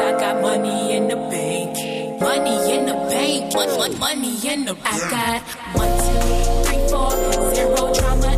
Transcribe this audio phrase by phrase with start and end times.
[0.00, 2.20] I got money in the bank.
[2.20, 3.52] Money in the bank.
[3.54, 5.02] Money, money in the bank.
[5.02, 5.42] I got
[5.74, 6.20] one, two,
[6.64, 8.37] three, four, zero trauma.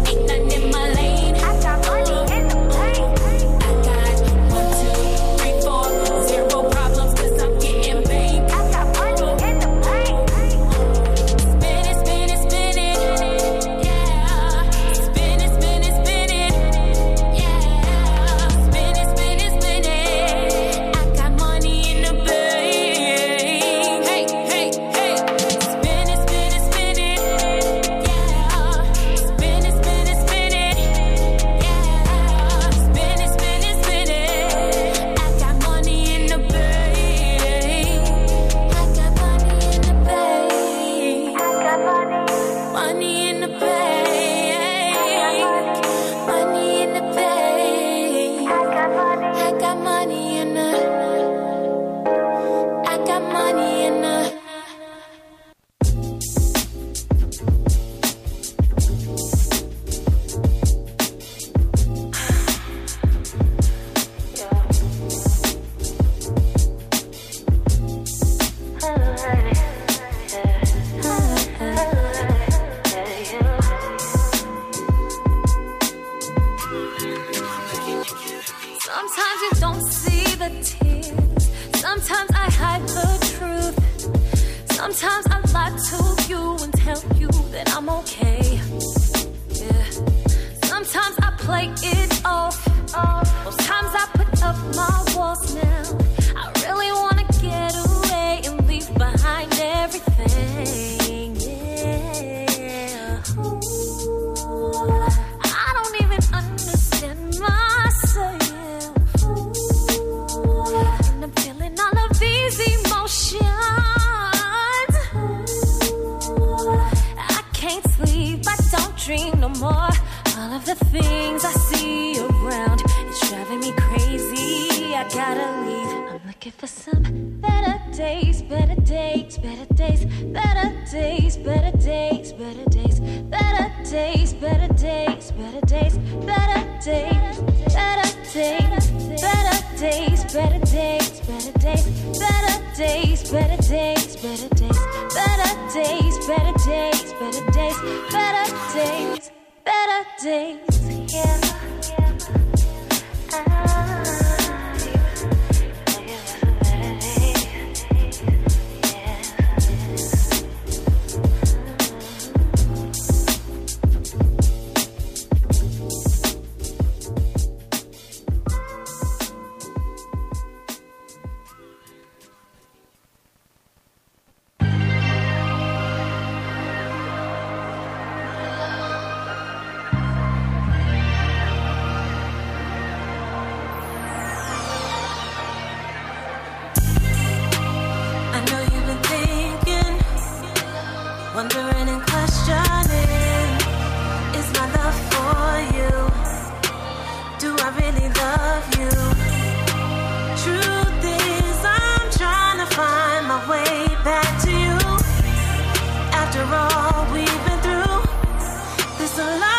[209.20, 209.49] Us.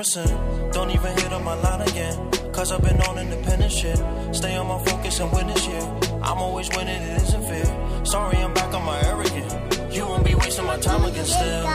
[0.00, 0.74] Love is.
[0.74, 2.16] Don't even hit on my line again.
[2.52, 3.98] Cause I've been on independent shit.
[4.32, 5.82] Stay on my focus and win this year.
[6.22, 8.04] I'm always winning, it isn't fair.
[8.04, 9.94] Sorry, I'm back on my arrogant.
[9.94, 11.66] You won't be wasting my time again still.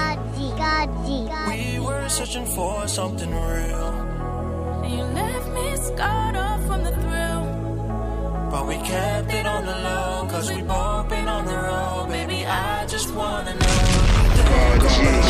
[1.47, 3.87] We were searching for something real.
[4.83, 7.41] And you left me scarred off from the thrill.
[8.51, 10.27] But we kept it on the low.
[10.29, 12.07] Cause we both been on the road.
[12.09, 13.75] Baby, I just wanna know.
[15.01, 15.24] You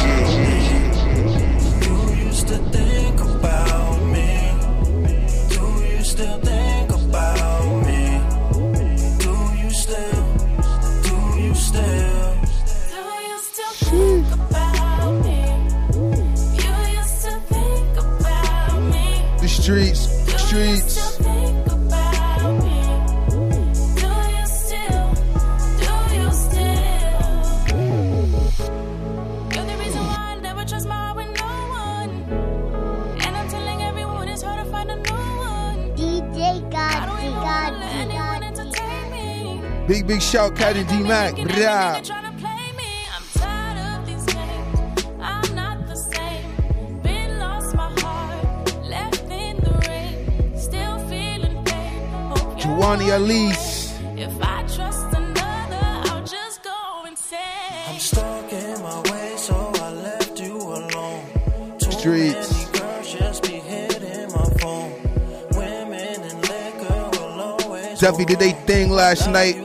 [40.05, 41.35] Big, big shout, Captain D Mac.
[41.35, 42.01] Blah.
[52.57, 53.93] Juwani Elise.
[54.15, 57.39] If I trust another, I'll just go insane.
[57.89, 61.25] I'm stuck in my way, so I left you alone.
[61.79, 62.51] Too Streets.
[62.51, 64.91] many girls just be hitting my phone.
[65.55, 69.33] Women and liquor will always Duffy did they thing last on.
[69.33, 69.64] night.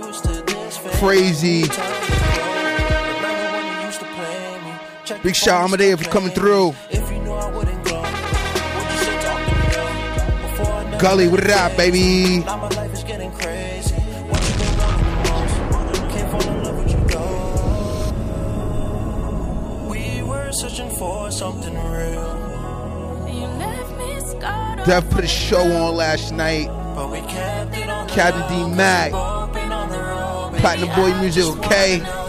[5.06, 6.74] Check Big shout, Amadeus to for coming through.
[6.90, 7.08] If
[11.00, 12.44] Gully, what it up, baby?
[13.38, 13.90] Crazy.
[24.84, 26.68] Def put a show on last night.
[28.06, 29.30] Captain D Mac.
[30.61, 32.19] Platinum Boy Music, okay?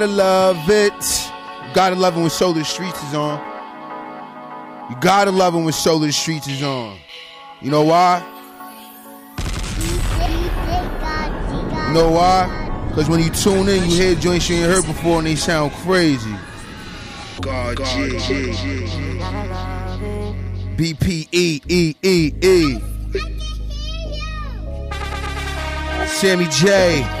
[0.00, 1.30] Gotta love it.
[1.74, 3.38] Gotta love it when Solar Streets is on.
[4.88, 6.96] You gotta love it when Solar Streets is on.
[7.60, 8.26] You know why?
[9.36, 11.88] DJ Godsy, Godsy.
[11.88, 12.86] You know why?
[12.88, 15.70] Because when you tune in, you hear joints you ain't heard before and they sound
[15.72, 16.34] crazy.
[17.42, 17.76] God,
[20.78, 22.80] B P E E E E.
[26.06, 27.19] Sammy J.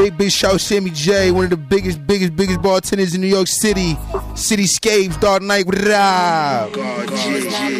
[0.00, 3.46] Big big shout Sammy J, one of the biggest, biggest, biggest bartenders in New York
[3.46, 3.96] City.
[4.32, 6.74] Cityscapes, Dark Night, what up?
[6.74, 7.70] He's not.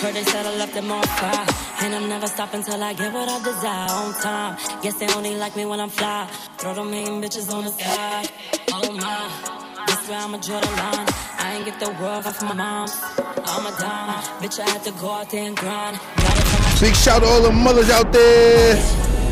[0.00, 1.46] Heard they said I left him on fire.
[1.82, 4.56] And I'm never stopping till I get what I desire on time.
[4.80, 6.26] Guess they only like me when I'm fly.
[6.56, 8.30] Throw them mean bitches on the side.
[8.72, 9.84] Oh my.
[9.86, 11.08] This way I'ma draw the line.
[11.40, 12.88] I ain't get the world off my mom.
[13.44, 14.22] I'm a dime.
[14.40, 15.98] Bitch, I had to go out there and grind.
[16.16, 19.27] Got it from my Big shout to all the mothers out there.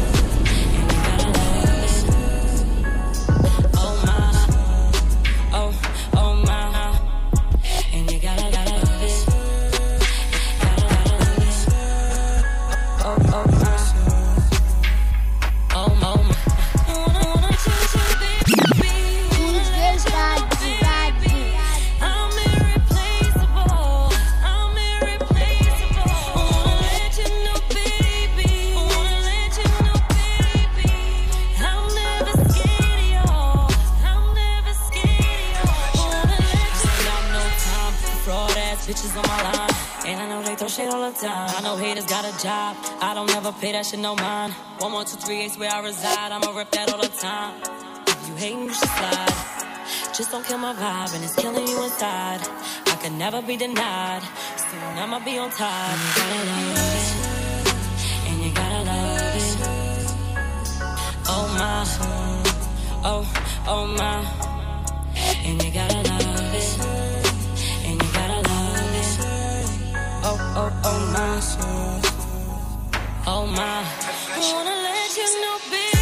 [41.12, 41.50] Time.
[41.56, 42.76] I know haters got a job.
[43.00, 44.52] I don't ever pay that shit no mind.
[44.78, 46.32] One, one, two, three, eight's where I reside.
[46.32, 47.60] I'ma rip that all the time.
[48.06, 49.34] If you hating, you should slide.
[50.16, 52.40] Just don't kill my vibe, and it's killing you inside.
[52.86, 54.22] I can never be denied.
[54.56, 55.96] Still, I'ma be on top.
[55.96, 57.08] And you gotta love it.
[58.28, 59.56] And you gotta love it.
[61.28, 61.84] Oh my.
[63.04, 63.24] Oh,
[63.68, 64.24] oh my.
[65.44, 66.15] And you gotta love
[70.58, 71.36] Oh, oh, my.
[73.26, 73.84] Oh my.
[74.54, 75.95] Wanna let you know, baby.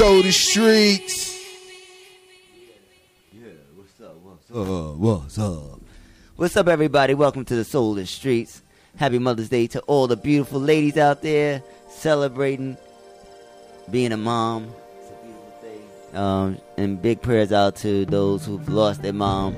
[0.00, 1.38] Know, the streets.
[3.74, 4.16] What's up?
[4.22, 4.96] What's up?
[4.96, 5.80] What's up?
[6.36, 7.12] What's up, everybody?
[7.12, 8.62] Welcome to the Soul the Streets.
[8.96, 12.78] Happy Mother's Day to all the beautiful ladies out there celebrating
[13.90, 14.72] being a mom.
[15.00, 16.18] It's a beautiful thing.
[16.18, 19.54] Um, and big prayers out to those who've lost their mom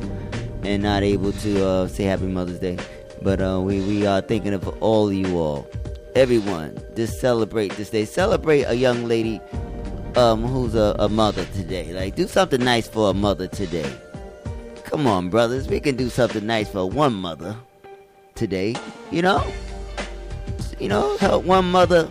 [0.64, 2.78] and not able to uh, say Happy Mother's Day.
[3.22, 5.70] But uh, we we are thinking of all of you all,
[6.16, 6.82] everyone.
[6.96, 8.04] Just celebrate this day.
[8.04, 9.40] Celebrate a young lady
[10.16, 11.92] um, who's a, a mother today.
[11.92, 13.90] Like, do something nice for a mother today.
[14.84, 15.68] Come on, brothers.
[15.68, 17.56] We can do something nice for one mother
[18.34, 18.74] today.
[19.10, 19.44] You know?
[20.78, 22.10] You know, help one mother.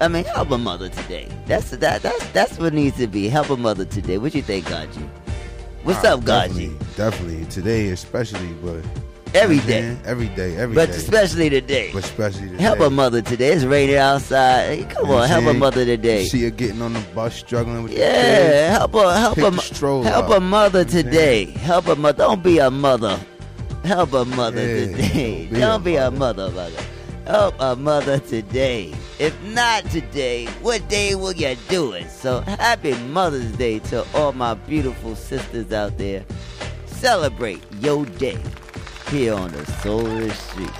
[0.00, 1.28] I mean, help a mother today.
[1.46, 2.02] That's that.
[2.02, 3.28] That's that's what needs to be.
[3.28, 4.18] Help a mother today.
[4.18, 5.08] What you think, Gaji?
[5.82, 6.78] What's Ah, up, Gaji?
[6.78, 7.44] Definitely, definitely.
[7.46, 8.82] Today, especially, but
[9.32, 10.00] Every you know what I'm day.
[10.10, 10.86] every day, every day.
[10.86, 11.90] But especially today.
[11.92, 12.62] But especially today.
[12.62, 13.52] Help a mother today.
[13.52, 14.90] It's raining outside.
[14.90, 16.24] Come on, help a mother today.
[16.24, 20.06] See her getting on the bus, struggling with Yeah, help a help Pick a help
[20.30, 20.30] up.
[20.30, 21.44] a mother You know what today.
[21.46, 22.18] Help a mother.
[22.24, 23.20] Don't be a mother.
[23.84, 25.46] Help a mother Yeah, today.
[25.46, 26.50] don't be Don't a be a mother.
[26.50, 26.82] mother, mother.
[27.26, 28.92] Help a mother today.
[29.20, 32.10] If not today, what day will you do it?
[32.10, 36.24] So happy Mother's Day to all my beautiful sisters out there.
[36.86, 38.38] Celebrate your day
[39.10, 40.70] here on the Solar Street.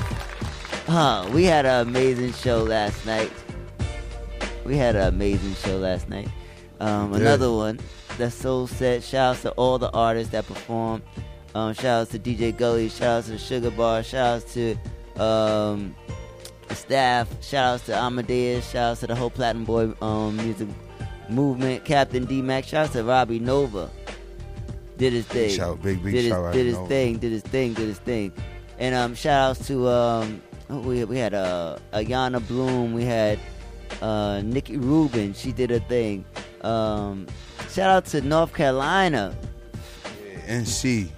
[0.87, 3.31] Huh, we had an amazing show last night.
[4.65, 6.29] We had an amazing show last night.
[6.79, 7.81] Um, another one.
[8.19, 9.03] That's so set.
[9.03, 11.03] Shout outs to all the artists that performed.
[11.57, 12.89] Um, shout outs to DJ Gully.
[12.89, 14.05] Shout outs to the Sugar Bar.
[14.05, 14.77] Shout outs to
[15.21, 15.97] um,
[16.69, 17.29] the staff.
[17.43, 18.71] Shout outs to Amadeus.
[18.71, 20.69] Shout outs to the whole Platinum Boy um, music
[21.29, 21.85] movement.
[21.85, 22.63] Captain D Mac.
[22.63, 23.91] Shout outs to Robbie Nova.
[25.01, 25.49] Did his thing.
[25.49, 27.17] shout, big, big did his, shout Did his thing.
[27.17, 27.73] Did his thing.
[27.73, 28.33] Did his thing.
[28.79, 32.93] And um, shout outs to um, we we had uh, Ayana Bloom.
[32.93, 33.39] We had
[34.03, 35.33] uh, Nikki Rubin.
[35.33, 36.27] She did her thing.
[36.61, 37.27] Um,
[37.71, 39.35] shout out to North Carolina.
[40.47, 41.09] NC,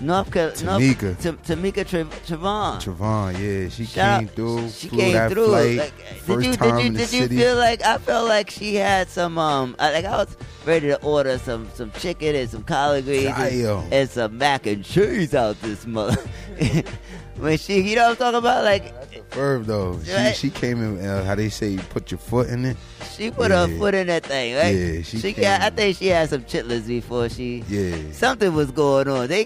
[0.00, 0.78] North Carolina.
[0.78, 1.14] Tamika.
[1.42, 2.80] Tamika Tra- Trevon.
[2.80, 4.68] Trevon, yeah, she Shout came through.
[4.70, 5.46] She flew came that through.
[5.48, 8.50] Flight, Like, first did you time did you did you feel like I felt like
[8.50, 12.48] she had some um I, like I was ready to order some some chicken and
[12.48, 16.16] some collard greens and, and some mac and cheese out this mother.
[17.38, 18.94] when she you know what I'm talking about like
[19.32, 20.34] Verb though, Right.
[20.34, 21.04] she she came in.
[21.04, 22.76] Uh, how they say, you put your foot in it.
[23.14, 24.74] she put her foot in that thing right.
[24.74, 28.70] Yeah, she she got I think she had some chitlins before she Yeah, something was
[28.70, 29.26] going on.
[29.28, 29.44] They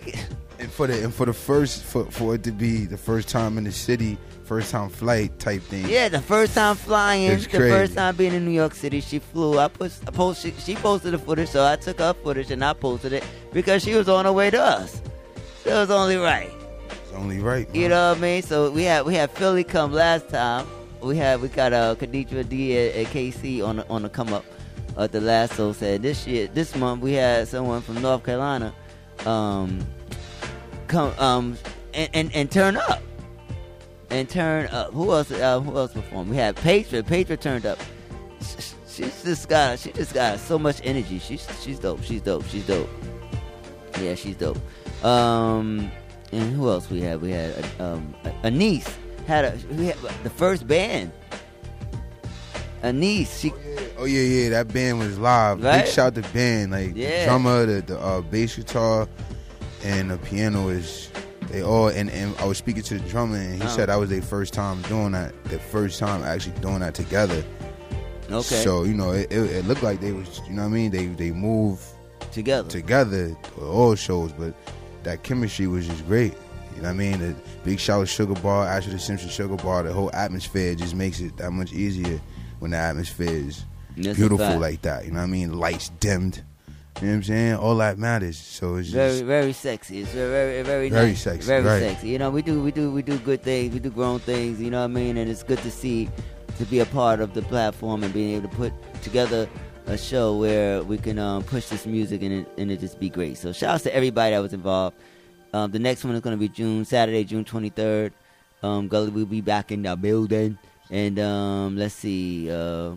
[0.63, 3.59] and for the and for the first for for it to be the first time
[3.59, 5.89] in the city, first time flight type thing.
[5.89, 7.71] Yeah, the first time flying, It's the crazy.
[7.75, 9.59] first time being in New York City, she flew.
[9.59, 12.65] I put, I posted, she she, posted the footage, so I took her footage and
[12.65, 15.03] I posted it because she was on her way to us.
[15.65, 16.51] So it was only right,
[16.91, 17.69] it's only right.
[17.75, 18.43] you know what I mean?
[18.43, 20.67] So we had we had Philly come last time.
[21.01, 24.45] We had we got uh Khadija D and KC on the, on the come up
[24.97, 28.73] at the last so said this year this month we had someone from North Carolina
[29.27, 29.81] um
[30.93, 31.59] come um
[31.95, 33.03] and, and, and turn up
[34.11, 34.93] and turn up.
[34.93, 35.31] Who else?
[35.31, 36.31] Uh, who else performed?
[36.31, 37.07] We had Patriot.
[37.07, 37.79] Patriot turned up.
[38.41, 41.19] Sh- she's just got she just got so much energy.
[41.19, 42.03] She's she's dope.
[42.03, 42.45] She's dope.
[42.47, 42.91] She's dope.
[44.01, 44.59] Yeah, she's dope.
[45.05, 45.91] Um,
[46.31, 47.21] and who else we had?
[47.21, 48.89] We had uh, um a, a niece
[49.27, 51.13] had a we had the first band.
[52.83, 53.39] A niece.
[53.39, 53.53] She
[53.99, 55.63] Oh yeah, yeah, that band was live.
[55.63, 55.85] Right?
[55.85, 57.21] Big shout to Ben, like Yeah.
[57.21, 59.09] the drummer, the, the uh, bass guitar,
[59.85, 61.11] and the piano is
[61.49, 61.89] they all.
[61.89, 63.71] And, and I was speaking to the drummer, and he Oh.
[63.71, 65.33] said that was their first time doing that.
[65.45, 67.45] The first time actually doing that together.
[68.31, 70.73] okay So you know, it, it, it looked like they was, you know what I
[70.73, 70.91] mean?
[70.91, 71.85] They they move
[72.33, 72.69] together.
[72.69, 74.55] together all shows, but
[75.03, 76.35] that chemistry was just great.
[76.77, 77.19] You know what I mean?
[77.19, 81.37] The big shout Sugar Bar, Ashford Simpson Sugar Bar, the whole atmosphere just makes it
[81.37, 82.19] that much easier
[82.61, 83.65] when the atmosphere is
[83.97, 85.05] That's beautiful like that.
[85.05, 85.53] You know what I mean?
[85.59, 86.43] Lights dimmed.
[87.01, 87.55] You know what I'm saying?
[87.57, 88.37] All that matters.
[88.37, 90.01] So it's very just very sexy.
[90.03, 91.23] It's very very very, Very nice.
[91.23, 91.81] sexy, Very right.
[91.81, 92.09] sexy.
[92.11, 93.73] You know, we do we do we do good things.
[93.75, 94.61] We do grown things.
[94.61, 95.17] You know what I mean?
[95.17, 96.09] And it's good to see
[96.59, 99.49] to be a part of the platform and being able to put together
[99.87, 103.09] a show where we can um, push this music and it, and it just be
[103.09, 103.37] great.
[103.37, 104.95] So shout out to everybody that was involved.
[105.53, 108.13] Um, the next one is going to be June Saturday, June 23rd.
[108.63, 110.57] Um, Gully will be back in the building,
[110.89, 112.49] and um, let's see.
[112.49, 112.93] Uh,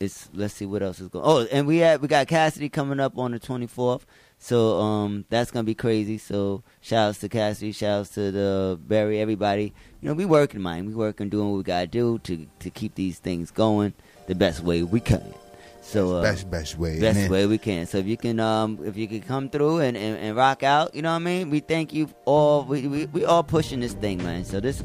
[0.00, 1.24] it's let's see what else is going.
[1.26, 4.00] Oh, and we had we got Cassidy coming up on the 24th.
[4.38, 6.16] So um that's gonna be crazy.
[6.16, 9.74] So shouts to Cassidy, shouts to the Barry, everybody.
[10.00, 10.86] You know, we working, man.
[10.86, 13.92] We working, doing what we gotta do to to keep these things going
[14.26, 15.34] the best way we can.
[15.82, 16.98] So uh, best best way.
[16.98, 17.84] best then- way we can.
[17.86, 20.94] So if you can, um, if you can come through and, and, and rock out,
[20.94, 21.50] you know what I mean.
[21.50, 22.64] We thank you all.
[22.64, 24.46] We, we we all pushing this thing, man.
[24.46, 24.82] So this,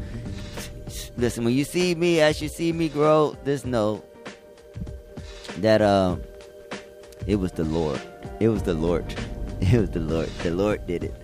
[1.16, 4.04] listen, when you see me, as you see me grow, just know
[5.58, 6.18] that uh,
[7.28, 8.02] it was the Lord.
[8.40, 9.06] It was the Lord.
[9.62, 10.28] It was the Lord.
[10.44, 11.16] The Lord did it.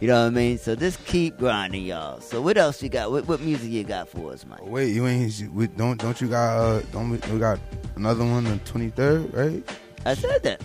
[0.00, 0.58] You know what I mean?
[0.58, 2.20] So just keep grinding, y'all.
[2.20, 3.10] So what else you got?
[3.10, 4.64] What, what music you got for us, Mike?
[4.66, 7.58] Wait, you ain't we, don't don't you got uh don't we, we got
[7.96, 9.78] another one the 23rd, right?
[10.04, 10.60] I said that.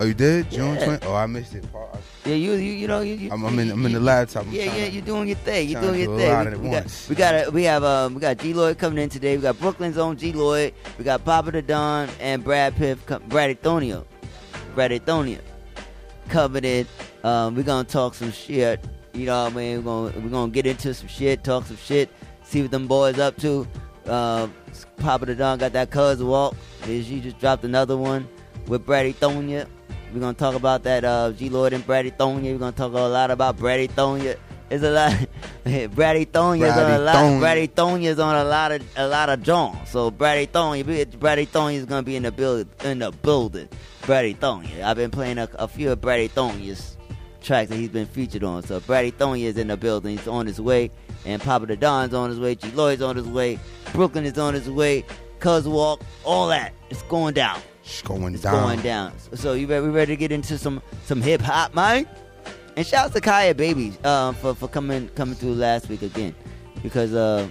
[0.00, 0.84] Oh, you did June Yeah.
[0.98, 1.06] 20?
[1.06, 1.70] Oh, I missed it.
[1.72, 1.98] Paul.
[2.26, 3.30] Yeah, you you you know you.
[3.30, 4.46] I'm, I'm in I'm in the laptop.
[4.46, 5.68] I'm Yeah, yeah, to- you're doing your thing.
[5.68, 6.60] You're doing your do a lot thing.
[6.60, 9.36] We, we got, we got, we have, um, we got G Lloyd coming in today.
[9.36, 10.74] We got Brooklyn's own G Lloyd.
[10.98, 14.04] We got Papa the Don and Brad Piff, Brad Antonio,
[14.74, 15.38] Brad Antonio
[16.28, 16.86] coming in.
[17.22, 18.84] Um, we're gonna talk some shit.
[19.14, 19.76] You know what I mean?
[19.84, 22.10] We're gonna we're gonna get into some shit, talk some shit,
[22.42, 23.66] see what them boys up to.
[24.06, 24.52] Um,
[24.98, 26.56] Papa the Don got that cuz walk.
[26.84, 28.28] She just dropped another one
[28.66, 29.66] with Brady Thonia.
[30.12, 32.52] We're gonna talk about that uh, G Lloyd and Brady Thonia.
[32.52, 34.36] We're gonna talk a lot about Brady Thonia.
[34.68, 35.12] It's a lot.
[35.94, 37.38] Brady Thonia's on a lot.
[37.40, 39.78] Brady Thonia's on a lot of a lot of John.
[39.86, 43.68] So Brady Thonia, Brady Thonia's gonna be in the build in the building.
[44.02, 44.82] Brady Thonia.
[44.82, 46.96] I've been playing a, a few of Brady Thonia's
[47.42, 48.62] tracks that he's been featured on.
[48.64, 50.16] So Brady Thonia is in the building.
[50.16, 50.90] He's on his way,
[51.24, 52.56] and Papa the Don's on his way.
[52.56, 53.58] G Lloyd's on his way.
[53.92, 55.04] Brooklyn is on his way.
[55.38, 56.72] Cuz Walk, all that.
[56.90, 57.60] It's going down.
[57.86, 58.62] It's going It's down.
[58.62, 59.12] going down.
[59.34, 62.06] So you ready, we ready to get into some some hip hop, man?
[62.76, 66.34] And shout out to Kaya Baby um, for for coming coming through last week again,
[66.82, 67.48] because uh,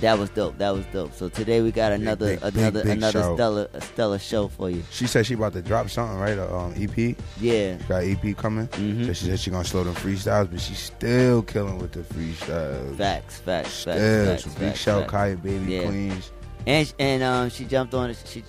[0.00, 0.58] that was dope.
[0.58, 1.14] That was dope.
[1.14, 3.34] So today we got another big, big, another big another show.
[3.36, 4.82] stellar a stellar show for you.
[4.90, 6.36] She said she about to drop something, right?
[6.36, 7.16] A um, EP.
[7.40, 8.66] Yeah, Got EP coming.
[8.68, 9.06] Mhm.
[9.06, 12.96] So she said she gonna slow them freestyles, but she's still killing with the freestyles.
[12.96, 13.98] facts, facts, facts.
[14.00, 15.10] Still, facts, so big facts, shout facts.
[15.12, 15.86] Kaya Baby Yeah.
[15.86, 16.32] Queens.
[16.66, 18.18] And and um, she jumped on it.
[18.26, 18.42] She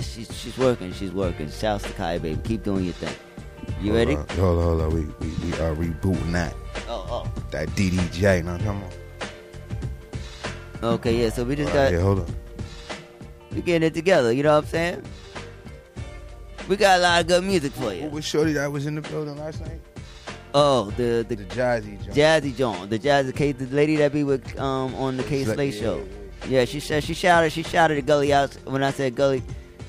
[0.00, 0.92] she's she's working.
[0.92, 1.50] She's working.
[1.50, 2.40] Shouts to Kaya Baby.
[2.44, 3.14] Keep doing your thing.
[3.80, 4.14] You ready?
[4.14, 4.94] Hold on, hold on, hold on.
[4.94, 6.54] We we, we are rebooting that
[6.88, 7.32] Oh oh.
[7.50, 8.44] that DDJ.
[8.44, 8.90] Now come on.
[10.82, 11.30] Okay, yeah.
[11.30, 12.26] So we just got yeah, hold on.
[13.52, 14.32] we getting it together.
[14.32, 15.02] You know what I'm saying?
[16.68, 18.08] We got a lot of good music for What you.
[18.08, 19.80] was Shorty that was in the building last night?
[20.54, 22.16] Oh, the the The Jazzy joint.
[22.16, 25.70] Jazzy John, the Jazzy K, the lady that be with um on the K yeah,
[25.70, 26.04] show.
[26.48, 29.42] yeah, she said she shouted she shouted the Gully out when I said Gully.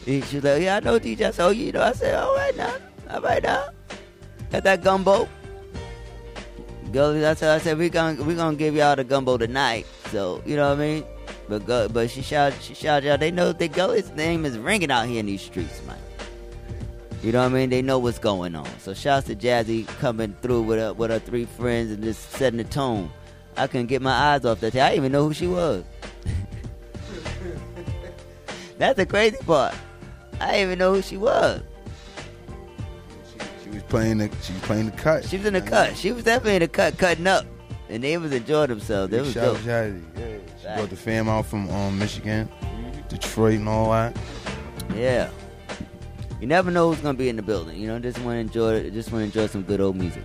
[0.05, 1.27] She was like, yeah, I know DJ.
[1.27, 1.83] I said, you know.
[1.83, 2.73] I said, all right now,
[3.09, 3.65] all right now.
[4.51, 5.29] Got that gumbo.
[6.91, 9.85] Gully, I said, I said we gonna we gonna give y'all the gumbo tonight.
[10.11, 11.05] So you know what I mean.
[11.47, 13.17] But Gu- but she shouted she shouted y'all.
[13.17, 15.97] They know that Gully's name is ringing out here in these streets, man.
[17.23, 17.69] You know what I mean?
[17.69, 18.67] They know what's going on.
[18.79, 22.57] So shouts to Jazzy coming through with her, with her three friends and just setting
[22.57, 23.11] the tone.
[23.55, 24.75] I couldn't get my eyes off that.
[24.75, 25.83] I didn't even know who she was.
[28.79, 29.75] That's the crazy part.
[30.41, 31.61] I didn't even know who she was.
[33.31, 35.25] She, she was playing the she was playing the cut.
[35.25, 35.95] She was in the cut.
[35.95, 37.45] She was definitely in the cut, cutting up,
[37.89, 39.11] and they was enjoying themselves.
[39.11, 39.63] They was dope.
[39.65, 39.91] Yeah.
[40.15, 40.75] She Right.
[40.77, 42.47] brought the fam out from um, Michigan,
[43.09, 44.15] Detroit, and all that.
[44.95, 45.29] Yeah.
[46.39, 47.77] You never know who's gonna be in the building.
[47.79, 48.89] You know, just want to enjoy.
[48.91, 50.23] Just want to enjoy some good old music.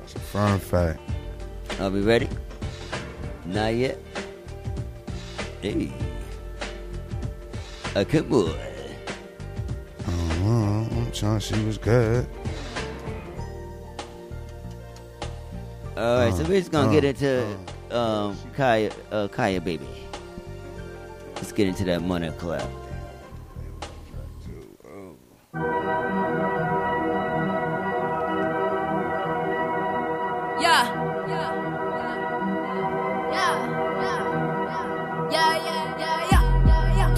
[0.00, 1.00] That's a firm fact.
[1.80, 2.28] Are we ready?
[3.46, 3.98] Not yet.
[5.62, 5.92] Hey.
[7.94, 8.54] A good boy.
[10.06, 12.26] Uh, I'm trying to good.
[15.96, 17.56] All right, so we're just gonna uh, get into
[17.90, 19.88] um, Kaya, uh, Kaya baby.
[21.36, 22.68] Let's get into that money clap.
[30.60, 30.84] Yeah.
[31.28, 31.50] Yeah.
[33.32, 33.54] Yeah.
[34.00, 35.30] Yeah.
[35.30, 35.64] Yeah.
[35.64, 35.73] Yeah.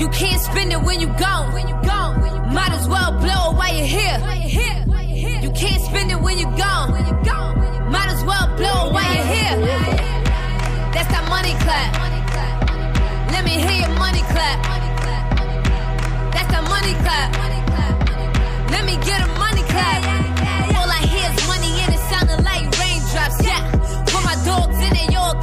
[0.07, 1.53] You can't spend it when you gone.
[1.53, 2.21] When you gone.
[2.55, 4.19] Might as well blow it while you're here.
[5.42, 6.92] You can't spend it when you gone.
[7.90, 9.57] Might as well blow it while you're here.
[10.95, 11.90] That's that money clap.
[13.33, 14.62] Let me hear your money clap.
[16.31, 17.35] That's that money clap.
[18.71, 20.07] Let me get a money clap.
[20.79, 23.42] All I hear is money and it sounding like raindrops.
[23.42, 23.59] Yeah.
[24.07, 25.35] For my dogs and they all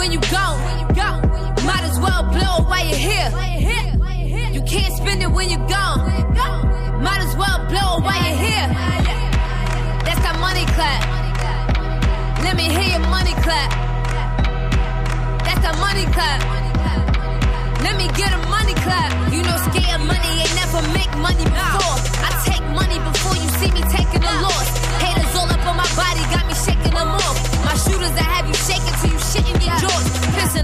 [0.00, 0.58] when you gone.
[1.68, 3.28] Might as well blow while you're here.
[4.56, 6.00] You can't spend it when you're gone.
[7.04, 8.68] Might as well blow while you're here.
[10.06, 11.00] That's that money clap.
[12.44, 13.70] Let me hear your money clap.
[15.44, 16.40] That's that money clap.
[17.84, 19.10] Let me get a money clap.
[19.34, 21.96] You know, scared money ain't never make money before.
[22.24, 24.68] I take money before you see me taking a loss.
[25.04, 27.36] Haters all up on my body, got me shaking them off.
[27.68, 28.89] My shooters that have you shaking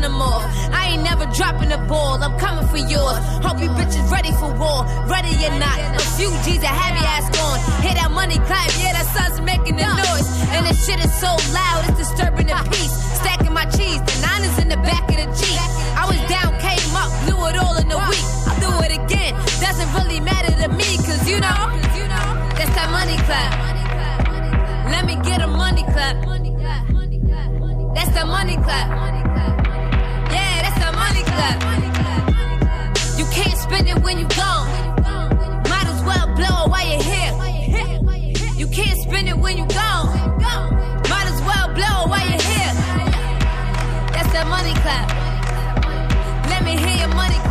[0.06, 0.46] them off.
[0.70, 3.18] I ain't never dropping the ball, I'm coming for yours.
[3.42, 5.78] Hope you bitches ready for war, ready or not.
[5.98, 7.58] A few G's a heavy ass gone.
[7.82, 10.28] Hear that money clap, yeah, that sun's making the noise.
[10.54, 12.05] And this shit is so loud, it's the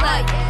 [0.05, 0.44] fuck.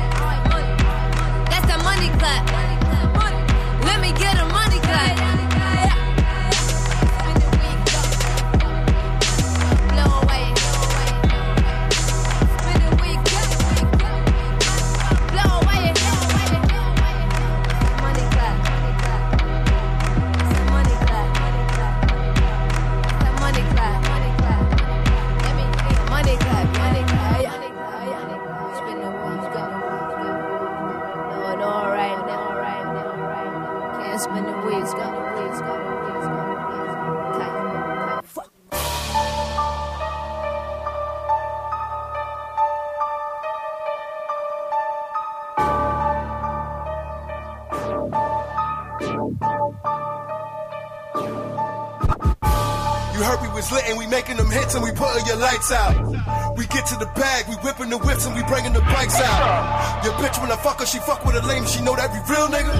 [57.97, 60.03] The whips and we bringing the bikes out.
[60.03, 62.19] Your bitch when I fuck her, she fuck with a lame, she know that we
[62.27, 62.75] real nigga.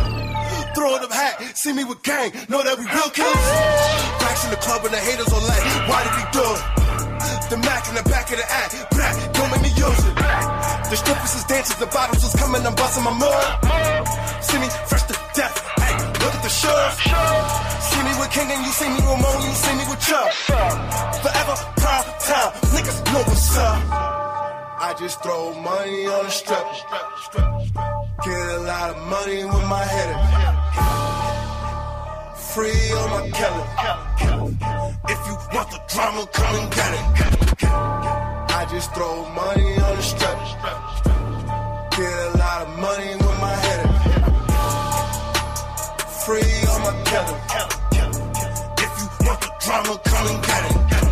[0.76, 3.48] Throw up hat, see me with gang, know that we real killers.
[4.20, 6.64] Racks in the club and the haters on like, why did we do it?
[7.48, 10.16] The Mac in the back of the act, black, don't make me use it.
[10.92, 13.46] The strippers is dancing, the bottles is coming, I'm busting my mud.
[14.44, 16.92] See me fresh to death, hey, look at the shirt.
[17.88, 20.28] See me with King and you see me with Mo, you see me with Chuck.
[21.24, 24.15] Forever prime time, niggas know what's up.
[24.78, 26.66] I just throw money on the strip.
[28.24, 30.16] Get a lot of money with my head.
[32.36, 33.64] Free on my Kelly.
[35.08, 37.06] If you want the drama, come and get it.
[38.52, 40.40] I just throw money on the strip.
[41.96, 43.84] Get a lot of money with my head.
[46.26, 47.38] Free on my Kelly.
[48.84, 51.05] If you want the drama, come and get it.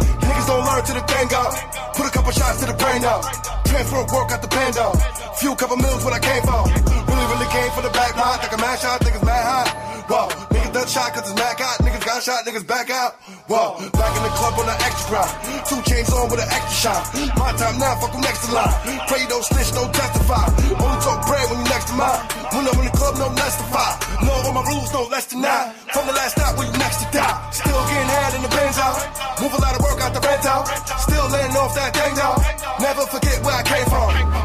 [0.44, 1.96] Niggas don't learn to the gang out.
[1.96, 3.24] Put a couple shots to the brain out.
[3.66, 4.96] Transfer work out the band out.
[5.40, 6.68] Few couple mils when I came out.
[6.68, 8.40] Really, really came for the back line.
[8.40, 9.93] Think I'm mad shot, think it's mad hot.
[10.08, 11.80] Whoa, niggas done shot cause it's Mac out.
[11.80, 13.16] Niggas got shot, niggas back out.
[13.48, 15.34] Whoa, back in the club on the extra grind.
[15.68, 17.02] Two chains on with an extra shot.
[17.40, 18.74] My time now, fuck fuck 'em next to line.
[19.08, 20.46] Pray don't snitch, don't testify.
[20.82, 22.22] Only talk bread when you next to mine.
[22.54, 23.96] When I'm in the club, no less than five.
[24.24, 25.74] No, all my rules, no less than nine.
[25.94, 27.36] From the last stop where you next to die.
[27.52, 29.00] Still getting head in the Benz out.
[29.42, 30.68] Move a lot of work out the rent out.
[31.00, 32.38] Still laying off that thing out.
[32.80, 34.43] Never forget where I came from.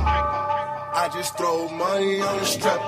[1.01, 2.81] I just throw money on the strip.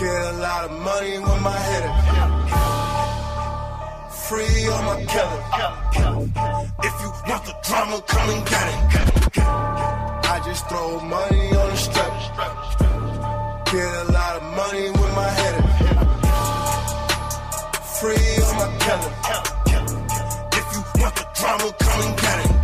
[0.00, 1.94] Get a lot of money with my hitter.
[4.26, 5.42] Free on my killer.
[6.82, 9.38] If you want the drama, come and get it.
[9.38, 12.12] I just throw money on the strip.
[13.70, 15.66] Get a lot of money with my hitter.
[18.00, 19.12] Free on my killer.
[20.58, 22.57] If you want the drama, come and get it.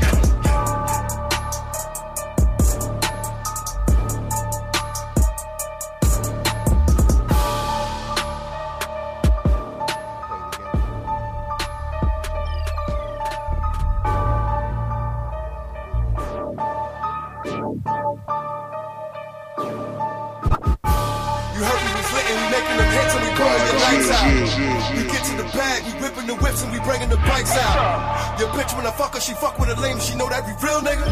[29.14, 30.80] Bitch when I fuck her, she fuck with a lame, she know that we real
[30.80, 31.06] nigga.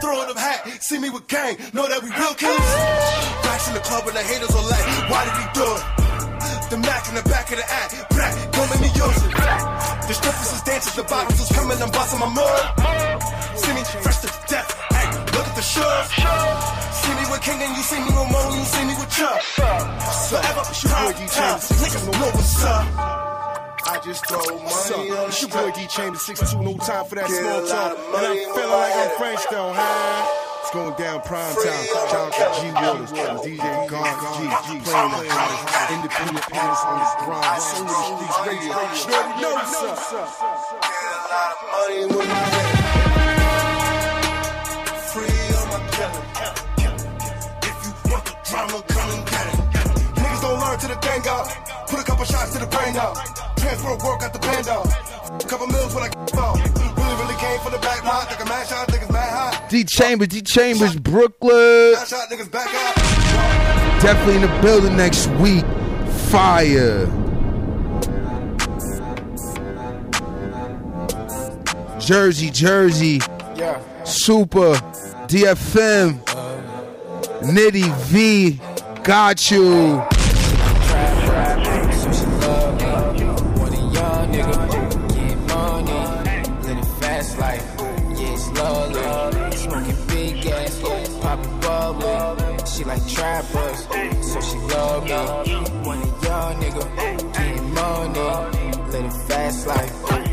[0.00, 2.72] Throwing up hat, see me with gang, know that we real killers.
[3.44, 5.84] Racks in the club and the haters are like, why did he do it?
[6.70, 9.32] The Mac in the back of the act, black, don't make me use it.
[10.08, 12.64] The strippers is dancing, the bottles is coming, I'm busting my mud.
[13.56, 16.12] See me fresh to death, hey, look at the shoves.
[16.12, 19.40] See me with King and you see me with Mo, you see me with Chuck.
[20.28, 22.97] Forever, prime time, niggas know what's up.
[24.08, 27.28] Just throw money on the It's your boy D Chambers 62, no time for that
[27.28, 27.92] small talk.
[27.92, 30.64] And I'm feeling like I'm French though, huh?
[30.64, 31.84] It's going down prime time.
[31.92, 33.12] Shout out to G Waters
[33.44, 33.60] DJ
[33.92, 37.60] God G, G playing the hottest independent artists on this grind.
[37.60, 38.64] So many streets radio.
[38.64, 40.00] You already know what's up.
[41.68, 42.80] money with my head.
[45.12, 46.24] Free on my killer.
[47.60, 49.68] If you want the drama, come and get it.
[50.16, 51.67] Niggas don't learn to the thing out.
[51.98, 53.16] Put a couple shots to the brain out.
[53.58, 54.86] Transfer work out the band out.
[55.48, 56.54] Couple mils when I fall.
[56.54, 58.30] Really, really came from the back lot.
[58.30, 59.68] Like a mad shot, niggas mad hot.
[59.68, 61.94] D Chambers, D Chambers, Brooklyn.
[61.94, 64.00] Mad shot, niggas back out.
[64.00, 65.64] Definitely in the building next week.
[66.30, 67.06] Fire.
[71.98, 73.20] Jersey, Jersey,
[73.56, 73.80] Yeah.
[74.04, 74.74] Super,
[75.26, 76.20] DFM,
[77.42, 78.60] Nitty V,
[79.02, 80.06] got you.
[92.88, 93.80] Like trappers,
[94.26, 95.12] so she love me.
[95.84, 96.84] Want a young nigga,
[97.34, 99.92] get money, live a fast life.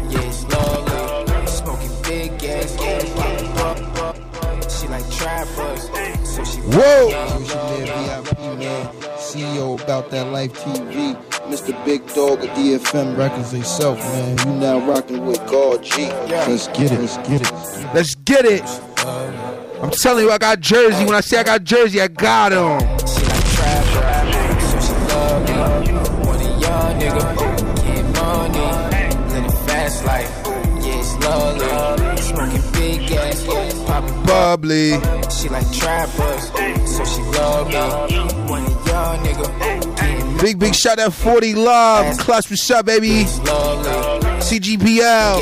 [0.09, 1.47] Yeah, slowly.
[1.47, 4.69] Smoking big gas, popping.
[4.69, 5.83] She like trappers,
[6.23, 7.09] so she Whoa.
[7.75, 8.87] VIP man,
[9.17, 11.13] CEO about that life TV,
[11.49, 11.73] Mr.
[11.83, 14.37] Big Dog of DFM Records himself, man.
[14.47, 16.07] You now rocking with God G.
[16.29, 17.01] Let's get it.
[17.01, 17.51] Let's get it.
[17.93, 19.44] Let's get it.
[19.81, 21.05] I'm telling you, I got Jersey.
[21.05, 22.79] When I say I got Jersey, I got him.
[34.25, 34.91] Bubbly.
[35.29, 36.43] She like trappers,
[36.89, 37.75] so she love me.
[37.75, 42.17] A young nigga, Big, big shout out 40 Love.
[42.17, 43.25] Clutch, what's up, baby?
[44.43, 45.41] CGPL.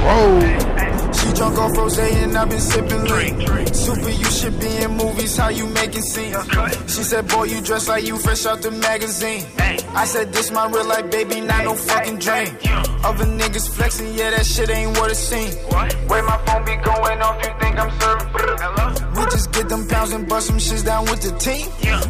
[0.00, 0.64] Whoa.
[0.64, 0.67] Oh.
[1.38, 3.72] She drunk off rose and I've been sipping lean.
[3.72, 6.36] Super, you should be in movies, how you making scenes.
[6.92, 9.44] She said, boy, you dress like you fresh out the magazine.
[9.94, 12.48] I said, this my real life, baby, not no fucking dream.
[13.04, 15.54] Other niggas flexing, yeah, that shit ain't what it seems.
[16.08, 19.14] Where my phone be going off, you think I'm serving?
[19.14, 21.68] We just get them pounds and bust some shits down with the team.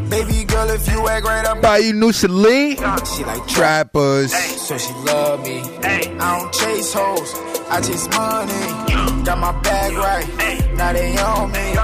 [0.09, 2.76] Baby girl, if you act right, I'll Buy you new Celine.
[2.76, 4.33] She like Trappers.
[4.33, 5.61] so she love me.
[5.83, 7.35] I don't chase hoes,
[7.68, 8.98] I chase money.
[9.25, 11.75] Got my bag right, now they on me.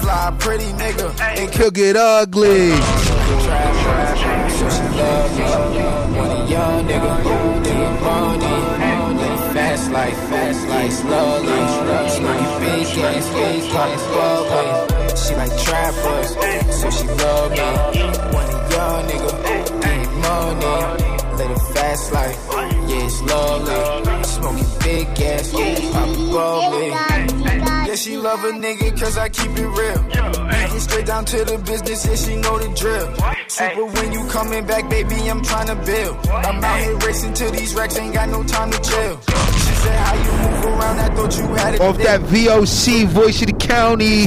[0.00, 2.70] Fly pretty nigga, they Could get ugly.
[9.52, 11.60] Fast life, fast life, slowly.
[12.10, 15.16] Smoking big gas, big gas, bubbly.
[15.16, 16.28] She like trappers,
[16.80, 17.58] so she love me.
[18.32, 19.32] Want a young nigga,
[19.80, 22.79] get money, live a fast life.
[22.90, 24.24] Yeah, slowly.
[24.24, 26.88] Smoking big gas, popping bubbly.
[26.88, 30.02] Yeah, she love a nigga cause I keep it real.
[30.50, 33.08] Getting straight down to the business, yeah, she know the drill.
[33.48, 36.28] Super when you coming back, baby, I'm trying to build.
[36.28, 39.20] I'm out here racing to these racks, ain't got no time to chill.
[39.20, 40.98] She said, How you move around?
[41.00, 41.80] I thought you had it.
[41.80, 44.26] Off that VOC, voice of the county.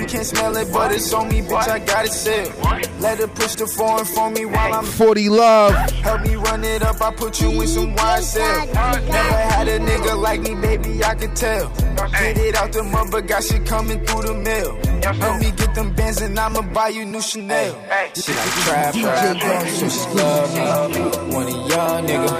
[0.00, 0.10] Trying to buy the field.
[0.10, 1.68] You can't smell it, but it's on me, bitch.
[1.68, 3.00] I got it sealed.
[3.00, 5.74] Let her push the foreign for me while I'm 40 love.
[6.02, 8.66] Help me run it up, I put you in some YSL.
[9.08, 11.68] Never had a nigga like me, baby, I could tell.
[12.12, 14.78] Get it out the mud, but got shit coming through the mail.
[15.02, 17.74] Help me get them bands and I'ma buy you new Chanel.
[18.14, 21.34] She like trap, rap, so she love me.
[21.34, 22.32] Want a young nigga,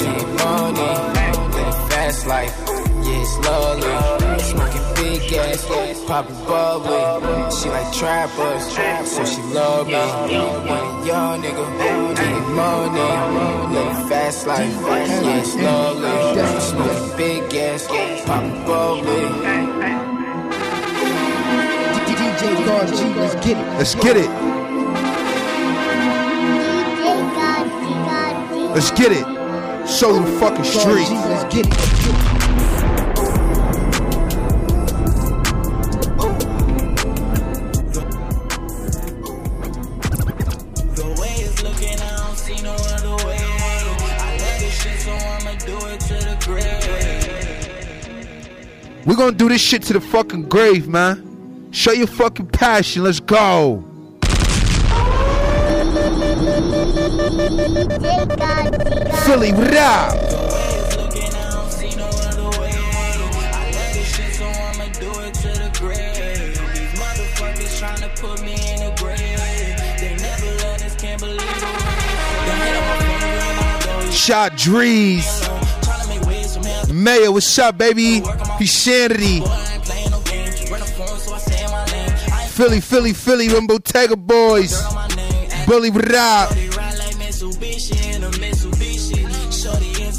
[0.00, 0.80] need money,
[1.54, 2.85] live fast life.
[3.26, 4.38] Yeah, it's lovely.
[4.38, 5.64] Smoking big gas,
[6.06, 7.50] popping bubbly.
[7.56, 9.16] She like trappers, traps.
[9.16, 9.94] so she love me.
[9.94, 14.72] Want young nigga, need money, live a fast life.
[14.82, 16.60] Yeah, it's lovely.
[16.60, 17.86] Smoking big gas,
[18.26, 19.26] popping bubbly.
[22.06, 23.66] DJ God G, let's get it.
[23.78, 24.30] Let's get it.
[28.74, 29.88] Let's get it.
[29.88, 31.08] Show the fucking street.
[31.08, 32.15] Let's get it.
[49.06, 51.68] We're gonna do this shit to the fucking grave, man.
[51.70, 53.04] Show your fucking passion.
[53.04, 53.84] Let's go.
[59.24, 60.12] Philly, what up?
[74.10, 75.52] Shot Drees.
[76.92, 78.22] Mayor, what's up, baby?
[78.58, 79.42] A.
[82.32, 84.82] I ain't Philly, Philly, Philly, them Bottega boys.
[85.66, 86.04] Bully, what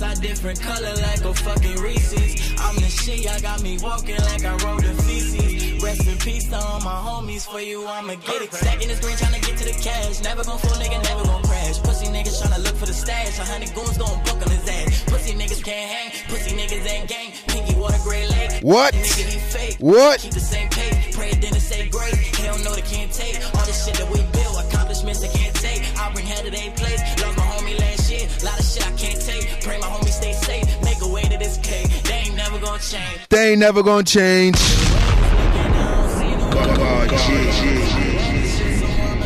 [0.02, 2.54] a different color like a fucking Reese's.
[2.60, 5.82] I'm the shit, got me walking like I rode the feces.
[5.84, 7.46] Rest in peace to all my homies.
[7.48, 8.54] For you, I'ma get it.
[8.54, 10.22] Stacking green, tryna get to the cash.
[10.22, 11.80] Never fool, nigga, never crash.
[11.80, 13.40] Pussy niggas tryna look for the stash.
[13.40, 14.87] A hundred goons book on his ass.
[15.08, 16.12] Pussy niggas can't hang.
[16.28, 17.32] Pussy niggas ain't gang.
[17.47, 18.62] Pinky water, gray lake.
[18.62, 18.93] What?
[18.93, 19.78] Nigga, he fake.
[19.80, 20.20] What?
[20.20, 21.16] Keep the same pace.
[21.16, 22.16] Pray it didn't say great.
[22.16, 23.36] He don't know they can't take.
[23.55, 25.82] All this shit that we build, accomplishments they can't take.
[25.97, 27.01] I bring head to their place.
[27.22, 28.28] Lost my homie last year.
[28.43, 29.64] Lot of shit I can't take.
[29.64, 30.66] Pray my homie stay safe.
[30.84, 31.89] Make a way to this cake.
[32.03, 33.28] They ain't never gonna change.
[33.30, 34.58] They ain't never gonna change.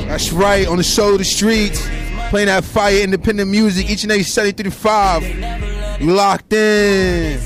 [0.07, 1.87] That's right, on the show of the streets.
[2.29, 5.23] Playing that fire independent music each and every Sunday through the five.
[6.01, 7.39] Locked in.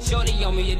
[0.00, 0.76] Shorty on me.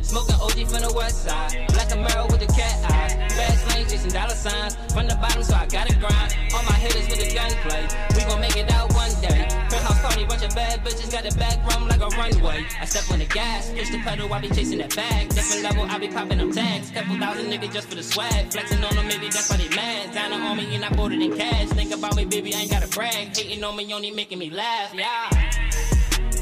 [0.00, 1.66] Smoking OG from the west side.
[1.68, 1.90] Black
[2.30, 3.30] with the cat.
[3.30, 4.74] Fast lane chasing dollar signs.
[4.94, 6.34] From the bottom, so I gotta grind.
[6.54, 8.17] All my hitters with the gunplay.
[10.88, 12.64] Bitches got the back rum like a runway.
[12.80, 15.28] I step on the gas, push the pedal, I be chasing that bag.
[15.28, 16.90] Different level, I be popping them tags.
[16.90, 18.50] Couple thousand niggas just for the swag.
[18.50, 20.14] Flexing on them, maybe that's why they mad.
[20.14, 21.68] Down on me and I bought it in cash.
[21.68, 23.36] Think about me, baby, I ain't gotta brag.
[23.36, 24.94] Hating on me, only making me laugh.
[24.94, 25.28] Yeah.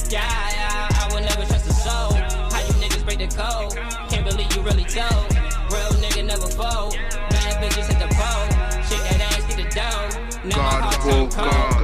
[0.08, 2.14] Yeah, yeah, I will never trust a soul.
[2.14, 3.74] How you niggas break the code?
[4.10, 5.26] Can't believe you really told.
[5.74, 6.94] Real nigga never fold.
[6.94, 8.46] Bad bitches hit the pole.
[8.86, 10.48] Shake that ass, get the dough.
[10.48, 11.75] Now my heart oh turn cold.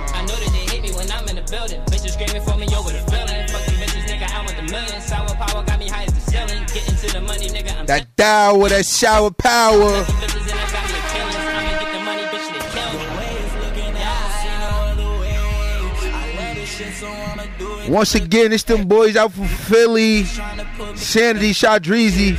[1.53, 1.81] Building.
[1.93, 3.47] Bitches screaming for me over the feeling.
[3.53, 5.05] Fuck you bitches, nigga, I want the millions.
[5.05, 6.65] Sour power got me high as the ceiling.
[6.73, 9.93] Getting to the money, nigga, I'm That dial with that shower power.
[10.23, 11.37] bitches and I got me a killings.
[11.37, 13.13] I'ma get the money, bitch, they kill me.
[17.89, 20.25] Once again, it's them boys out from Philly.
[20.95, 22.39] Sanity, Shot Dreezy.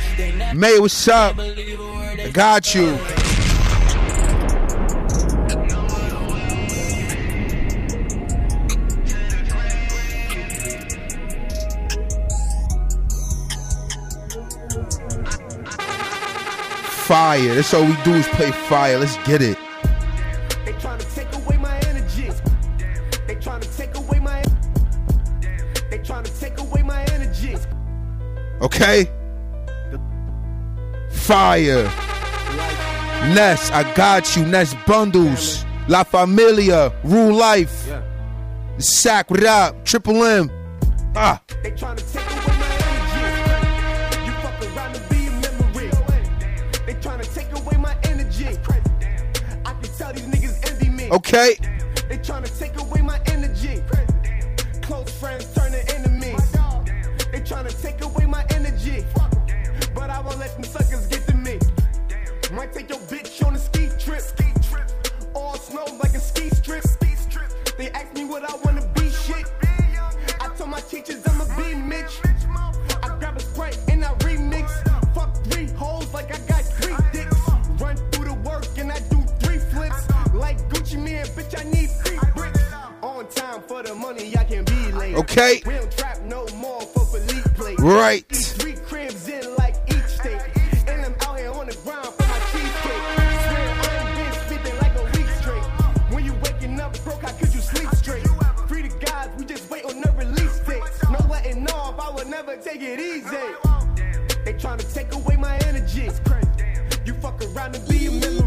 [0.54, 1.38] May, what's up?
[1.38, 2.98] I got you.
[17.14, 17.54] Fire.
[17.54, 18.98] That's all we do is play fire.
[18.98, 19.56] Let's get it.
[20.64, 22.28] They trying to take away my energy.
[23.28, 24.42] They trying to take away my.
[25.90, 27.54] They trying to take away my energy.
[28.62, 29.08] Okay?
[31.12, 31.84] Fire.
[33.32, 34.44] Ness, I got you.
[34.44, 35.64] Ness Bundles.
[35.86, 36.92] La Familia.
[37.04, 37.92] Rule Life.
[38.78, 39.84] Sack, what up?
[39.84, 40.50] Triple M.
[41.14, 41.40] Ah.
[41.62, 42.34] They trying to take away my energy.
[42.34, 42.42] You fuck around and be a memory.
[42.42, 42.43] They trying to take away
[51.10, 51.56] Okay.
[52.08, 53.82] They tryna take away my energy.
[54.82, 56.52] Close friends turn to enemies.
[57.32, 59.04] They tryna take away my energy.
[59.94, 61.58] But I won't let them suckers get to me.
[62.52, 64.22] Might take your bitch on a ski trip.
[65.34, 66.84] All snow like a ski strip.
[67.76, 69.46] They ask me what I wanna be shit.
[70.40, 71.22] I told my teachers
[71.56, 72.33] be Mitch.
[81.24, 82.60] Gucci bitch, I need three bricks.
[83.02, 85.14] On time for the money, I can be late.
[85.16, 85.62] Okay.
[85.66, 87.78] We don't trap no more for Philippe plate.
[87.78, 88.26] Right.
[88.28, 90.40] Three cribs in like each state.
[90.86, 93.02] And I'm out here on the ground for my cheesecake.
[93.44, 95.64] Swear I ain't been sleeping like a week straight.
[96.12, 98.26] When you waking up broke, how could you sleep straight?
[98.68, 100.82] Free the guys, we just wait on the release date.
[101.10, 103.36] No letting off, I would never take it easy.
[104.44, 106.10] They tryna take away my energy.
[107.04, 108.43] You fuck around and be a memory.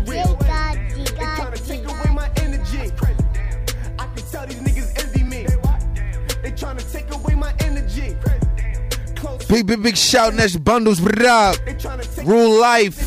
[6.58, 8.18] They tryna take away my energy.
[9.16, 10.34] Close Big, big, big shout.
[10.34, 11.00] Ness Bundles.
[11.00, 11.56] What up?
[12.24, 12.98] Rule life.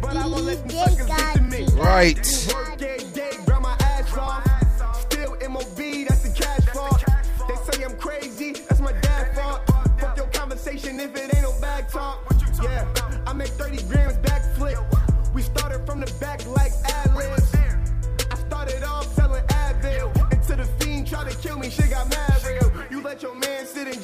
[0.00, 1.66] but I won't let them suckers get to me.
[1.72, 2.16] Right.
[2.54, 5.00] Work every day, grind my ass off.
[5.10, 7.02] Still MOB, that's the cash fault.
[7.48, 9.62] They say I'm crazy, that's my dad fault.
[9.98, 12.32] Fuck your conversation if it ain't no bag talk.
[12.62, 12.86] Yeah,
[13.26, 15.34] I make 30 grams backflip.
[15.34, 16.99] We started from the back like ad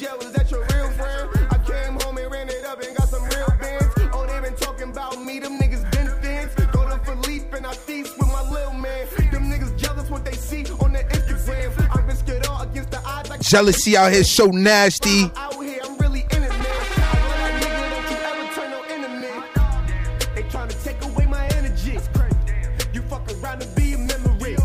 [0.07, 1.31] sit is that your real friend?
[1.51, 3.87] I came home and ran it up and got some real bands.
[4.13, 6.55] Oh, they been talking about me, them niggas been fans.
[6.73, 9.07] Go to Philippe and I feast with my little man.
[9.33, 11.71] Them niggas jealous what they see on the Instagram.
[11.97, 13.31] I risk it all against the odds.
[13.31, 15.31] I Jealousy out here so nasty.
[15.37, 16.61] out here, I'm really in it, man.
[16.61, 19.35] I love that nigga, don't you ever turn no enemy.
[20.35, 21.99] They tryna take away my energy.
[22.93, 24.57] You fuck around and be a memory.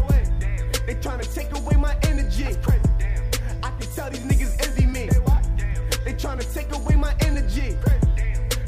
[0.85, 2.45] They tryna take away my energy.
[3.63, 4.80] I can tell these niggas envy
[6.23, 6.29] me.
[6.29, 7.77] They tryna take away my energy.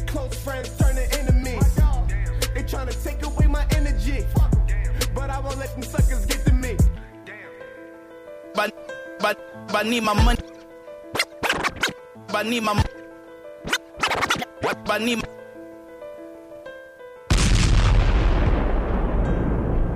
[0.07, 1.75] Close friends turn to enemies.
[2.53, 4.25] They tryna take away my energy.
[5.13, 6.75] But I won't let them suckers get to me.
[8.55, 8.73] But,
[9.19, 10.39] but, but I need my money.
[12.27, 12.83] But I need my.
[14.61, 15.23] But I need my.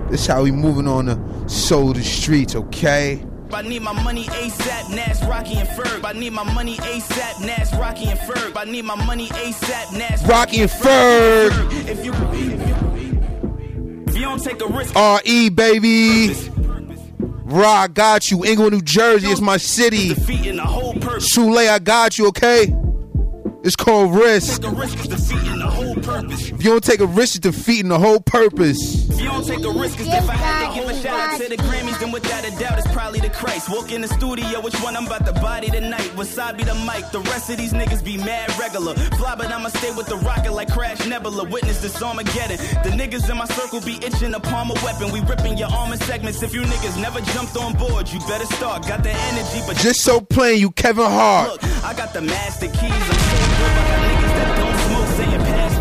[0.09, 3.25] This how we moving on the soul the streets, okay?
[3.53, 6.03] I need my money ASAP, Nas, Rocky, and Ferg.
[6.03, 8.55] I need my money ASAP, Nas, Rocky, and Ferg.
[8.55, 11.51] I need my money ASAP, Nas, Rocky and Ferg.
[11.87, 15.45] If you, if you, if you don't take a risk, R.E.
[15.45, 16.35] E, baby.
[17.49, 18.43] Raw, I got you.
[18.43, 20.09] Englewood, New Jersey is my city.
[20.09, 21.33] defeating the whole purpose.
[21.33, 22.75] Sule, I got you, okay?
[23.63, 24.61] It's called risk.
[26.21, 26.49] Purpose.
[26.49, 29.09] If you don't take a risk, it's defeating the whole purpose.
[29.09, 31.19] If you don't take a risk, it's if I had to give a oh, shout
[31.19, 33.69] out to the Grammys, then without a doubt, it's probably the Christ.
[33.69, 36.09] Walk in the studio, which one I'm about to body tonight?
[36.15, 38.95] Wasabi the mic, the rest of these niggas be mad regular.
[39.17, 41.43] Fly, but I'ma stay with the rocket like Crash Nebula.
[41.49, 42.57] Witness this Armageddon.
[42.83, 45.11] The niggas in my circle be itching to palm a weapon.
[45.11, 46.41] We ripping your armor segments.
[46.41, 48.87] If you niggas never jumped on board, you better start.
[48.87, 51.51] Got the energy, but Just so plain, you Kevin Hart.
[51.51, 52.81] Look, I got the master keys.
[52.81, 55.76] I'm so good, but I got niggas that don't smoke saying pass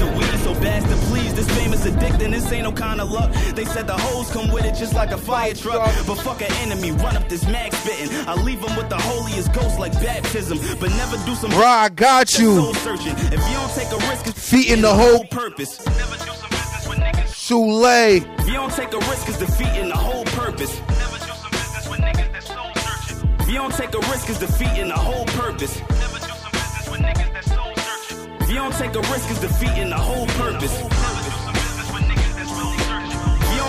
[0.70, 0.96] the weed.
[0.96, 1.34] So bastard, please.
[1.34, 2.30] This fame is addicting.
[2.32, 3.32] This ain't no kind of luck.
[3.54, 5.84] They said the hoes come with it just like a fire truck.
[6.06, 8.10] But fuck an enemy, run up this mag spitting.
[8.28, 10.58] I leave them with the holiest ghost like baptism.
[10.80, 12.56] But never do some Raw, I got you.
[12.56, 13.14] soul searching.
[13.32, 15.84] If you don't take a risk, it's Feet in the whole purpose.
[15.86, 17.28] Never do some business with niggas.
[17.34, 18.40] Sule.
[18.40, 20.78] If you don't take a risk, it's defeating the whole purpose.
[20.88, 23.28] Never do some business with niggas that soul searching.
[23.40, 25.80] If you don't take a risk, it's defeating the whole purpose.
[25.80, 26.15] Never
[28.46, 31.15] If you don't take a risk, it's defeating the whole purpose.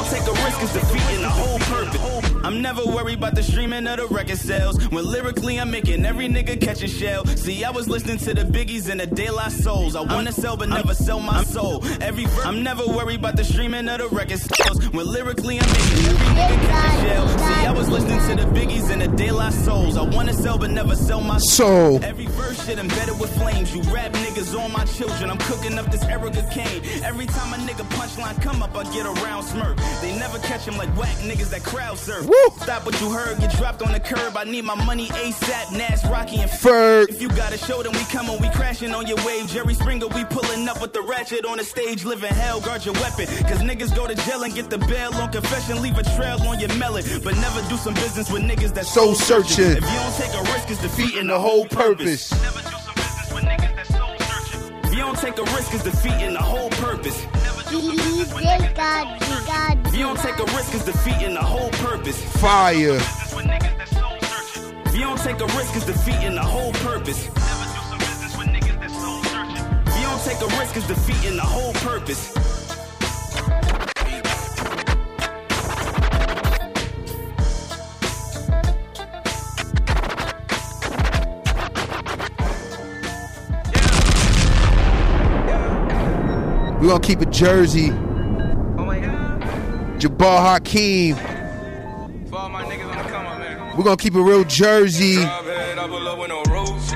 [0.09, 2.43] Take a risk, it's defeating the whole purpose.
[2.43, 4.77] I'm never worried about the streaming of the record sales.
[4.89, 7.25] When lyrically I'm making every nigga catch a shell.
[7.25, 9.95] See, I was listening to the biggies and the De La Souls.
[9.95, 11.83] I wanna sell but never sell my soul.
[12.01, 14.89] Every ver- I'm never worried about the streaming of the record sales.
[14.91, 17.27] When lyrically I'm making every nigga catch a shell.
[17.37, 19.97] See, I was listening to the biggies and the De La Souls.
[19.97, 21.99] I wanna sell but never sell my Soul.
[22.03, 23.75] Every verse shit embedded with flames.
[23.75, 25.29] You rap niggas on my children.
[25.29, 26.81] I'm cooking up this Erica Kane.
[27.03, 29.77] Every time a nigga punchline come up, I get a round smirk.
[30.01, 32.29] They never catch him like whack niggas that crowd surf.
[32.61, 34.37] Stop what you heard, get dropped on the curb.
[34.37, 37.09] I need my money ASAP, Nas, Rocky, and Ferg.
[37.09, 39.47] If you got a show, then we coming, we crashing on your wave.
[39.47, 42.93] Jerry Springer, we pulling up with the ratchet on the stage, living hell, guard your
[42.95, 43.25] weapon.
[43.47, 46.59] Cause niggas go to jail and get the bail on confession, leave a trail on
[46.59, 47.03] your melon.
[47.23, 49.65] But never do some business with niggas that Soul searching.
[49.65, 52.31] If you don't take a risk, it's defeating the whole purpose.
[54.97, 57.23] You don't take a risk, it's defeating the whole purpose.
[57.25, 59.85] Never do some business with niggas that soul searching.
[59.85, 62.23] If you don't take a risk, it's defeating the whole purpose.
[62.41, 62.97] Fire.
[64.87, 67.27] If you don't take a risk, it's defeating the whole purpose.
[67.27, 67.35] If
[69.99, 72.66] you don't take a risk, it's defeating the whole purpose.
[86.87, 87.91] We're gonna keep it Jersey.
[87.91, 88.85] Oh
[89.99, 91.17] Jabbar Hakeem.
[92.29, 93.77] For all my niggas on the come up, man.
[93.77, 95.15] We're gonna keep it real Jersey.
[95.15, 96.89] Head, I pull up with no rules.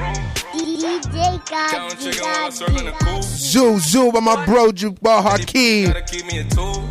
[0.54, 3.22] DJ Counting God, chicken while I'm serving the cool.
[3.22, 5.88] Zoo Zoo by my bro Jabbar Hakeem.
[5.88, 6.88] Gotta keep me a tool.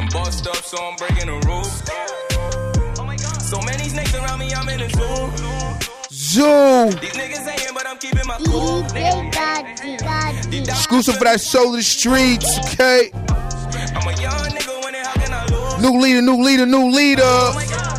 [0.00, 1.82] I'm bossed up, so I'm breaking the rules.
[2.98, 5.99] Oh so many snakes around me, I'm in a zoo.
[6.30, 6.44] Zoo.
[6.44, 8.84] Niggas hating, but I'm keeping my cool.
[8.84, 9.66] DJ God,
[9.98, 13.10] God, Exclusive for that soul of the streets, okay?
[13.12, 15.82] I'm a young nigga when it, how can I lose?
[15.82, 17.22] New leader, new leader, new leader.
[17.26, 17.90] Oh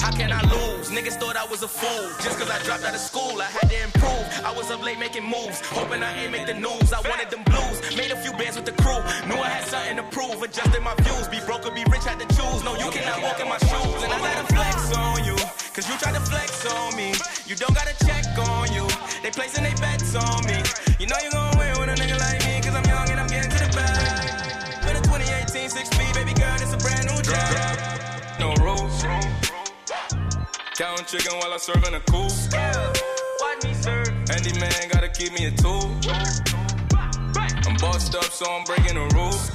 [0.00, 0.90] how can I lose?
[0.90, 2.06] Niggas thought I was a fool.
[2.22, 4.24] Just cause I dropped out of school, I had to improve.
[4.44, 6.92] I was up late making moves, hoping I ain't make the news.
[6.92, 9.02] I wanted them blues, made a few bands with the crew.
[9.26, 11.26] Knew I had something to prove, adjusted my views.
[11.26, 12.62] Be broke or be rich, had to choose.
[12.62, 13.98] No, you cannot walk in my shoes.
[14.04, 15.33] And I gotta flex on you,
[15.74, 17.12] cause you try to flex on me.
[17.46, 18.86] You don't gotta check on you.
[19.22, 20.62] They placing they bets on me.
[21.00, 23.26] You know you gon' win with a nigga like me, cause I'm young and I'm
[23.26, 24.86] getting to the bag.
[24.86, 27.74] With a 2018 6 speed, baby girl, it's a brand new job.
[28.38, 29.02] No rules.
[30.78, 32.30] Counting chicken while I serving a cool.
[33.42, 34.14] Watch me serve.
[34.30, 35.90] Andy man gotta keep me a tool.
[37.66, 39.50] I'm bossed up, so I'm breaking the rules.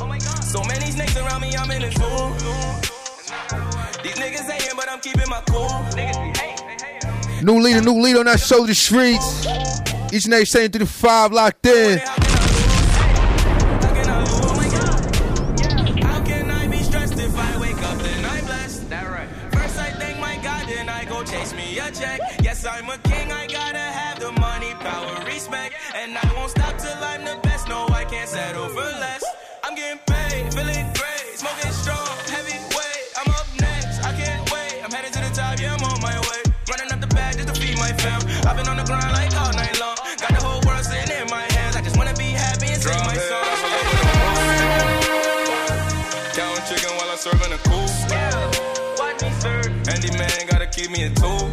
[0.00, 3.67] Oh so many snakes around me, I'm in a zoo.
[4.02, 5.68] These niggas but I'm keeping my cool.
[7.42, 9.46] New leader, new leader on that the streets.
[10.12, 12.00] Each and every saying through the five locked in.
[38.48, 39.96] I've been on the grind like all night long.
[40.16, 41.76] Got the whole world sitting in my hands.
[41.76, 43.44] I just wanna be happy and sing my song.
[46.32, 47.84] Counting chicken while I'm serving a cool.
[48.96, 49.68] Watch me serve.
[49.92, 51.44] Andy man gotta keep me a tool.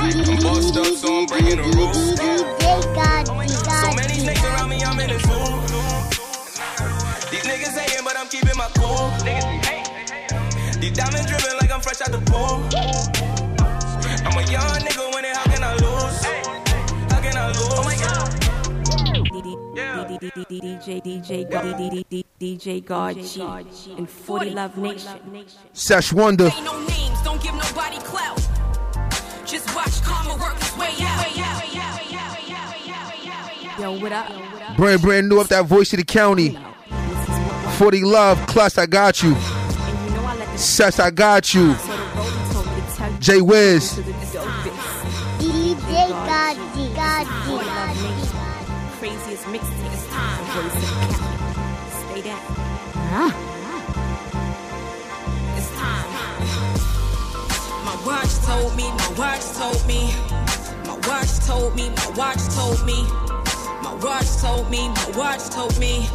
[0.00, 2.16] I'm bossed up, so I'm breaking the rules.
[2.16, 5.60] So many snakes around me, I'm in a zoo.
[7.28, 9.12] These niggas hating, but I'm keeping my cool.
[9.20, 10.80] Niggas be hating.
[10.80, 12.64] These diamonds dripping like I'm fresh out the pool.
[14.24, 15.11] I'm a young nigga
[19.82, 23.42] DJ DJ DJ DJ God G
[23.96, 25.44] and 40 Love Nation.
[25.72, 26.46] Sesh Wonder.
[26.46, 28.36] Ain't no names, don't give nobody clout.
[29.46, 31.22] Just watch karma work its way out.
[33.78, 34.76] Yo, what up?
[34.76, 36.58] Brand brand new up that voice of the county.
[37.78, 39.34] 40 love, Clutch, I got you.
[40.56, 41.74] Sesh, I got you.
[43.18, 43.98] J Wiz.
[53.12, 53.20] It's
[55.76, 56.08] time.
[57.84, 60.14] My watch told me, my watch told me.
[60.86, 63.04] My watch told me, my watch told me.
[63.82, 66.06] My watch told me, my watch told me.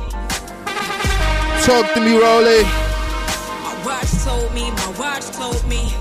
[1.62, 2.64] Talk to me, Rolly.
[2.64, 5.94] My watch told me, my watch told me.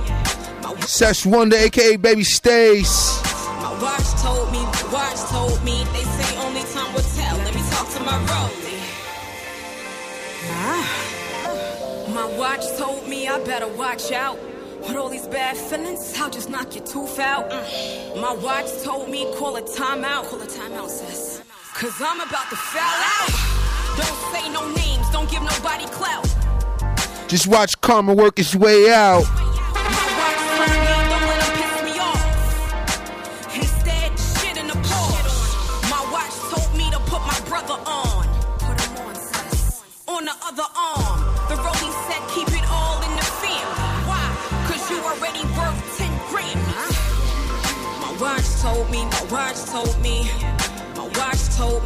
[0.87, 3.21] Sesh Wonder, aka Baby Stace.
[3.61, 5.85] My watch told me, my watch told me.
[5.93, 7.37] They say only time will tell.
[7.37, 8.46] Let me talk to my Rolly.
[12.17, 14.39] My watch told me I better watch out.
[14.81, 17.51] With all these bad feelings, I'll just knock your tooth out.
[17.51, 18.23] Mm.
[18.23, 20.25] My watch told me call a timeout.
[20.31, 21.43] Call a timeout, sis.
[21.75, 23.29] Cause I'm about to foul out.
[23.99, 26.25] Don't say no names, don't give nobody clout.
[27.29, 29.46] Just watch karma work its way out.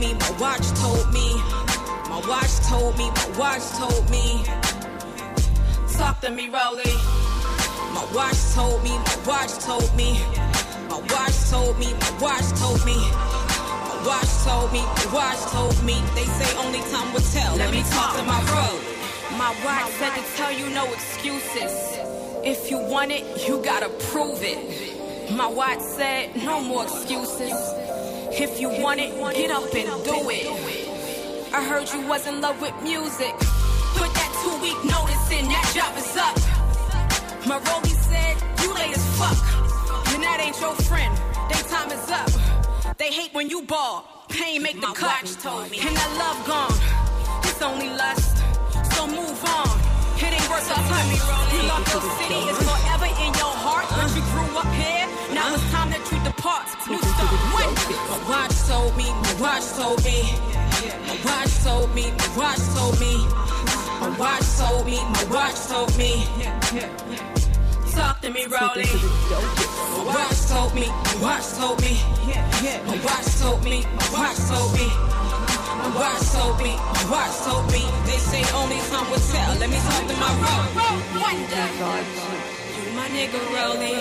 [0.00, 1.28] Me, my watch told me.
[2.08, 4.42] My watch told me, my watch told me.
[5.92, 6.94] Talk to me, Rolly.
[7.94, 10.18] My watch told me, my watch told me.
[10.88, 12.96] My watch told me, my watch told me.
[13.88, 15.96] My watch told me, my watch told me.
[16.14, 17.54] They say only time will tell.
[17.56, 18.40] Let me talk to my
[19.36, 21.74] My watch said to tell you no excuses.
[22.42, 25.30] If you want it, you gotta prove it.
[25.36, 27.89] My watch said no more excuses.
[28.32, 31.52] If you want it, get up and do it.
[31.52, 33.34] I heard you was in love with music.
[33.98, 36.36] Put that two week notice in, that job is up.
[37.46, 39.36] My rollie said, you late as fuck.
[40.14, 41.12] And that ain't your friend,
[41.50, 42.96] they time is up.
[42.98, 45.22] They hate when you ball, pain make the cut.
[45.24, 46.78] And that love gone,
[47.42, 48.38] it's only lust.
[48.94, 49.89] So move on,
[50.22, 51.08] it ain't worth the touch.
[51.52, 53.86] You love your city, it's forever in your heart.
[53.90, 56.66] But you grew up here, now it's time that you depart.
[56.88, 57.70] New start, when?
[58.10, 60.18] My watch told me, my watch told me.
[61.08, 63.14] My watch told me, my watch told me.
[64.00, 67.29] My watch told me, my watch told me.
[67.92, 68.86] Talk to me, Rolly.
[69.96, 71.98] My watch told me, my watch told me.
[72.86, 74.86] My watch told me, my watch told me.
[75.80, 77.82] My watch told me, my watch told me.
[78.06, 79.54] They say only time will tell.
[79.58, 80.70] Let me talk to my road.
[81.20, 81.66] Wonder.
[82.76, 83.96] You my nigga, Rolly.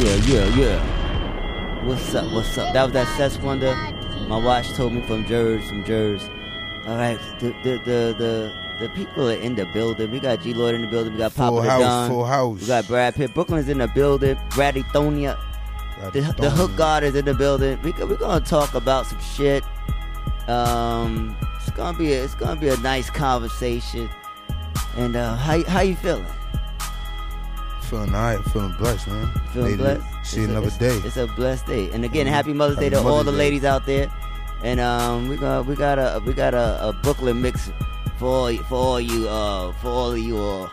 [0.00, 1.01] Yeah, yeah, yeah.
[1.84, 2.32] What's up?
[2.32, 2.72] What's up?
[2.74, 3.74] That was that Sesh Wonder.
[4.28, 6.22] My watch told me from Jers, from Jers.
[6.86, 10.12] All right, the the the the, the people are in the building.
[10.12, 11.14] We got G Lloyd in the building.
[11.14, 12.10] We got Papa Full house, Don.
[12.10, 12.60] full house.
[12.60, 13.34] We got Brad Pitt.
[13.34, 14.38] Brooklyn's in the building.
[14.50, 15.36] Bradley Thonia.
[16.12, 17.80] The, the Hook God is in the building.
[17.82, 19.64] We we're gonna talk about some shit.
[20.48, 24.08] Um, it's gonna be a, it's gonna be a nice conversation.
[24.96, 26.26] And uh, how how you feeling?
[27.92, 29.28] Feeling alright, feeling blessed, man.
[29.52, 30.02] Feeling blessed.
[30.24, 31.06] See It's a- another it's- day.
[31.06, 31.90] It's a blessed day.
[31.92, 32.30] And again, Mhm.
[32.30, 33.36] happy Mother's Day Happy to all Mother's the Day.
[33.36, 34.10] ladies out there.
[34.64, 37.70] And um, we got we got a we got a, a Brooklyn mix
[38.16, 40.70] for all, for all you uh for all of you all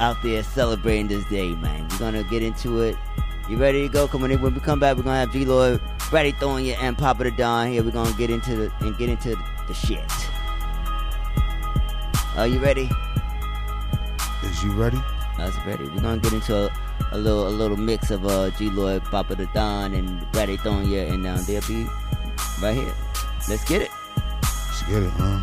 [0.00, 1.86] out there celebrating this day, man.
[1.90, 2.96] We're gonna get into it.
[3.46, 4.08] You ready to go?
[4.08, 4.40] Come on in.
[4.40, 7.66] When we come back, we're gonna have G Lloyd, Brady you, and Papa the Don
[7.68, 7.82] here.
[7.82, 9.36] We're gonna get into the and get into
[9.68, 10.00] the shit.
[12.38, 12.88] Are you ready?
[14.44, 14.98] Is you ready?
[15.36, 15.84] That's ready.
[15.84, 16.70] We're gonna get into a,
[17.12, 21.10] a little a little mix of uh, G Lloyd, Papa the Don, and Brady Thonia,
[21.12, 21.86] and uh, they'll be
[22.62, 22.94] right here.
[23.48, 23.90] Let's get it.
[24.42, 25.42] Let's get it, man.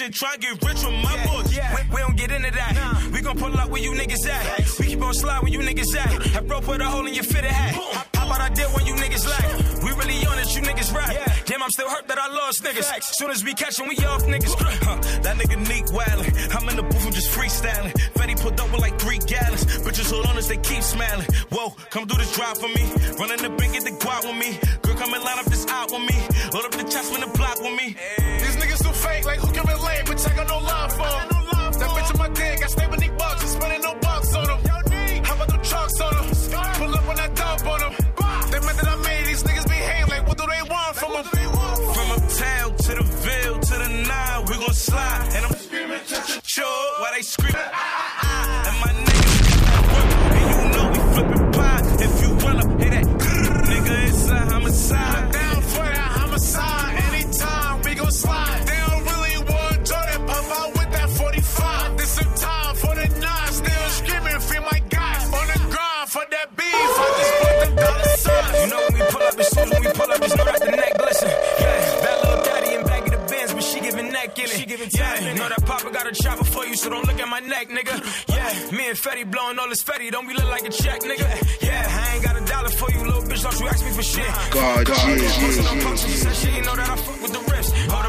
[0.00, 1.50] on try to get rich with my boys.
[1.50, 3.10] We, we don't get into that.
[3.12, 4.78] We gon' pull up where you niggas at.
[4.78, 6.22] We keep on slide where you niggas at.
[6.34, 7.74] Have bro put a hole in your fitted hat.
[7.74, 9.48] How about I did when you niggas lack?
[9.82, 11.16] We really on it, you niggas rap.
[11.46, 12.84] Damn, I'm still hurt that I lost niggas.
[13.16, 14.52] Soon as we catch we off niggas.
[14.84, 16.28] Huh, that nigga Neek wildin'.
[16.54, 17.92] I'm in the booth, I'm just freestyling.
[18.18, 19.64] Fetty put up with like three gallons.
[19.80, 21.26] Bitches hold on as they keep smiling.
[21.50, 22.84] Whoa, come do this drive for me.
[23.18, 24.58] Run in the bank, get the guap with me.
[24.82, 26.18] Girl, come and line up this out with me.
[26.52, 27.96] Load up the chest when the block with me.
[28.44, 30.04] These niggas so fake, like who can relate?
[30.04, 31.28] Bitch, I got no love for 'em.
[31.80, 34.44] That bitch on my dick, I stay with Nick Bucks, and spending no bucks on
[34.44, 34.60] them.
[35.24, 36.26] How about them trucks on them?
[36.74, 37.97] Pull up when I dump on them.
[41.32, 42.28] They want from them?
[42.38, 45.28] town to the Ville to the nine, we gon' slide.
[45.34, 46.00] And I'm screaming,
[46.44, 48.68] sure, while they screaming, ah, ah, ah.
[48.68, 49.36] And my niggas
[50.36, 51.82] and you know we flipping pie.
[52.06, 53.06] If you up, hit that,
[53.70, 55.32] nigga, it's a homicide.
[55.32, 58.66] Down for that homicide, anytime we gon' slide.
[58.66, 59.90] They don't really want
[60.58, 61.96] out with that 45.
[61.98, 64.78] This time for the nine, still screaming, my.
[65.38, 68.56] On the grind for that beef, I just put them dollar signs.
[68.62, 70.47] You know when we pull up, as soon as we pull up, just know
[74.36, 74.60] she giving neck in it.
[74.60, 77.20] She giving yeah, you know that papa got a chopper for you, so don't look
[77.20, 77.96] at my neck, nigga.
[78.38, 81.26] Yeah, me and Fetty blowing all this Fetty, don't be look like a check, nigga.
[81.62, 84.02] Yeah, I ain't got a dollar for you, little bitch, don't you ask me for
[84.02, 84.26] shit.
[84.50, 86.32] God, God, yeah, yeah, yeah, no yeah, punches, yeah.
[86.32, 87.74] said she know that I fuck with the wrist.
[87.90, 88.08] Hold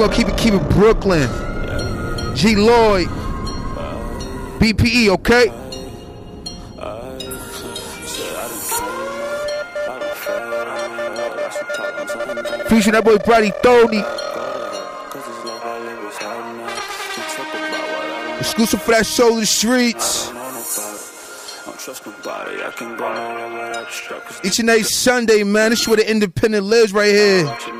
[0.00, 1.28] gonna keep it keep it Brooklyn.
[2.34, 3.08] G Lloyd.
[4.58, 5.48] BPE, okay?
[12.68, 13.98] Featuring that boy Brady Tony.
[18.38, 20.30] Exclusive for that show the streets.
[24.44, 25.70] Each and every Sunday, man.
[25.70, 27.79] This is where the independent lives right here.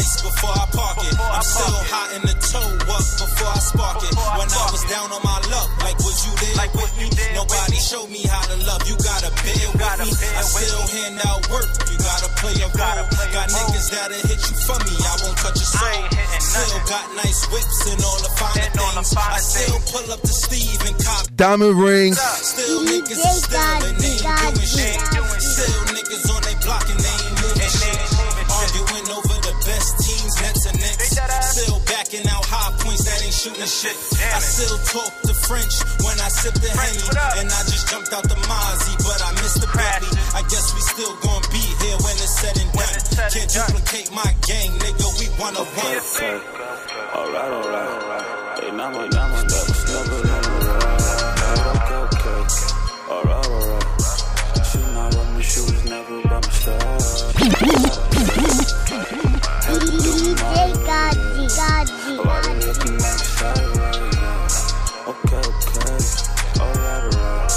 [0.00, 1.14] twice before I park it.
[1.20, 4.14] I'm still hot in the toe up before I spark it.
[4.16, 7.08] When I was down on my luck, like was you there like with me?
[7.36, 8.80] Nobody showed me how to love.
[8.88, 10.08] You gotta bear with me.
[10.08, 11.68] I still hand out work.
[11.92, 13.04] You gotta play a role.
[13.30, 14.94] Got niggas that'll hit you for me.
[15.04, 16.04] I won't touch a soul.
[16.40, 19.14] Still got nice whips and all the finer things.
[19.16, 21.28] I still pull up to Steve and cop.
[21.36, 22.18] Diamond rings.
[22.18, 24.98] Still niggas is still and they ain't doing shit.
[25.40, 25.89] Still
[32.10, 33.94] Still backing out high points that ain't shooting shit.
[34.34, 37.06] I still talk the French when I sip the Henny.
[37.38, 40.18] And I just jumped out the Mozzie, but I missed the Bentley.
[40.34, 42.98] I guess we still gonna be here when it's said and done.
[43.30, 45.06] Can't duplicate my gang, nigga.
[45.22, 45.86] We one of one.
[45.86, 46.34] Okay.
[47.14, 48.58] Alright, alright.
[48.58, 50.98] Hey, now my, now my that was never done right.
[51.78, 52.42] Okay, okay.
[53.06, 53.86] Alright, alright.
[54.66, 57.30] She not with me, she was never by my side.
[59.62, 62.30] Had to do my way.
[62.30, 65.10] I didn't looking at me sideways, yeah.
[65.10, 65.98] Okay, okay.
[66.60, 67.50] Alright, alright.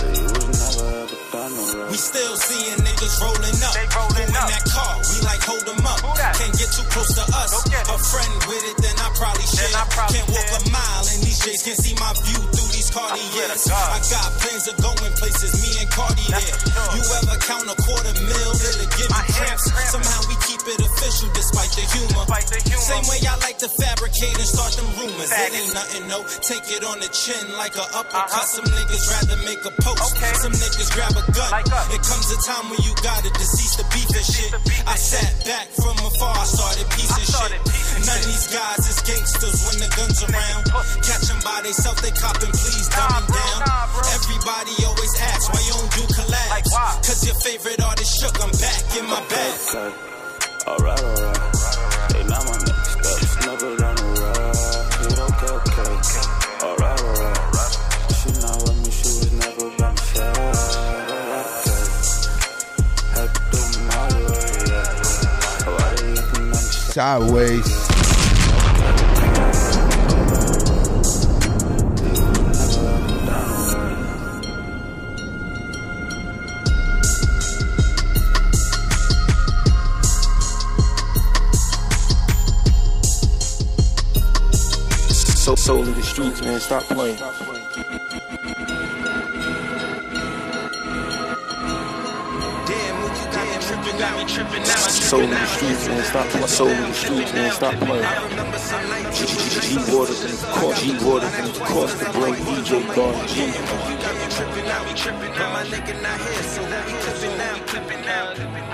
[0.00, 1.90] Yeah, you was never ever done right.
[1.90, 3.74] We still seeing niggas rolling up.
[3.74, 6.00] They rolling in that car, we like hold 'em up.
[6.34, 7.52] Can't get too close to us.
[7.54, 9.68] A friend with it, then I probably share.
[9.70, 13.68] Can't walk a mile and these J's can't see my view through these Cartiers.
[13.70, 16.56] I got plans of going places, me and Cardi there.
[16.96, 19.66] You ever count a quarter mil, it'll give you cramps.
[19.92, 20.13] Somehow
[21.24, 22.80] we keep it official despite the humor.
[22.80, 25.30] Same way I like to fabricate and start them rumors.
[25.32, 26.24] It ain't nothing, no.
[26.42, 28.46] Take it on the chin like a uppercut.
[28.48, 30.16] Some niggas rather make a post.
[30.42, 31.48] Some niggas grab a gun.
[31.92, 34.52] It comes a time when you gotta decease the beef and shit.
[34.86, 37.60] I sat back from afar, I started piecing shit.
[38.04, 40.64] None of these guys is gangsters when the guns around.
[41.04, 43.60] Catch them by theyself, they copping, please dumb me down.
[44.12, 46.72] Everybody always asks why you don't do collabs.
[47.06, 50.13] Cause your favorite artist shook, I'm back in my bag.
[50.66, 51.36] Alright, alright.
[52.12, 54.56] Hey, now my niggas, that was never done right.
[55.04, 55.92] Yeah, okay, okay.
[56.64, 57.72] Alright, alright.
[58.16, 61.04] She not with me, she was never by my side.
[63.12, 63.60] Had to do
[63.90, 64.56] my way.
[65.66, 67.93] Oh, Sideways.
[85.44, 86.58] So soul of the streets, man.
[86.58, 87.18] Stop playing.
[87.18, 87.36] Soul of
[95.28, 96.02] the streets, man.
[96.02, 96.46] Stop playing.
[96.46, 97.52] Soul of the streets, man.
[97.52, 98.08] Stop playing.
[99.12, 99.26] G,
[99.60, 99.84] G and
[100.32, 103.34] of course, G water, and of course, the great DJ God G.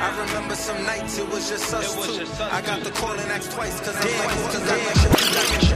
[0.02, 2.24] I remember some nights it was just us two.
[2.44, 5.69] I got the call and asked twice cause I'm like, cause I'm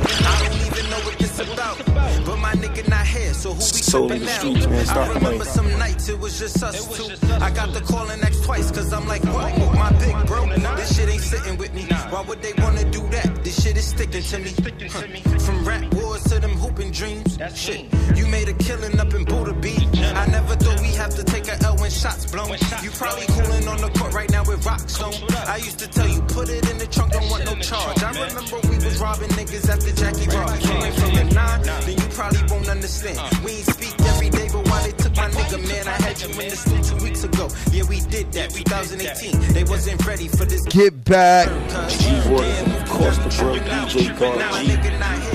[1.36, 1.78] this about.
[2.24, 4.38] But my nigga not here, so who we Soul of tripping the now?
[4.38, 4.84] streets, man.
[4.86, 5.42] Stop I remember playing.
[5.44, 7.32] some nights it was just us two.
[7.34, 9.56] I got the call and asked twice cause I'm like, what?
[9.74, 11.82] My big bro, this shit ain't sitting with me.
[12.10, 13.44] Why would they wanna do that?
[13.44, 14.52] This shit is sticking to me.
[14.88, 15.38] Huh.
[15.38, 15.82] From rap
[16.14, 17.38] wars to them hooping dreams.
[17.54, 17.86] Shit,
[18.16, 19.88] you made a killing up in Buddha Beach.
[20.22, 22.50] I never thought we have to take a L when shots blown.
[22.82, 25.00] You probably cooling on the court right now with with rocks.
[25.48, 28.02] I used to tell you, put it in the trunk, don't want no charge.
[28.02, 30.58] I remember we was robbing niggas after Jackie Rock.
[30.60, 33.18] Came from the nine, then you probably won't understand.
[33.44, 35.88] We ain't speak every day, but why they took my nigga, man?
[35.88, 37.48] I had you in the stew two weeks ago.
[37.72, 39.52] Yeah, we did that, 2018.
[39.52, 40.62] They wasn't ready for this.
[40.66, 41.48] Get back.
[41.90, 45.33] G Water, and of course the bro DJ God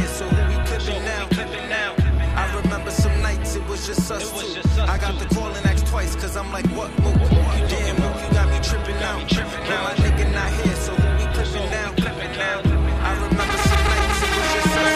[3.90, 4.82] nights it was just us two.
[4.82, 7.70] I got the call and asked twice, cause I'm like, what, what, what?
[7.70, 9.32] Damn, Mook, you got me tripping out.
[9.32, 11.92] Now my nigga not here, so who we clipping now?
[11.94, 12.62] Clipping now.
[13.02, 14.94] I remember some nights it was just us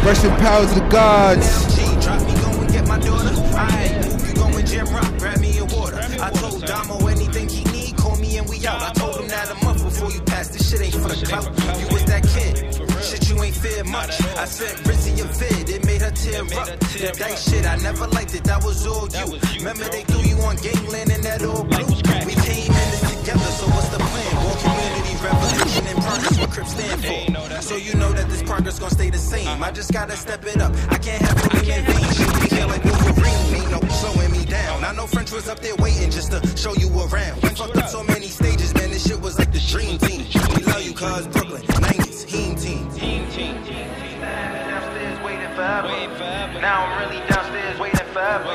[0.00, 0.06] two.
[0.06, 1.76] Rest in power to the gods.
[1.76, 3.34] G, drop me, go and get my daughter.
[3.52, 3.92] Alright,
[4.26, 5.98] you go and Jim Rock, grab me a water.
[6.20, 8.82] I told Damo anything he need, call me and we out.
[8.82, 11.44] I told him that a month before you pass, this shit ain't for the clout.
[11.78, 12.49] You was that kid, shit you ain't
[13.60, 14.20] fear much.
[14.36, 16.66] I sent Rizzy a vid, it made her tear up.
[16.80, 19.38] The dice shit, I never liked it, that was all you.
[19.58, 21.86] Remember they threw you on gangland and that all blue.
[22.26, 24.32] We came in this together, so what's the plan?
[24.44, 27.62] War community revolution and progress, what Crip stand for.
[27.62, 29.62] So you know that this progress gonna stay the same.
[29.62, 30.72] I just gotta step it up.
[30.90, 32.12] I can't have no in vain.
[32.16, 34.84] Shit be here like Wolverine, ain't no slowing me down.
[34.84, 37.42] I know French was up there waiting just to show you around.
[37.42, 38.90] We fucked up so many stages, man.
[38.90, 40.24] This shit was like the dream team.
[40.56, 41.62] We love you, cuz Brooklyn,
[45.60, 45.92] forever.
[46.60, 48.48] Now I'm really downstairs waiting forever.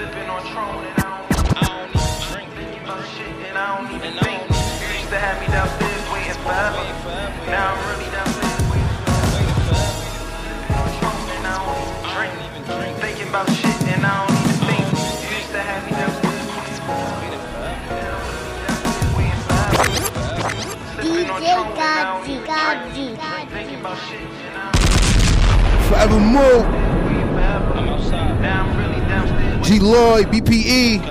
[0.00, 2.48] Sipping on Tron and I don't, even drink.
[2.56, 4.40] Thinking about shit and I don't even think.
[4.80, 6.80] You used to have me downstairs waiting forever.
[7.52, 9.84] Now I'm really downstairs waiting forever.
[10.40, 11.84] Sipping on Tron and I don't
[12.48, 12.96] even drink.
[13.04, 14.84] Thinking about shit and I don't even think.
[15.20, 17.28] You used to have me downstairs waiting forever.
[17.92, 19.84] Now I'm really downstairs waiting forever.
[20.96, 23.52] Sipping on DJ Tron and I don't Gazi, even Gazi, drink.
[23.52, 24.39] Thinking about shit
[25.90, 26.62] Forevermore.
[27.74, 28.40] I'm outside.
[28.40, 29.66] Now I'm really downstairs.
[29.66, 30.26] G Lloyd.
[30.28, 31.02] BPE.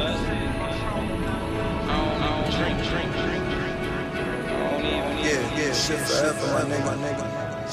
[5.19, 7.25] Yeah, yeah, shit forever, my nigga, my nigga.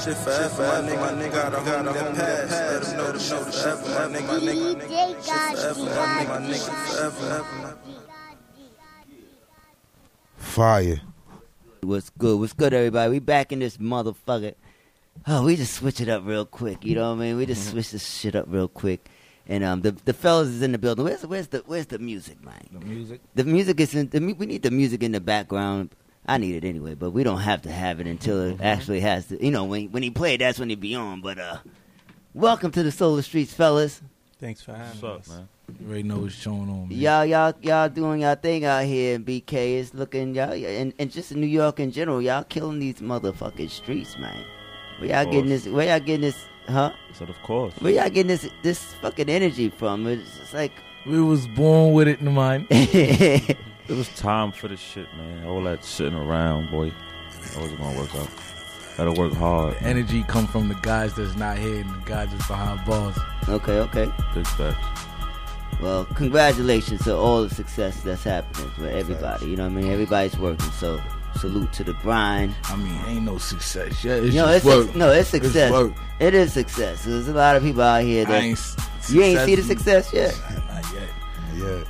[0.03, 1.31] Shit forever, my nigga, my nigga.
[1.31, 2.51] Got a homie that passed.
[2.51, 4.75] Let him know the shit forever, my nigga, my nigga.
[4.81, 4.93] DJ
[5.23, 6.71] Shit forever, my nigga, my nigga,
[7.15, 7.77] forever.
[10.35, 10.99] Fire.
[11.83, 12.37] What's good?
[12.37, 13.11] What's good, everybody?
[13.11, 14.55] We back in this motherfucker.
[15.25, 16.85] Oh, we just switch it up real quick.
[16.85, 17.37] You know what I mean?
[17.37, 19.09] We just switch this shit up real quick.
[19.47, 21.05] And um, the the fellas is in the building.
[21.05, 22.67] Where's where's the where's the music, man?
[22.71, 23.21] The music.
[23.35, 24.09] The music is in.
[24.09, 25.91] The, we need the music in the background.
[26.25, 29.27] I need it anyway, but we don't have to have it until it actually has
[29.27, 29.43] to.
[29.43, 31.21] You know, when when he played, that's when he be on.
[31.21, 31.57] But uh,
[32.33, 34.01] welcome to the Solar Streets, fellas.
[34.39, 35.33] Thanks for having What's us.
[35.33, 35.49] up, man?
[35.79, 36.97] You already know what's going on, man.
[36.97, 39.79] Y'all, y'all, y'all doing y'all thing out here in BK.
[39.79, 43.69] It's looking y'all, and, and just in New York in general, y'all killing these motherfucking
[43.69, 44.43] streets, man.
[44.99, 45.67] Where y'all getting this?
[45.67, 46.45] Where y'all getting this?
[46.67, 46.91] Huh?
[47.09, 47.73] I said, of course.
[47.79, 50.05] Where y'all getting this this fucking energy from?
[50.07, 50.73] It's just like
[51.05, 52.67] We was born with it in the mind.
[53.89, 55.45] It was time for this shit, man.
[55.45, 56.91] All that sitting around, boy.
[57.53, 58.29] That wasn't gonna work out.
[58.97, 59.75] Gotta work hard.
[59.75, 59.91] man.
[59.97, 63.17] Energy come from the guys that's not here and the guys that's behind bars.
[63.47, 64.11] okay, okay.
[64.33, 64.85] Big facts.
[65.81, 69.45] Well, congratulations to all the success that's happening for everybody.
[69.45, 69.91] You know what I mean?
[69.91, 70.99] Everybody's working, so
[71.37, 72.55] salute to the grind.
[72.65, 74.23] I mean, ain't no success yet.
[74.23, 74.95] It's no, just it's work.
[74.95, 75.71] no, it's success.
[75.71, 75.93] work.
[76.19, 77.03] it is success.
[77.05, 78.75] There's a lot of people out here that ain't s-
[79.09, 80.65] you ain't see the success- success yet.
[80.73, 81.09] Not yet.
[81.55, 81.83] Yeah.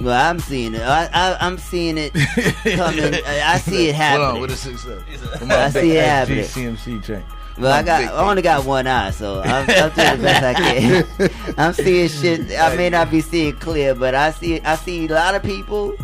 [0.00, 0.82] Well, I'm seeing it.
[0.82, 3.14] I, I, I'm seeing it coming.
[3.26, 4.24] I, I see it happening.
[4.26, 5.02] Hold on, what is success?
[5.42, 6.44] I see it happening.
[6.44, 7.24] GCMC train.
[7.58, 8.02] Well, I got.
[8.04, 11.54] I only got one eye, so I'm, I'm doing the best I can.
[11.58, 12.52] I'm seeing shit.
[12.56, 14.60] I may not be seeing clear, but I see.
[14.60, 15.94] I see a lot of people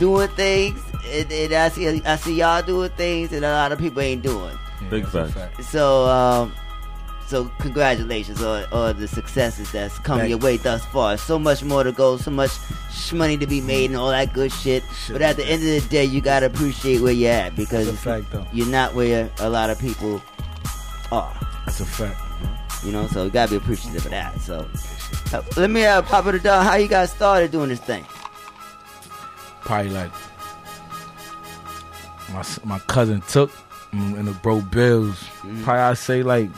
[0.00, 2.02] doing things, and, and I see.
[2.04, 4.56] I see y'all doing things, and a lot of people ain't doing.
[4.90, 5.68] Big facts.
[5.68, 6.54] So, um,
[7.26, 11.16] so congratulations on, on the successes that's come Thank your way thus far.
[11.16, 12.52] So much more to go, so much
[13.12, 14.82] money to be made, and all that good shit.
[15.10, 17.98] but at the end of the day, you gotta appreciate where you're at because That's
[17.98, 18.46] a fact, though.
[18.52, 20.22] you're not where a lot of people
[21.12, 21.34] are.
[21.66, 22.20] That's a fact.
[22.84, 24.40] You know, so you gotta be appreciative of that.
[24.40, 24.68] So,
[25.32, 26.64] uh, let me uh, pop it a dog.
[26.64, 28.04] How you guys started doing this thing?
[29.62, 30.12] Probably like
[32.32, 33.50] my my cousin took
[33.92, 35.16] mm, and the bro Bills.
[35.18, 35.64] Mm-hmm.
[35.64, 36.50] Probably I say like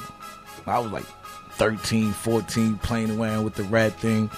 [0.67, 1.05] I was like
[1.53, 4.31] 13, 14 playing around with the rat thing.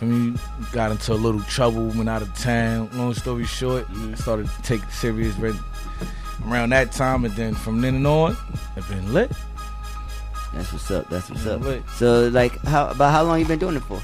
[0.00, 0.38] I mean,
[0.70, 2.88] got into a little trouble, went out of town.
[2.94, 4.14] Long story short, Mm-hmm.
[4.14, 5.36] started to take it serious
[6.46, 8.36] around that time, and then from then on,
[8.76, 9.32] I've been lit.
[10.54, 11.08] That's what's up.
[11.08, 11.62] That's what's up.
[11.62, 11.82] lit.
[11.96, 14.00] So, like, how about how long you been doing it for?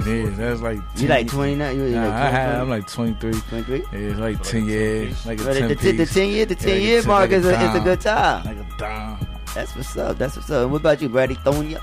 [0.00, 1.76] Like, yeah, that's like You like 29?
[1.76, 2.60] You Nah, like I had, 20?
[2.60, 3.32] I'm like 23.
[3.32, 3.78] 23?
[3.78, 5.26] Yeah, it's like 10 years.
[5.26, 7.34] Like a 10 the, the, the 10 year, the 10 like year mark like a
[7.36, 8.44] is, a, is a good time.
[8.44, 9.26] Like a dime.
[9.54, 10.18] That's what's up.
[10.18, 10.70] That's what's up.
[10.70, 11.34] What about you, Brady?
[11.34, 11.78] Throwing you?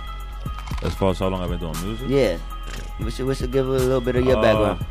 [0.84, 2.08] As far as how long I've been doing music?
[2.10, 2.38] Yeah.
[3.00, 4.86] We should, we should give a little bit of your Uh, background.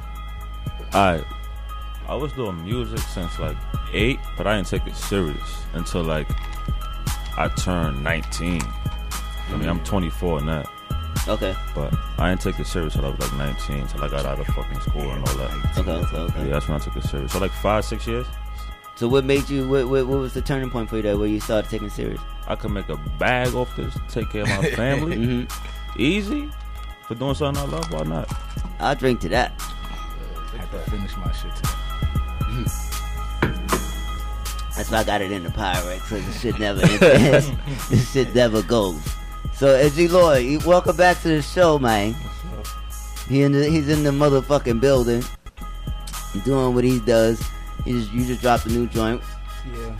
[0.92, 1.24] I
[2.08, 3.56] I was doing music since like
[3.92, 6.28] eight, but I didn't take it serious until like
[7.36, 8.60] I turned 19.
[8.62, 10.64] I mean, I'm 24 now.
[11.28, 11.54] Okay.
[11.74, 14.38] But I didn't take it serious until I was like 19, until I got out
[14.38, 15.78] of fucking school and all that.
[15.78, 16.44] Okay, okay, okay.
[16.46, 17.32] Yeah, that's when I took it serious.
[17.32, 18.26] So like five, six years,
[18.94, 19.68] So what made you?
[19.68, 21.92] What, what, what was the turning point for you that where you started taking it
[21.92, 22.20] serious?
[22.46, 25.52] I could make a bag off this, take care of my family, Mhm.
[25.98, 26.48] easy.
[27.08, 28.32] For doing something I love, why not?
[28.80, 29.52] I'll drink to that.
[29.60, 31.70] I had to finish my shit today.
[34.76, 37.50] That's why I got it in the Pyrex, so the shit never ends.
[37.88, 39.00] this shit never goes.
[39.58, 42.14] So, Edgy Lloyd, welcome back to the show, man.
[43.28, 45.22] He in the, he's in the motherfucking building,
[46.44, 47.42] doing what he does.
[47.86, 49.22] You just, you just dropped a new joint.
[49.74, 49.96] Yeah.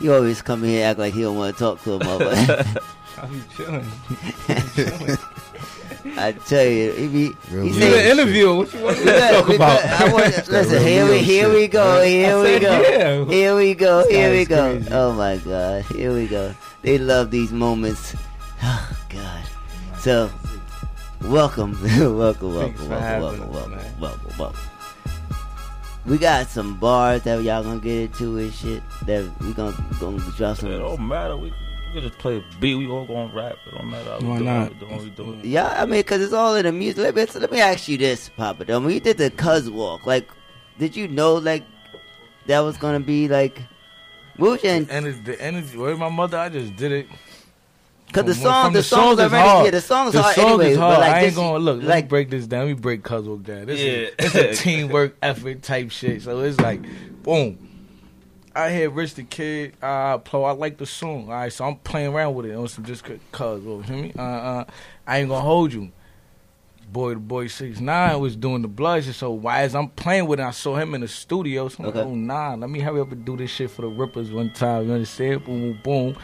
[0.00, 2.82] You always come in here act like he don't want to talk to a motherfucker.
[3.22, 5.18] I be chilling.
[6.18, 7.30] I tell you, he be.
[7.52, 8.54] Real he real interview.
[8.56, 9.84] What you want to We got- talk we about?
[9.84, 13.24] I want, That listen, here we real here we go, here I we go, yeah.
[13.26, 14.72] here we go, This here guy we go.
[14.74, 14.88] crazy.
[14.92, 16.52] Oh my god, here we go.
[16.82, 18.14] They love these moments.
[18.64, 19.44] Oh god.
[19.98, 20.30] So,
[21.22, 24.60] welcome, welcome, welcome, Thanks welcome, welcome, welcome, welcome, welcome.
[26.06, 28.82] We got some bars that y'all gonna get into and shit.
[29.06, 30.70] That we gonna gonna drop some.
[30.70, 31.36] It don't matter.
[31.36, 32.76] We, we can just play a beat.
[32.76, 33.56] We all gonna rap.
[33.66, 34.10] It don't matter.
[34.10, 34.68] how we Why do it, not?
[34.70, 34.86] we do
[35.24, 35.48] what we do.
[35.48, 36.98] Yeah, I mean, cause it's all in the music.
[36.98, 38.64] Let me, let me ask you this, Papa.
[38.64, 40.28] Though, when you did the Cuz Walk, like,
[40.78, 41.64] did you know like
[42.46, 43.60] that was gonna be like,
[44.36, 44.74] what was your?
[44.74, 45.76] And it's the energy.
[45.76, 47.06] Where my mother, I just did it.
[48.12, 49.64] Cause the song, from the, song's is already, hard.
[49.64, 50.70] yeah, the song's the hard song anyway.
[50.72, 50.96] is hard.
[50.96, 51.78] But like, I ain't this, gonna look.
[51.78, 52.60] Let like, me break this down.
[52.66, 53.64] Let me break Cuzzo down.
[53.64, 53.90] This Yeah.
[53.90, 56.20] is it's a teamwork effort type shit.
[56.20, 56.82] So it's like,
[57.22, 57.70] boom.
[58.54, 61.28] I hear Rich the Kid, uh, Plo, I like the song.
[61.28, 63.96] All right, so I'm playing around with it on some just cause, cuz, you feel
[63.96, 64.12] me?
[64.18, 64.64] Uh, uh,
[65.06, 65.90] I ain't gonna hold you.
[66.92, 70.40] Boy, the boy six nine was doing the blush, so why as I'm playing with
[70.40, 71.68] it, I saw him in the studio.
[71.68, 71.98] So I'm Okay.
[72.00, 74.52] like, oh nah, let me hurry up and do this shit for the Rippers one
[74.52, 74.86] time.
[74.88, 75.44] You understand?
[75.44, 76.16] Boom, boom, boom.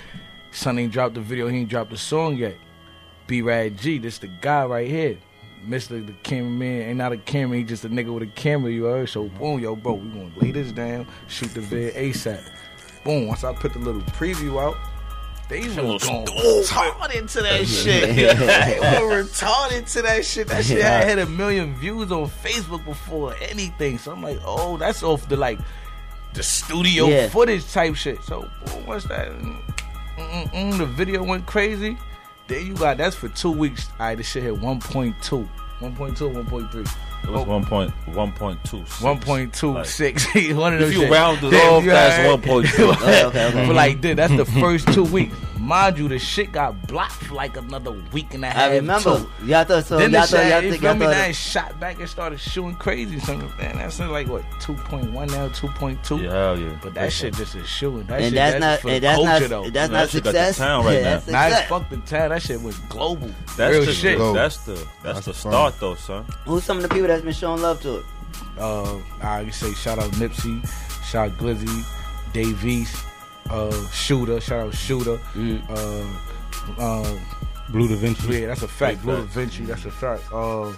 [0.50, 2.54] Son ain't dropped the video, he ain't dropped the song yet.
[3.26, 5.16] B Rad G, this the guy right here.
[5.66, 6.06] Mr.
[6.06, 9.08] the cameraman ain't not a camera, he just a nigga with a camera, you heard?
[9.08, 12.40] So boom, yo, bro, we gonna lay this down, shoot the vid ASAP.
[13.04, 14.76] Boom, once I put the little preview out,
[15.48, 18.14] they going retarded to that shit.
[18.16, 20.48] they were retarded to that shit.
[20.48, 23.98] That shit had hit a million views on Facebook before anything.
[23.98, 25.58] So I'm like, oh, that's off the like
[26.34, 27.28] the studio Yeah.
[27.28, 28.22] footage type shit.
[28.22, 31.96] So boom, once that mm-mm-mm, the video went crazy,
[32.46, 33.88] then you got that's for two weeks.
[33.98, 35.14] All right, this shit hit 1.2.
[35.18, 35.48] 1.2,
[35.80, 36.88] 1.3.
[37.24, 37.44] It was oh.
[37.44, 38.78] one point one point two.
[38.78, 40.54] 1.26.
[40.56, 41.10] One of If those you shit.
[41.10, 42.64] round it off, that's 1.2.
[42.64, 43.66] Okay, okay, okay.
[43.66, 45.34] But like, dude, that's the first two weeks.
[45.68, 48.70] Mind you, the shit got blocked for like another week and a half.
[48.70, 49.18] I remember.
[49.18, 49.44] too.
[49.44, 49.98] Y'all thought so.
[49.98, 51.04] then y'all the thought shit, y'all you think feel y'all me?
[51.06, 51.10] thought.
[51.12, 53.18] Then it shot back and started shooting crazy.
[53.20, 56.22] Something, man, that's like what 2.1 now, 2.2.
[56.22, 56.78] Yeah, hell yeah.
[56.82, 58.04] But that shit just is shooting.
[58.06, 59.70] That And shit, that's not- for and the that's not- though.
[59.70, 60.56] that's not That shit got the success.
[60.58, 61.10] town right Yeah, now.
[61.10, 62.28] that's Nah, it's fuck the town.
[62.30, 63.30] That shit was global.
[63.58, 64.18] That's Real the shit.
[64.18, 65.52] That's the that's, That's the fun.
[65.52, 66.24] start though, son.
[66.46, 68.04] Who's some of the people that's been showing love to it?
[68.58, 70.66] Uh, I can say shout out Nipsey,
[71.04, 71.84] shout out Glizzy,
[72.32, 72.96] Davies,
[73.50, 75.18] uh, Shooter, shout out Shooter,
[75.70, 76.04] uh,
[76.78, 77.18] uh,
[77.70, 78.40] Blue Da Vinci.
[78.40, 78.96] yeah, that's a fact.
[78.98, 79.22] Big Blue Da.
[79.24, 80.22] Vinci, that's a fact.
[80.32, 80.72] Uh,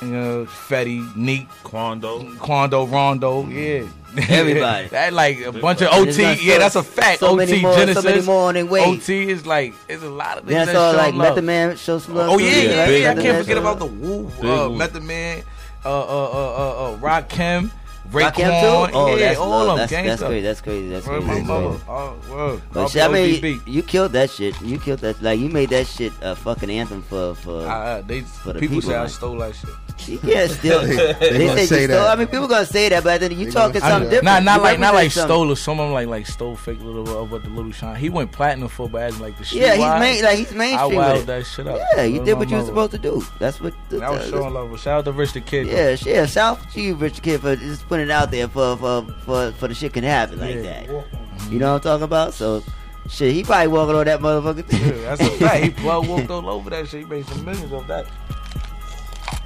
[0.00, 2.24] and, uh, Fetty, Neat, Quando.
[2.38, 3.84] Quando, Rondo, yeah.
[4.28, 4.86] Everybody.
[4.90, 6.00] that like a bunch of fact.
[6.08, 6.16] OT.
[6.22, 7.18] gonna Yeah, that's a fact.
[7.20, 8.80] so OT many more- so many more on their way.
[8.84, 11.28] OT is like it's a lot of niggas Then I that saw show like love.
[11.30, 12.30] Method Man show some love.
[12.30, 13.10] Oh to yeah, yeah, yeah.
[13.10, 15.42] I can't forget about the Wu, Big uh, Method Man,
[15.84, 17.70] uh, uh, uh, uh, uh, Rakim, Rakim too?
[18.10, 19.66] Raekwon, Oh, yeah, that's all love.
[19.66, 20.40] them That's, that's crazy.
[20.42, 20.88] That's crazy.
[20.88, 21.26] That's crazy.
[21.26, 21.82] That's crazy.
[21.88, 22.62] Oh, word.
[22.72, 24.60] But shit, I mean, you killed that shit.
[24.62, 25.20] You killed that.
[25.22, 27.66] Like you made that shit a fucking anthem for for.
[27.66, 29.70] Uh, they for the people, people, say I stole that shit.
[30.06, 30.80] You can't steal.
[30.82, 32.04] They- they they say say you stole.
[32.04, 32.10] that.
[32.12, 34.24] I mean, people gonna say that, but then you They talking gonna something say different.
[34.44, 35.28] Nah, not You like not like something.
[35.28, 37.96] stole or some of them like like stole fake little of what the little shine.
[37.96, 39.60] He went platinum for, but as like the shit.
[39.60, 40.96] Yeah, he's wide, main, like he's I mainstream.
[40.98, 41.80] with wowed that shit up.
[41.96, 43.24] Yeah, you did what you were supposed to do.
[43.40, 43.74] That's what.
[43.88, 44.80] The, That was uh, showing love.
[44.80, 45.66] Shout out to Rich the Kid.
[45.66, 46.26] Yeah, yeah.
[46.26, 49.02] Shout out to you, Rich the Kid, for just putting it out there for for
[49.24, 50.62] for, for the shit can happen like Yeah.
[50.62, 51.04] that.
[51.50, 52.34] You know what I'm talking about?
[52.34, 52.62] So,
[53.08, 54.64] shit, he probably walking on that motherfucker.
[54.72, 55.64] Yeah, that's a fact.
[55.64, 57.00] He plug walked all over that shit.
[57.00, 58.06] He made some millions off that.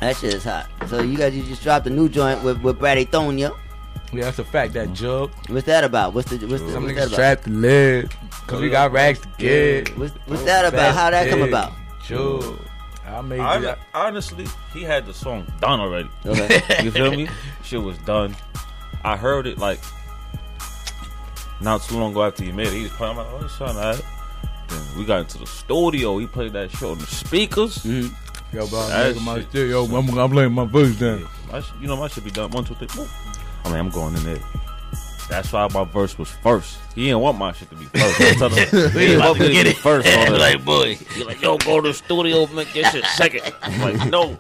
[0.01, 0.67] that shit is hot.
[0.89, 3.57] So you guys, you just dropped a new joint with with Brady Thonia.
[4.13, 4.73] Yeah, that's a fact.
[4.75, 5.31] That jug.
[5.49, 6.13] What's that about?
[6.13, 7.13] What's the what's, the, Some what's niggas that about?
[7.13, 8.15] strapped the leg
[8.45, 9.97] because we got rags to get.
[9.97, 10.95] What's, what's that about?
[10.95, 11.73] How that come about?
[12.05, 12.59] Jug.
[13.13, 13.79] I made Hon- it.
[13.95, 16.09] honestly, he had the song done already.
[16.25, 16.61] Okay.
[16.85, 17.29] you feel me?
[17.63, 18.35] Shit was done.
[19.05, 19.81] I heard it like
[21.61, 22.73] not too long ago after he made it.
[22.75, 23.19] He was playing.
[23.19, 24.03] I'm like, oh, this sound alright.
[24.69, 26.19] Then we got into the studio.
[26.19, 27.79] He played that shit on the speakers.
[27.79, 28.57] Mm-hmm.
[28.57, 29.69] Yo, bro, That I'm making my shit- shit.
[29.71, 31.27] Yo, I'm, I'm laying my voice down.
[31.53, 32.51] I sh- you know my shit be done.
[32.51, 32.89] One, two, three.
[32.95, 33.09] Boom.
[33.65, 34.39] I mean, I'm going in there.
[35.29, 36.79] That's why my verse was first.
[36.95, 38.21] He didn't want my shit to be first.
[38.21, 39.77] I told him, We didn't like, want to get it.
[39.77, 40.07] first.
[40.09, 40.95] on the- Like, boy.
[40.97, 43.41] He like, yo, go to the studio, make this shit second.
[43.63, 44.37] I'm like, no.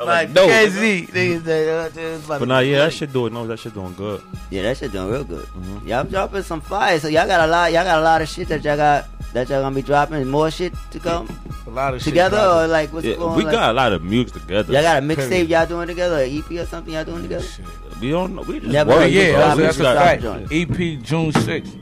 [0.00, 0.46] I'm like, no.
[0.46, 1.06] Crazy.
[1.06, 4.22] Niggas say, oh, dude, But nah, yeah, that shit doing no, that shit doing good.
[4.50, 5.44] Yeah, that shit doing real good.
[5.46, 5.88] Mm-hmm.
[5.88, 7.72] Y'all dropping some fire, so y'all got a lot.
[7.72, 10.26] Y'all got a lot of shit that y'all got that y'all gonna be dropping.
[10.28, 11.28] More shit to come.
[11.66, 12.64] A lot of shit together, dropping.
[12.64, 13.36] or like what's Yeah, going?
[13.36, 14.72] we like, got a lot of music together.
[14.72, 17.46] Y'all got a mixtape y'all doing together, or EP or something y'all doing together.
[18.00, 18.42] We don't know.
[18.42, 19.00] We just Never work.
[19.02, 20.52] heard yeah, that's, that's it, a fact.
[20.52, 21.78] EP June 6th.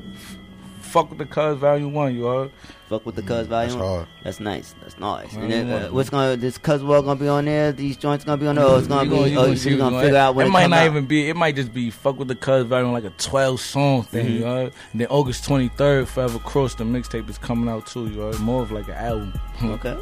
[0.81, 2.51] Fuck with the cuz volume one, you heard?
[2.89, 3.71] Fuck with the cuz volume.
[3.71, 4.07] That's hard.
[4.25, 4.75] That's nice.
[4.83, 5.33] That's nice.
[5.37, 7.71] And then, uh, what's gonna this cuz world gonna be on there?
[7.71, 8.65] These joints gonna be on there.
[8.65, 9.17] Or it's gonna You be.
[9.17, 10.67] gonna- you oh, gonna you see gonna, what's going- figure out when it it, might
[10.67, 10.87] not out.
[10.87, 11.29] even be.
[11.29, 14.27] It might just be fuck with the cuz volume like a twelve song thing.
[14.27, 14.39] Mhm.
[14.41, 14.73] You heard?
[14.91, 18.09] And then August twenty third, Forever Cross, the mixtape is coming out too.
[18.09, 18.41] You heard?
[18.41, 19.33] More of like an album.
[19.63, 19.95] Okay.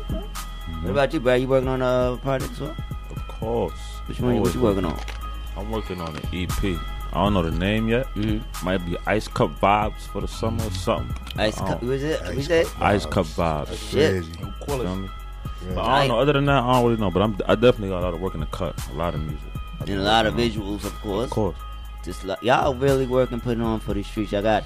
[0.82, 1.42] What about you, Brad?
[1.42, 2.76] You working on a project as well?
[3.10, 3.72] Of course.
[4.06, 4.40] Which one?
[4.40, 4.98] What you working on?
[5.58, 6.50] I'm working on an EP.
[6.64, 8.06] I don't know the name yet.
[8.14, 8.64] Mm-hmm.
[8.66, 11.14] Might be Ice Cup Vibes for the summer or something.
[11.36, 13.90] Ice I Cup- don't- was it- was that- Ice Cup Vibes?
[13.90, 14.24] Shit.
[14.24, 15.08] You feel me?
[15.74, 16.18] But I don't know.
[16.20, 17.10] Other than that, I don't really know.
[17.10, 18.78] But I'm, I definitely got a lot of work in the cut.
[18.90, 19.40] A lot of music.
[19.80, 21.24] And a lot of visuals, of course.
[21.24, 21.56] Of course.
[22.04, 24.32] Just like y'all really working, putting on for the streets.
[24.32, 24.64] Y'all got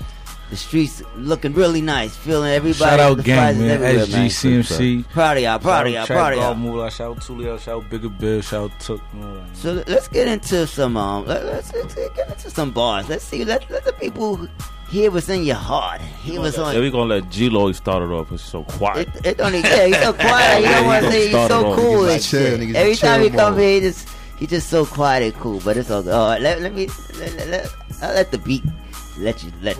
[0.52, 2.14] the streets looking really nice.
[2.14, 2.90] Feeling everybody.
[2.90, 3.70] Shout out the gang, flies is man.
[3.70, 4.28] everywhere, man.
[4.28, 5.08] SGCMC.
[5.08, 5.58] Proud of y'all.
[5.58, 6.06] Proud of y'all.
[6.06, 6.54] Proud of y'all.
[6.54, 9.00] Moolah, shout out Tulio, shout out Bigger Bill, shout out Took.
[9.14, 11.24] you know, like- So let's get into some um.
[11.26, 13.08] Let, let's, let's get into some bars.
[13.08, 13.46] Let's see.
[13.46, 14.46] Let, let the people
[14.90, 16.02] hear what's in your heart.
[16.22, 16.74] Hear what's on.
[16.74, 19.08] Yeah, we gonna let G Lloyd start it off because he's so quiet.
[19.16, 20.60] It, it don't even, yeah, he's so quiet.
[20.64, 22.76] You don't want to say he's so cool and shit.
[22.76, 24.06] Every time he come here, he just
[24.38, 25.60] he just so quiet and cool.
[25.64, 26.12] But it's all good.
[26.12, 26.88] All right, let, let me
[27.18, 28.64] let, let, let, I'll let the beat
[29.18, 29.76] let you let.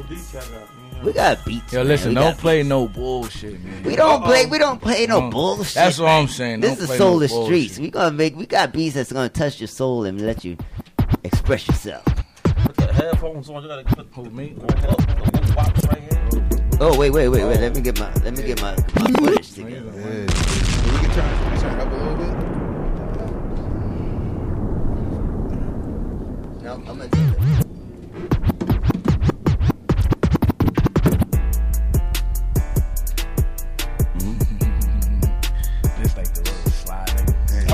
[1.03, 1.73] We got beats.
[1.73, 3.83] Yo, listen, We don't got play no bullshit, man.
[3.83, 4.47] We don't play.
[4.47, 5.75] We don't play no bullshit.
[5.75, 6.09] That's what.
[6.09, 6.61] I'm saying.
[6.61, 7.47] This Don't is play soul no of bullshit.
[7.71, 7.79] streets.
[7.81, 8.37] We gonna make.
[8.37, 10.57] We got beats that's gonna touch your soul and let you
[11.25, 12.05] express yourself.
[12.45, 13.63] Put the headphones on.
[13.63, 14.55] You gotta put Who, me?
[16.81, 17.61] Oh wait, wait, wait, wait.
[17.61, 19.93] Let me get my let me get my, my footage together.
[19.95, 20.03] Yeah.
[20.03, 22.33] We can turn, turn up a little bit.
[26.63, 27.09] No, I'm gonna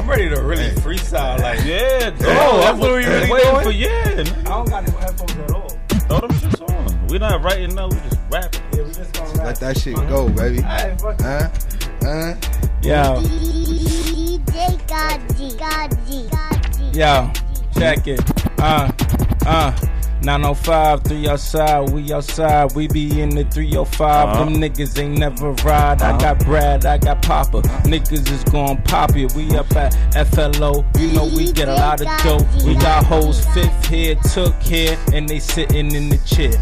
[0.08, 1.38] I'm ready to really freestyle.
[1.42, 2.60] Like, Yeah, oh, dog.
[2.62, 3.62] that's what we really waiting doing?
[3.64, 3.70] for.
[3.70, 5.68] Yeah, I don't got no headphones at all.
[5.68, 6.68] throw them shits
[6.98, 7.06] on.
[7.08, 7.88] We're not writing now.
[7.88, 8.62] We just rapping.
[8.72, 10.60] Yeah, we just gonna Let that shit go, baby.
[10.60, 11.22] Alright, fuck it.
[11.22, 11.48] Huh?
[12.00, 12.34] Huh?
[12.82, 16.94] Yo, DJ God G, Gaji, Gaji.
[16.96, 17.30] yo,
[17.78, 18.20] check it.
[18.58, 18.90] Uh,
[19.46, 19.72] uh.
[20.22, 24.28] 905, 3 outside, we outside, we be in the 305.
[24.28, 24.44] Uh-huh.
[24.44, 26.02] Them niggas ain't never ride.
[26.02, 27.62] I got Brad, I got Papa.
[27.84, 29.32] Niggas is gon' pop it.
[29.34, 29.94] We up at
[30.28, 32.64] FLO, you know we get a lot of dope.
[32.64, 36.52] We got hoes fifth here, took here, and they sitting in the chair.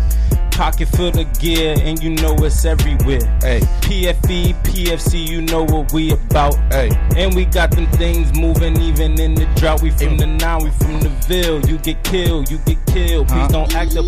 [0.57, 3.21] Pocket full of gear, and you know it's everywhere.
[3.43, 3.61] Hey.
[3.83, 6.55] PFE, PFC, you know what we about.
[6.73, 6.89] Hey.
[7.15, 9.83] And we got them things moving even in the drought.
[9.83, 11.61] We from the nine, we from the ville.
[11.61, 13.29] You get killed, you get killed.
[13.29, 14.07] Please don't act up.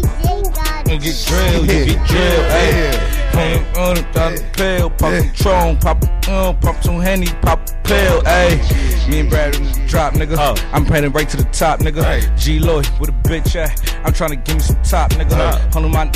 [0.88, 2.46] You get drilled, you get drilled.
[2.50, 3.27] Hey.
[3.39, 7.82] Pump on the dollar pill, pop some Tron, pop, uh, pop some Henny, pop a
[7.85, 8.24] pill.
[8.24, 8.60] Hey,
[9.09, 10.36] me and Brad in the drop, nigga.
[10.73, 12.36] I'm heading right to the top, nigga.
[12.36, 13.97] G Lloyd with a bitch at.
[14.05, 15.73] I'm trying to give me some top, nigga.
[15.73, 16.06] Hold on, my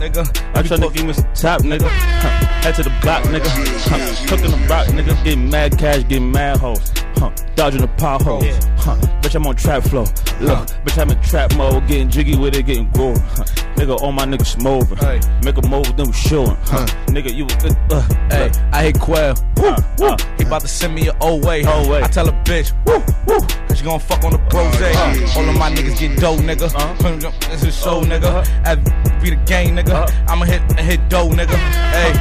[0.00, 0.26] nigga.
[0.56, 1.88] I'm trying to give me some top, nigga.
[2.64, 4.26] Head to the block, nigga.
[4.26, 5.22] Cooking the rock, nigga.
[5.24, 6.90] Getting mad cash, getting mad hoes.
[7.16, 7.30] Huh.
[7.54, 8.44] Dodging the potholes.
[8.78, 8.96] Huh.
[9.22, 10.02] Bitch, I'm on trap flow.
[10.40, 11.86] Look, bitch, I'm in trap mode.
[11.88, 13.16] Getting jiggy with it, getting gory.
[13.18, 13.44] Huh.
[13.76, 14.98] Nigga, all my niggas smoking.
[15.42, 16.56] Make a move, then we showing.
[16.64, 16.84] Huh.
[17.06, 17.76] Nigga, you was good.
[17.90, 19.34] Uh, uh, Hey, I hit Quell.
[19.56, 20.06] Woo, woo.
[20.08, 20.16] uh.
[20.38, 21.64] He about to send me an old way.
[21.64, 22.02] Old way.
[22.02, 23.40] I tell a bitch, woo, woo.
[23.68, 24.74] Cause you gon' fuck on the uh, pros.
[24.76, 26.72] Uh, all of my niggas get dope, nigga.
[26.74, 27.48] Uh-huh.
[27.50, 28.06] This is show, uh-huh.
[28.10, 28.24] nigga.
[28.24, 28.62] Uh-huh.
[28.64, 29.90] I be the gang, nigga.
[29.90, 30.24] Uh-huh.
[30.28, 31.56] I'ma hit hit dope, nigga.
[31.92, 32.12] Hey,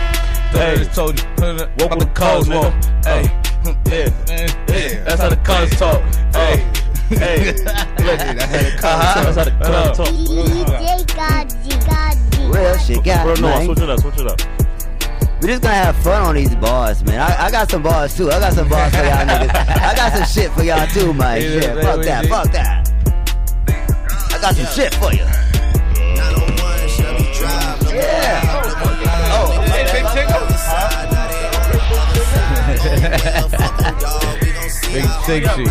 [0.51, 0.85] Hey.
[0.93, 1.25] Told you.
[1.37, 3.05] Walk About the with cars, nigga.
[3.05, 3.23] Hey,
[3.91, 4.09] Yeah.
[4.29, 4.64] yeah.
[5.03, 6.01] That's how the cars talk.
[6.33, 6.63] Hey.
[7.09, 7.51] Hey.
[7.51, 9.23] That's how the Uh-huh.
[9.23, 10.07] That's how the cars talk.
[10.07, 12.53] DJ God G, Gaji.
[12.53, 14.39] Real shit, got Bro, it, no, switch it up, switch it up.
[15.41, 17.19] We just gonna have fun on these bars, man.
[17.19, 18.31] I, I got some bars too.
[18.31, 19.49] I got some bars for y'all niggas.
[19.53, 21.41] I got some shit for y'all too, man.
[21.41, 22.29] Yeah, Shit, yeah, fuck that, yeah.
[22.29, 22.89] fuck that.
[24.33, 25.25] I got some shit for you.
[27.93, 28.41] Yeah.
[29.37, 30.45] Oh, Hey, big tickle.
[34.65, 35.67] Big tick shit.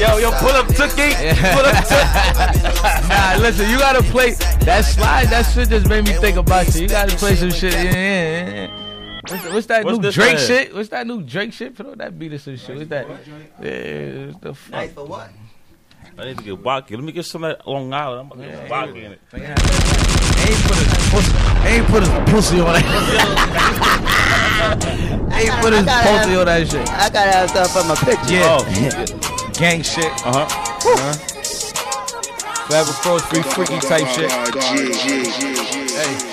[0.00, 1.12] Yo, yo, pull up Tookie.
[1.52, 3.08] Pull up Tookie.
[3.08, 4.32] nah, listen, you gotta play
[4.64, 5.28] that slide.
[5.28, 6.82] That shit just made me think about you.
[6.82, 7.72] You gotta play some shit.
[7.72, 8.82] Yeah, yeah, yeah.
[9.28, 10.46] What's, what's that What's new Drake man?
[10.46, 10.74] shit?
[10.74, 11.76] What's that new Drake shit?
[11.76, 12.76] Put on that beat or some shit.
[12.76, 13.06] What's that?
[13.60, 14.72] Yeah, it's the fuck.
[14.72, 15.30] Nice for what?
[16.18, 16.94] I need to get Waki.
[16.96, 18.20] Let me get some of that Long Island.
[18.20, 19.20] I'm gonna get Waki in it.
[19.32, 21.32] Ain't put his pussy,
[21.68, 22.84] ain't put his pussy on that.
[25.32, 26.88] ain't put his I gotta pussy have- on that shit.
[26.90, 28.34] I gotta have something for my picture.
[28.34, 28.58] Yeah.
[29.54, 30.10] Gang shit.
[30.26, 30.46] Uh huh.
[32.66, 34.30] Forever cross free freaky type shit.
[35.92, 36.31] Hey.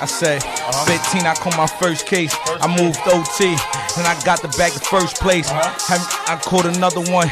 [0.00, 2.36] I say, 15, I caught my first case.
[2.60, 3.56] I moved OT,
[3.96, 5.48] and I got the back to first place.
[5.50, 5.96] Uh-huh.
[6.28, 7.28] I, I caught another one,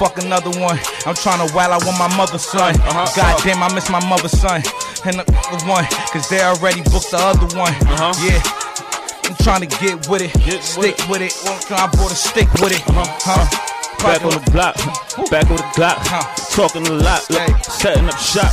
[0.00, 0.80] fuck another one.
[1.04, 2.74] I'm trying to while I want my mother's son.
[2.74, 3.06] Uh-huh.
[3.16, 4.62] God damn, I miss my mother's son.
[5.04, 7.74] And the other one, cause they already booked the other one.
[7.84, 8.16] Uh-huh.
[8.24, 8.40] Yeah.
[9.28, 10.32] I'm trying to get with it,
[10.62, 11.34] stick with it.
[11.70, 12.82] I bought a stick with it.
[12.86, 13.44] Huh?
[13.98, 14.76] Back on the block,
[15.30, 15.98] back on the Glock,
[16.56, 18.48] talking a lot, look, setting up shop,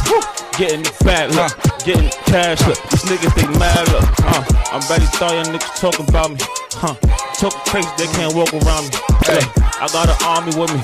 [0.60, 1.56] getting the bag, look,
[1.88, 4.44] getting cash, look, these niggas they mad, look, uh,
[4.76, 6.38] I'm ready to throw your niggas talking about me,
[6.76, 7.00] huh,
[7.40, 9.00] talking crazy, they can't walk around me,
[9.32, 9.48] look,
[9.80, 10.84] I got an army with me,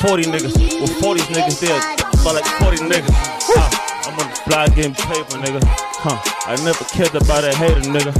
[0.00, 1.76] 40 niggas, with 40 niggas there,
[2.24, 3.12] but like 40 niggas,
[3.52, 3.68] uh,
[4.08, 5.60] I'm on the block getting paper, nigga,
[6.00, 6.16] huh,
[6.48, 8.16] I never cared about a hater, nigga,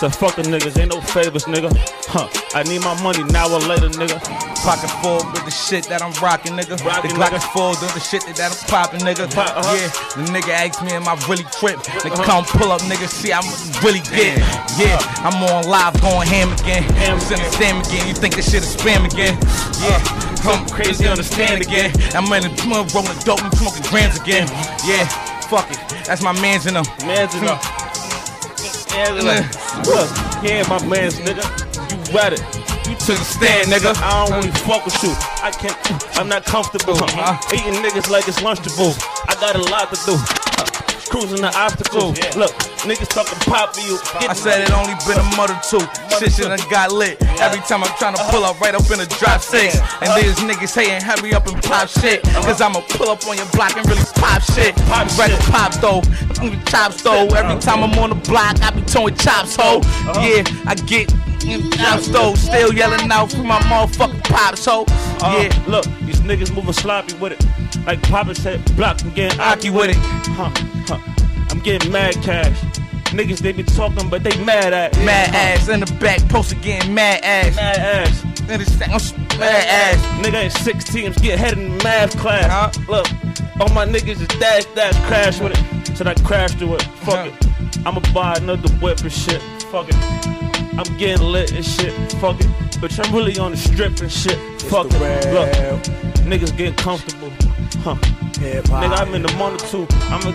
[0.00, 1.68] so fuck the niggas, ain't no favors, nigga,
[2.08, 2.24] huh,
[2.56, 4.16] I need my money now or later, nigga,
[4.64, 6.76] Pocket full with the shit that I'm rocking, nigga.
[6.84, 7.40] Rockin', the Glock nigga.
[7.40, 9.24] is full with the shit that, that I'm popping, nigga.
[9.32, 9.72] Pop, uh-huh.
[9.72, 9.88] Yeah,
[10.20, 11.80] the nigga asked me, am I really trip?
[12.04, 12.24] Nigga, Uh-huh.
[12.28, 13.44] come pull up, nigga, see I'm
[13.80, 14.36] really get.
[14.76, 16.84] Yeah, I'm on live going ham again.
[17.08, 18.04] I'm sending Sam again.
[18.08, 19.36] You think this shit is spam again?
[19.80, 19.96] Yeah,
[20.44, 21.92] come crazy, understand again.
[22.12, 24.44] I'm in the I'm rolling dope and smoking grams again.
[24.84, 25.08] Yeah,
[25.48, 25.80] fuck it.
[26.04, 26.84] That's my man's in them.
[27.08, 27.56] Man's in them.
[29.86, 30.10] Look,
[30.42, 31.44] yeah, my man's nigga.
[31.90, 32.40] You read it.
[32.88, 33.94] You took a stand, nigga.
[34.02, 35.12] I don't really fuck with you.
[35.42, 35.76] I can't.
[36.18, 36.94] I'm not comfortable.
[36.98, 38.98] Uh, eating niggas like it's lunchable.
[39.28, 40.99] I got a lot to do.
[41.10, 42.18] Uh, cruising the obstacles.
[42.36, 42.52] Look,
[42.86, 43.98] niggas talking pop for you.
[44.28, 45.84] I said it only been a month or two.
[46.18, 47.20] Shit shit done got lit.
[47.40, 48.54] Every time I'm trying to pull uh-huh.
[48.54, 49.78] up right up in a drop six.
[50.00, 50.20] And uh-huh.
[50.20, 52.00] these niggas saying hurry up and pop uh-huh.
[52.00, 52.22] shit.
[52.46, 54.74] Cause I'ma pull up on your block and really pop shit.
[54.86, 56.02] Pop Record pop though.
[56.66, 57.26] Chops though.
[57.26, 59.80] Every time I'm on the block, I be towing chops ho.
[60.22, 61.12] Yeah, I get
[61.76, 62.34] chops though.
[62.34, 64.84] Still yelling out for my motherfucking pops ho.
[65.22, 65.64] Uh, Yeah.
[65.66, 67.86] Look, these niggas moving sloppy with it.
[67.86, 69.96] Like Papa said, block, I'm getting aki with it.
[69.96, 70.50] Huh,
[70.86, 70.98] huh.
[71.50, 72.58] I'm getting mad cash.
[73.10, 76.94] Niggas, they be talking, but they mad at Mad ass in the back, post getting
[76.94, 77.56] mad ass.
[77.56, 78.24] Mad ass.
[78.52, 80.24] I'm mad ass.
[80.24, 82.46] Nigga in six teams, get head in math class.
[82.48, 82.70] Huh?
[82.88, 83.06] Look,
[83.60, 85.96] all my niggas is dash dash crash with it.
[85.96, 86.82] So I crash through it.
[86.82, 87.78] Fuck it.
[87.86, 89.42] I'ma buy another whip and shit.
[89.72, 90.39] Fuck it.
[90.80, 91.92] I'm getting lit and shit.
[92.12, 92.46] Fuck it.
[92.80, 94.38] Bitch, I'm really on the strip and shit.
[94.62, 95.34] Fuck it.
[95.34, 95.52] Look,
[96.24, 97.28] niggas getting comfortable.
[97.84, 97.96] Huh.
[98.40, 99.86] Nigga, I'm in the money too.
[100.08, 100.32] I'm a.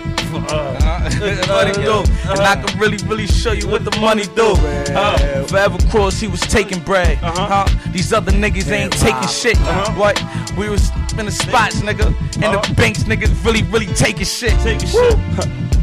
[0.53, 2.03] Uh, money do.
[2.29, 4.53] And I can really, really show you what the money do.
[4.93, 7.17] Uh, forever cross, he was taking bread.
[7.23, 7.65] Huh?
[7.91, 9.57] These other niggas ain't taking shit.
[9.97, 10.21] What?
[10.55, 12.05] We was in the spots, nigga.
[12.43, 14.53] And the banks niggas really, really taking shit.
[14.59, 15.17] Taking shit.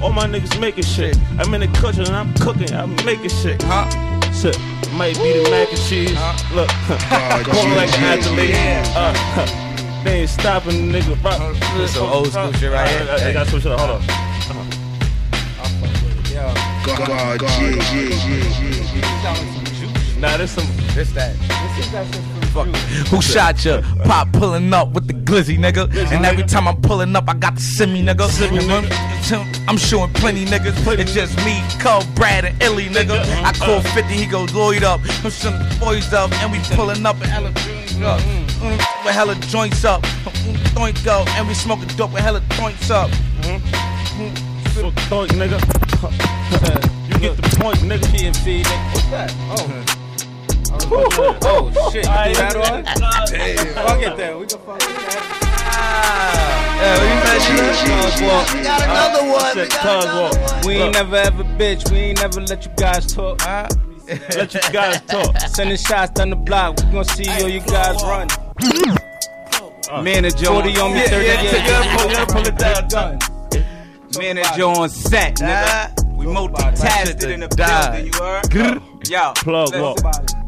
[0.01, 1.19] All my niggas making shit.
[1.41, 2.73] I'm in the kitchen and I'm cooking.
[2.73, 3.61] I'm making shit.
[3.63, 4.12] Huh?
[4.33, 4.59] Shit.
[4.93, 6.19] Might be the mac and cheese.
[6.53, 6.69] Look.
[7.47, 8.55] going like an athlete.
[8.97, 10.03] Uh, huh.
[10.05, 11.23] they ain't stopping nigga.
[11.23, 11.55] Rock.
[11.77, 13.19] This some old school shit right here.
[13.19, 13.79] They got some shit.
[13.79, 14.33] Hold on.
[16.85, 18.61] God, G, G, G,
[20.21, 20.67] Nah, this some.
[20.95, 22.42] This that.
[22.53, 22.67] Fuck.
[23.09, 23.81] Who shot ya?
[24.05, 25.89] Pop pulling up with the glizzy, nigga.
[26.13, 28.29] And every time I'm pulling up, I got the semi, nigga.
[29.33, 30.77] I'm- I'm showing plenty niggas.
[30.99, 33.19] It's just me, Cub, Brad, and Illy, nigga.
[33.43, 35.01] I call 50, he goes Lloyd up.
[35.25, 38.21] I'm showing the boys up, and we pulling up and hella joints up.
[38.21, 40.03] Mm, With hella joints up.
[40.03, 43.11] Mm, Doink up, and we smoking dope with hella joints up.
[44.75, 45.59] So thunk, nigga.
[47.09, 48.05] You get the point, nigga.
[48.13, 48.93] PMC, nigga.
[48.93, 49.35] What's that?
[49.51, 50.02] Oh.
[51.45, 52.05] Oh, shit.
[52.05, 52.85] You do that on?
[53.31, 53.75] Damn.
[53.75, 54.39] Fuck it then.
[54.39, 55.09] We can fuck with ah.
[55.09, 55.53] that.
[56.83, 58.91] Yeah, what you We got ah.
[58.91, 59.57] another one.
[59.57, 60.67] We got another one.
[60.67, 61.91] We ain't never ever bitch.
[61.91, 63.39] We ain't never let you guys talk.
[63.43, 63.69] Ah.
[64.09, 65.39] Let you guys talk.
[65.49, 66.79] Sending shots down the block.
[66.79, 68.29] We gonna see yo, you guys run.
[69.91, 72.57] Uh, Manager 40 on me, Yeah, 30 yeah, yeah, take it, pull it, pull it
[72.59, 73.19] down, gun.
[74.19, 76.17] Manager on set, nigga.
[76.17, 79.09] We multitasking in the building, you heard?
[79.09, 80.42] Yo, Plug listen, walk.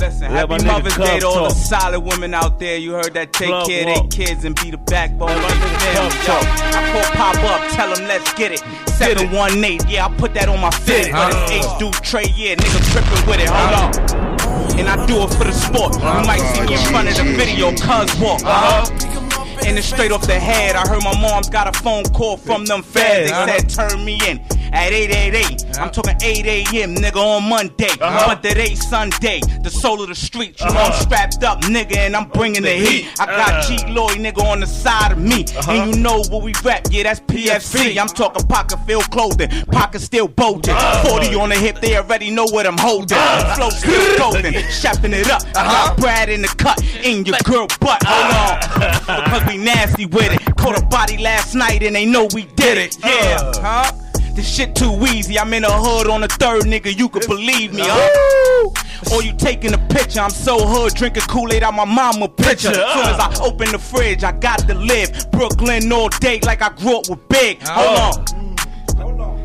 [0.00, 2.78] Listen, Let happy Mother's Day to all the solid women out there.
[2.78, 5.42] You heard that take Plug care of their kids and be the backbone of Let
[5.42, 6.24] my their nigga family.
[6.24, 6.70] Yo.
[6.72, 8.60] I call pop up, tell them let's get it.
[8.96, 11.12] 718, yeah, I put that on my fit.
[11.12, 13.50] But it's H dude Trey, yeah, nigga tripping with it.
[13.52, 14.80] Hold on.
[14.80, 15.92] And I do it for the sport.
[15.92, 18.40] You might see me in front of the video, cuz walk.
[18.40, 19.29] Uh-huh.
[19.66, 20.74] And it's straight off the head.
[20.76, 23.30] I heard my mom's got a phone call from them feds.
[23.30, 23.46] They Uh-huh.
[23.58, 24.40] said, turn me in.
[24.72, 25.78] at 888.
[25.80, 26.94] I'm talking 8 a.m.
[26.94, 28.26] nigga on Monday, Uh-huh.
[28.28, 29.40] but today Sunday.
[29.62, 30.92] The soul of the street, you know Uh-huh.
[30.94, 33.08] I'm strapped up, nigga, and I'm bringing the heat.
[33.18, 33.66] I got.
[33.66, 35.72] G Lloyd, nigga, on the side of me, Uh-huh.
[35.72, 36.86] and you know what we rap.
[36.90, 37.98] Yeah, that's PFC.
[37.98, 40.74] I'm talking pocket filled clothing, pocket still bulging.
[40.76, 41.02] Uh.
[41.04, 43.18] 40 on the hip, they already know what I'm holding.
[43.56, 45.42] Flow still golden, shapping it up.
[45.56, 48.02] I got Brad in the cut, in your girl butt.
[48.06, 50.56] Hold on, because we nasty with it.
[50.56, 52.96] Caught a body last night, and they know we did it.
[53.02, 53.08] Uh.
[53.08, 53.92] Yeah, huh?
[54.34, 55.38] This shit too easy.
[55.38, 56.96] I'm in the hood on a third, nigga.
[56.96, 59.12] You could believe me, huh?
[59.12, 60.20] Or you taking a picture?
[60.20, 62.68] I'm so hood, drinking Kool Aid out my mama picture.
[62.68, 63.28] Picture, Soon as uh.
[63.28, 63.46] I uh.
[63.46, 67.26] open the fridge, I got to live Brooklyn all day like I grew up with
[67.28, 67.58] Big.
[67.64, 67.72] Uh.
[67.72, 68.56] Hold on.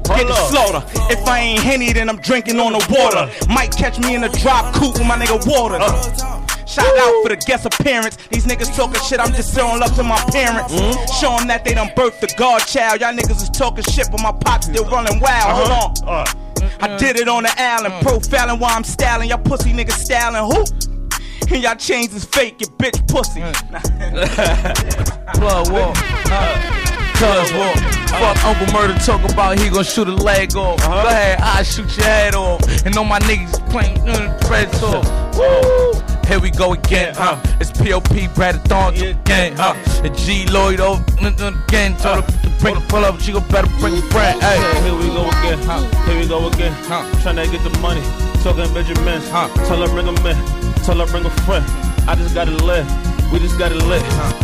[0.06, 1.11] Get the Hold slaughter.
[1.11, 3.32] If I ain't henny, then I'm drinking on the water.
[3.52, 6.44] Might catch me in a drop coupe with my nigga water.
[6.65, 8.17] Shout out for the guest appearance.
[8.29, 10.73] These niggas talking shit, I'm just showing love to my parents.
[10.73, 11.21] Mm-hmm.
[11.21, 13.01] Show them that they done birthed the God child.
[13.01, 15.51] Y'all niggas is talking shit, but my pops still running wild.
[15.51, 16.11] Hold uh-huh.
[16.11, 16.25] on.
[16.25, 16.41] Uh-huh.
[16.81, 18.01] I did it on the island, mm.
[18.01, 19.29] profiling while I'm styling.
[19.29, 20.63] Y'all pussy niggas styling who?
[21.53, 23.41] And y'all chains is fake, you bitch pussy.
[23.41, 23.53] Mm.
[25.35, 25.95] Plug walk.
[26.31, 26.75] Uh,
[27.13, 27.77] cuz walk.
[27.77, 28.33] Uh.
[28.33, 30.79] Fuck Uncle Murder talk about he gon' shoot a leg off.
[30.81, 31.03] Uh-huh.
[31.03, 32.61] Go ahead, I shoot your head off.
[32.85, 35.03] And all my niggas playing uh, Fred talk.
[35.37, 35.43] Woo!
[35.43, 37.39] Uh, Here we go again, huh?
[37.61, 39.76] It's POP, Brad Thorn again, huh?
[40.03, 41.03] And G Lloyd over
[41.68, 41.95] again.
[41.97, 44.41] Told her to bring pull up, she gon' better bring a friend.
[44.41, 45.81] Hey, Here we go again, huh?
[46.06, 47.03] Here we go again, huh?
[47.22, 48.02] Tryna get the money,
[48.43, 49.47] talking Benjamins, huh?
[49.68, 50.35] Tell her bring 'em in,
[50.84, 51.64] tell her bring a friend.
[52.07, 52.88] I just gotta live,
[53.31, 54.02] we just gotta lit.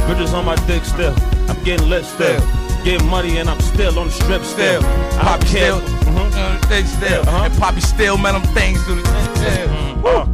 [0.08, 1.16] Bitches on my dick still,
[1.50, 2.40] I'm getting lit still.
[2.84, 4.82] Getting money and I'm still on the strip still.
[5.20, 6.70] Poppy still, Mm-hmm.
[6.70, 9.02] they still, and Poppy still, man, them things do the.
[9.02, 10.26] Mm, uh,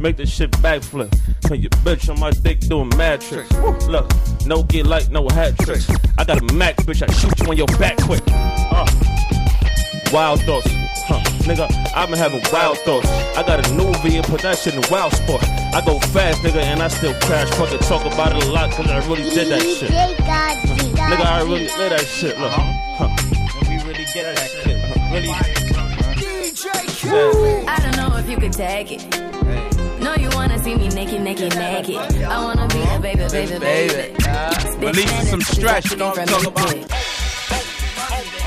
[0.00, 1.10] Make this shit backflip.
[1.42, 3.52] Put your bitch on my dick doing mad tricks.
[3.86, 4.10] Look,
[4.46, 5.90] no get like no hat tricks.
[6.16, 7.06] I got a Mac, bitch.
[7.06, 8.22] I shoot you on your back quick.
[8.26, 8.86] Uh,
[10.10, 10.68] wild thoughts.
[11.04, 13.08] Huh, nigga, I've been having wild thoughts.
[13.36, 15.44] I got a new V and put that shit in wild sport.
[15.44, 17.50] I go fast, nigga, and I still crash.
[17.50, 19.90] Fucking talk about it a lot, cause I really did that shit.
[19.90, 22.40] Nigga, I really did that shit.
[22.40, 23.08] Look, huh.
[23.68, 24.80] We really get that shit.
[25.12, 25.28] Really.
[26.24, 29.69] DJ I don't know if you could take it.
[30.10, 31.94] No, you wanna see me naked, naked, naked.
[32.24, 34.12] I wanna be a baby, baby, baby.
[34.84, 36.74] Releasing some stress, you know what I'm talking about?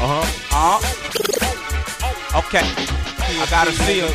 [0.03, 0.27] Uh-huh.
[0.51, 2.39] Uh-huh.
[2.39, 2.67] Okay.
[2.67, 4.11] I gotta see her.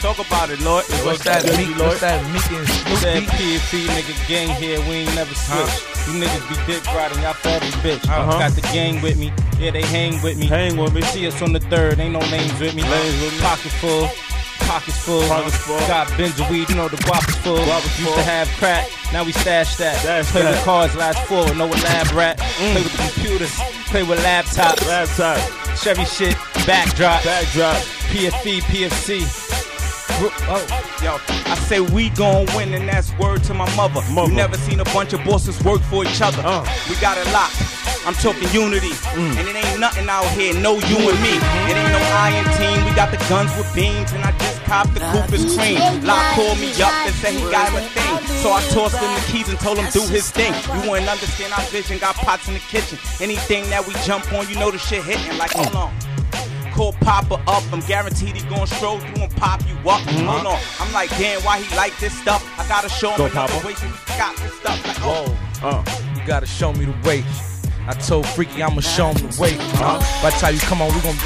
[0.00, 0.86] Talk about it, Lord.
[1.04, 1.76] What's that, Meek?
[1.76, 2.66] What's that, Meek and
[2.96, 3.28] Said Snoop?
[3.28, 5.68] PFC nigga gang here, we ain't never switch.
[6.08, 8.08] You niggas be dick riding, y'all forever bitch.
[8.08, 8.38] Uh-huh.
[8.38, 10.46] Got the gang with me, yeah they hang with me.
[10.46, 11.02] Hang with me.
[11.02, 12.84] See us on the third, ain't no names with me.
[12.84, 13.40] Names with me.
[13.40, 14.08] Pocket full,
[14.66, 15.22] pockets full.
[15.28, 15.78] Pockets full.
[15.86, 16.10] Got
[16.50, 17.58] weed, you know the guap is full.
[17.58, 17.66] Is
[17.98, 18.14] Used full.
[18.14, 19.96] to have crack, now we stash that.
[20.00, 20.50] Stash play that.
[20.50, 22.38] with cars, last know a lab rat.
[22.38, 23.54] Play with the computers,
[23.86, 24.86] play with laptops.
[24.86, 25.38] Laptop,
[25.76, 26.36] Chevy shit,
[26.66, 27.22] backdrop.
[27.24, 27.76] backdrop.
[28.10, 29.42] PFE, PFC.
[30.18, 30.64] Oh,
[31.02, 31.18] yo,
[31.50, 34.00] I say we gon' win, and that's word to my mother.
[34.10, 34.30] Mother.
[34.30, 36.40] You never seen a bunch of bosses work for each other.
[36.42, 36.64] Uh.
[36.88, 37.56] We got it locked.
[38.06, 39.36] I'm talking unity, Mm.
[39.36, 41.34] and it ain't nothing out here, no you and me.
[41.68, 42.84] It ain't no iron team.
[42.86, 44.30] We got the guns with beams, and I
[44.66, 45.78] copped the Cooper's cream.
[46.04, 49.10] Lock called me up and said he got him a thing, so I tossed him
[49.14, 50.52] the keys and told him do his thing.
[50.74, 51.98] You wouldn't understand our vision.
[51.98, 52.98] Got pots in the kitchen.
[53.20, 55.38] Anything that we jump on, you know the shit hitting.
[55.38, 55.94] Like hold on.
[56.74, 57.62] Call Papa up.
[57.72, 60.02] I'm guaranteed he gon' stroll through and pop you up.
[60.02, 60.60] Hold on.
[60.78, 62.44] I'm like, damn, why he like this stuff?
[62.58, 63.66] I gotta show him Go, another Papa.
[63.66, 63.88] way he
[64.18, 64.86] got this stuff.
[64.86, 65.24] Like, oh.
[65.62, 65.68] Whoa.
[65.68, 65.84] Uh,
[66.20, 67.24] You gotta show me the way.
[67.88, 69.56] I told Freaky I'ma show him the way.
[69.80, 71.16] Uh, by the time you come on, we gon'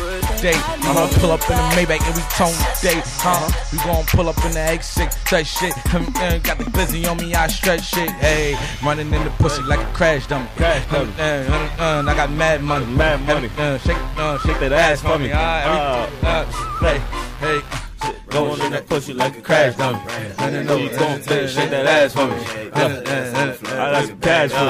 [0.43, 3.05] We gon' pull up in the Maybach and we tone date.
[3.21, 3.51] Huh?
[3.73, 5.75] We gon' pull up in the X6, stretch shit.
[5.95, 8.11] Uh, got the glizzy on me, I stretch shit.
[8.13, 10.49] Hey, running in the pussy like a crash dummy.
[10.57, 11.13] Crash dummy.
[11.19, 12.87] Uh, uh, uh, I got mad money.
[12.87, 13.51] Mad money.
[13.59, 15.31] Uh, shake, uh, shake that ass for me.
[15.31, 16.45] Uh, uh,
[16.81, 16.99] hey,
[17.41, 17.90] hey.
[18.31, 19.99] Going in that pussy like a crash dummy.
[19.99, 22.35] You gon' bitch, shake that ass for me.
[22.73, 24.65] I got some cash for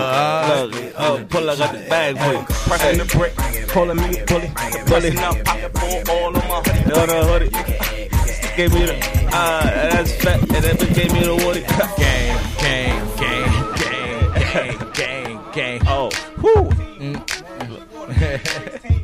[0.76, 0.92] you.
[0.96, 2.44] Oh, pull, I got the bag for you.
[2.48, 3.34] Pressing the brick,
[3.68, 4.50] calling me a bully.
[4.86, 6.90] Pressing up, pocket full, all on my hoodie.
[6.90, 7.50] No, no, hoodie.
[8.56, 9.62] Gave me the, ah,
[9.92, 11.62] that's fat, and that bitch gave me the woody.
[11.96, 15.80] Gang, gang, gang, gang, gang, gang, gang.
[15.86, 16.10] Oh,
[16.42, 16.70] whoo.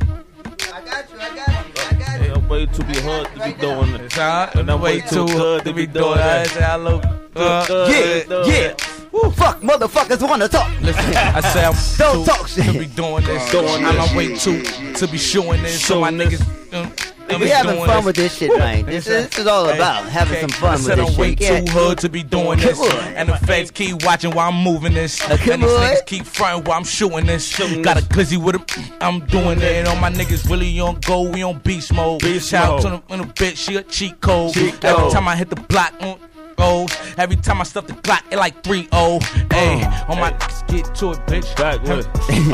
[2.49, 4.17] Way too be hood to be doing it.
[4.17, 6.57] And I'm way too good to be doing that.
[6.61, 7.03] I look,
[7.35, 8.96] uh, Good, Yeah, yeah.
[9.11, 10.69] Woo, fuck, motherfuckers wanna talk.
[10.81, 12.65] Listen, I say I'm Don't too, talk shit.
[12.65, 13.51] to be doing this.
[13.51, 14.63] Doing I'm on way too
[14.93, 15.83] to be showing this.
[15.85, 16.41] So my niggas,
[16.73, 16.91] um,
[17.27, 18.05] They We having fun this.
[18.05, 18.85] with this shit, man.
[18.85, 21.29] This, this is all Hey, about having some fun I with said this I'm way
[21.31, 21.41] shit.
[21.41, 21.59] Yeah.
[21.61, 22.79] too hood to be doing this,
[23.17, 26.77] and the feds keep watching while I'm moving this, and these niggas keep fronting while
[26.77, 27.45] I'm shooting this.
[27.47, 27.69] Shit.
[27.75, 30.99] We got a glizzy with it, I'm doing it, and all my niggas really on
[31.01, 32.21] go, we on beast mode.
[32.41, 34.53] Shout out to the, in a bitch, she a cheat code.
[34.53, 35.99] Cheat Every time I hit the block.
[35.99, 36.17] mm,
[36.57, 36.89] Goes.
[37.17, 39.19] Every time I stuff the Glock, it like 3 0.
[39.51, 41.55] Hey, on my niggas get to it, bitch.
[41.55, 42.07] Back with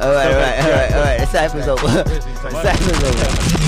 [0.00, 1.18] All right, all right, all right, all right.
[1.20, 1.86] The cypher's over.
[1.86, 2.20] The
[2.62, 3.26] cypher's over.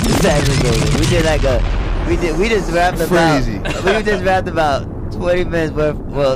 [0.08, 0.98] The cypher's over.
[0.98, 3.08] We did like a, we did, we just rapped about,
[3.42, 3.58] Crazy.
[3.58, 6.32] we just rapped about 20 minutes worth, well,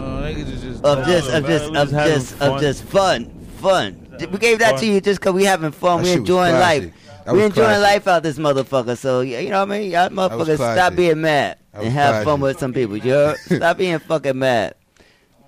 [0.85, 2.61] of just, of just, we of just having just, of fun.
[2.61, 4.17] just fun, fun.
[4.31, 4.87] We gave that to Fun.
[4.87, 5.99] you just cause we having fun.
[5.99, 6.83] That we shit was enjoying classic.
[6.85, 7.25] life.
[7.25, 7.83] That We was enjoying classic.
[7.83, 8.97] life out this motherfucker.
[8.99, 9.91] So you know what I mean?
[9.91, 10.97] Y'all was motherfuckers stop classic.
[10.97, 12.43] being mad That and have fun classic.
[12.43, 12.97] with some people.
[12.97, 13.39] You heard?
[13.47, 14.75] Stop being fucking mad.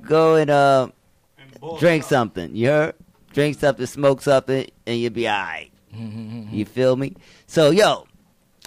[0.03, 0.89] Go and uh,
[1.78, 2.55] drink something.
[2.55, 2.94] You heard?
[3.32, 5.73] Drink something, smoke something, and you'll be alright.
[6.53, 7.15] You feel me?
[7.47, 8.07] So yo,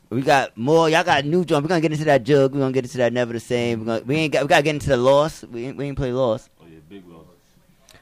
[0.09, 0.89] we got more.
[0.89, 1.63] Y'all got new drum.
[1.63, 2.53] We're gonna get into that jug.
[2.53, 3.79] We're gonna get into that never the same.
[3.79, 4.43] We're gonna, we ain't got.
[4.43, 5.43] We gotta get into the loss.
[5.43, 6.49] We ain't, we ain't play loss.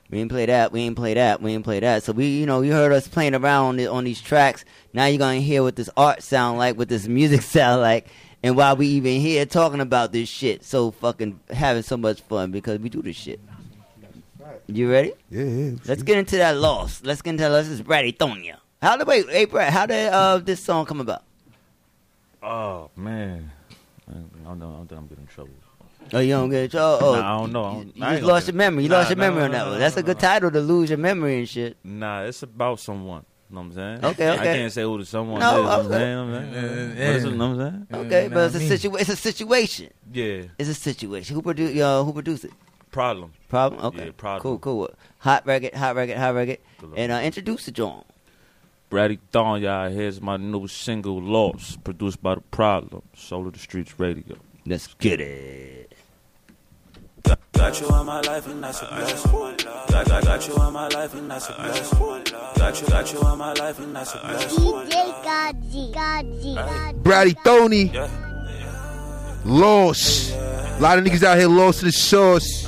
[0.09, 0.71] We ain't play that.
[0.71, 1.41] We ain't play that.
[1.41, 2.03] We ain't play that.
[2.03, 4.63] So we, you know, you heard us playing around on, the, on these tracks.
[4.93, 8.07] Now you're gonna hear what this art sound like, what this music sound like,
[8.43, 10.63] and why we even here talking about this shit.
[10.63, 13.39] So fucking having so much fun because we do this shit.
[14.67, 15.13] You ready?
[15.29, 15.71] Yeah, yeah.
[15.85, 17.01] Let's get into that loss.
[17.03, 17.49] Let's get into that.
[17.49, 18.57] This is Brady Tonya.
[18.81, 19.71] How did wait, hey Brad?
[19.73, 21.23] How did uh this song come about?
[22.43, 23.51] Oh, man.
[24.09, 24.13] I
[24.45, 24.69] don't know.
[24.73, 25.51] I don't think I'm getting in trouble.
[26.13, 26.75] Oh, you don't get it.
[26.75, 27.63] Oh, oh Nah, I don't know.
[27.65, 28.83] I don't- You, I you just gonna lost your memory.
[28.83, 29.73] You Nah, lost your nah, memory nah, on that nah, one.
[29.73, 31.77] nah, That's a nah, good title to lose your memory and shit.
[31.83, 33.25] Nah, it's about someone.
[33.49, 34.05] Know what I'm saying?
[34.05, 35.63] Okay, I can't say who the someone No, is.
[35.63, 35.89] Know I'm okay.
[35.97, 36.15] saying?
[36.15, 36.89] Know what I'm saying?
[36.89, 38.05] But it's- know what I'm saying?
[38.05, 38.59] Okay, but it's a
[38.89, 39.89] situa- It's a situation.
[40.11, 40.41] Yeah.
[40.59, 41.35] It's a situation.
[41.35, 41.79] Who produce?
[41.81, 42.51] Uh, who produced it?
[42.91, 43.31] Problem.
[43.47, 43.85] Problem.
[43.85, 44.05] Okay.
[44.07, 44.41] Yeah, problem.
[44.41, 44.59] Cool.
[44.59, 44.89] Cool.
[45.19, 45.73] Hot record.
[45.75, 46.17] Hot record.
[46.17, 46.57] Hot record.
[46.95, 48.05] And uh, introduce the joint.
[48.89, 49.89] Brady Thorn, y'all.
[49.89, 54.37] Here's my new single, Lost, produced by The Problem, Soul of the Streets Radio.
[54.65, 55.76] Let's get it.
[57.23, 59.31] Got you in my life and that's a blessing.
[59.31, 61.99] Got, got, got you in my life and that's a blessing.
[62.55, 64.59] Got you, got you in my life and that's a blessing.
[64.59, 66.99] DJ God G, Godzi, God G.
[67.01, 67.91] Brady Tony.
[69.43, 70.31] Lost.
[70.33, 72.63] A lot of niggas out here lost to the sauce.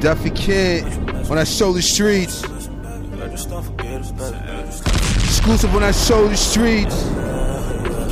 [0.00, 2.42] Duffy Kid on that Solar Streets.
[5.24, 7.02] Exclusive on that Solar Streets.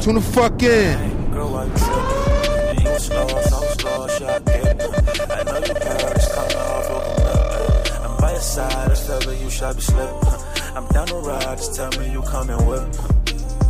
[0.05, 1.14] Tune the fuck in.
[1.35, 2.87] Girl, why you tripping?
[2.87, 5.31] You slow, so slow, shot get it.
[5.31, 9.39] I know you proud, it's coming off of I'm by your side, I feel that
[9.43, 10.77] you should be slipping.
[10.77, 12.87] I'm down the ride, just tell me you coming with.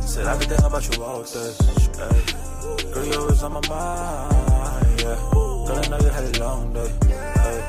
[0.06, 1.52] Said I could think about you all day.
[2.00, 2.92] Ay.
[2.92, 5.16] Girl, you always on my mind, yeah.
[5.32, 6.92] Girl, I know you had a long day.
[7.08, 7.66] ay.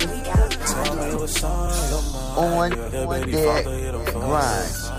[0.66, 2.64] Tell me what's on your mind.
[2.64, 4.95] On yeah, baby, deck father, grind.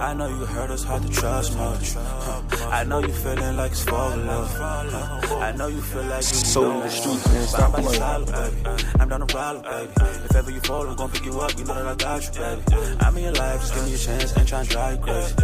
[0.00, 1.94] I know you hurt, it's hard to trust much.
[1.94, 2.68] Huh.
[2.70, 4.50] I know you feeling like it's for love.
[4.56, 5.36] Huh.
[5.36, 7.88] I know you feel like you Soul in the streets, man, stop playing.
[7.90, 8.84] side, baby.
[9.00, 9.92] I'm down the ride, baby.
[10.24, 11.58] If ever you fall, I'm gonna pick you up.
[11.58, 12.96] You know that I got you, baby.
[13.00, 14.36] I'm in your life, just give me a chance.
[14.38, 15.34] Ain't trying to drive you crazy.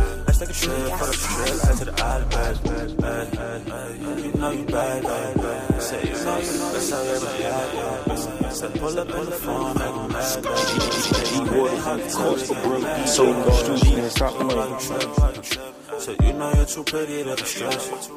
[0.41, 3.03] Let's a trip, put up the trip, head to the island, baby.
[3.03, 4.25] Hey, hey, hey.
[4.25, 5.83] You know you bad, bad, bad.
[5.83, 8.55] Say you know you, that's how everybody act.
[8.55, 10.81] Say pull up in the phone, make 'em mad, baby.
[11.29, 11.77] G-Water,
[12.17, 13.07] cost the broke.
[13.07, 16.01] Soul in the streets, man, stop playing.
[16.01, 18.11] So you know you're too pretty to be stressed.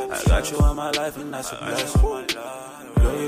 [0.00, 2.75] I got you in my life and that's a blessing.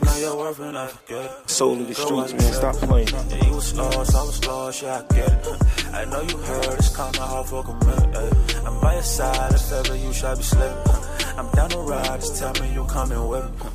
[0.01, 1.51] Girl, you know you're worth it, I forget.
[1.51, 3.09] Soul of the streets, man, stop playing.
[3.09, 5.47] Yeah, you was lost, I was lost, yeah, I get it.
[5.93, 8.35] I know you heard it's coming hard for a minute.
[8.65, 10.93] I'm by your side, if ever you should be slipping.
[11.37, 13.71] I'm down the ride, just tell me you coming with me.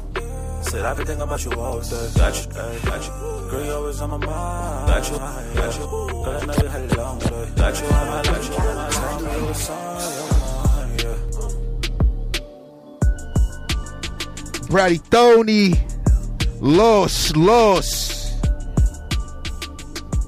[0.61, 2.09] Said I've been thinking about you all day.
[2.15, 3.11] Got you, ay, got you.
[3.49, 4.87] Girl, you always on my mind.
[4.87, 5.87] Got you, got you.
[5.87, 7.51] Girl, I know you had a long day.
[7.57, 11.17] Got you on my life, tell me what's on your mind, yeah.
[14.69, 15.92] Brady Tony.
[16.63, 18.41] Lost, lost.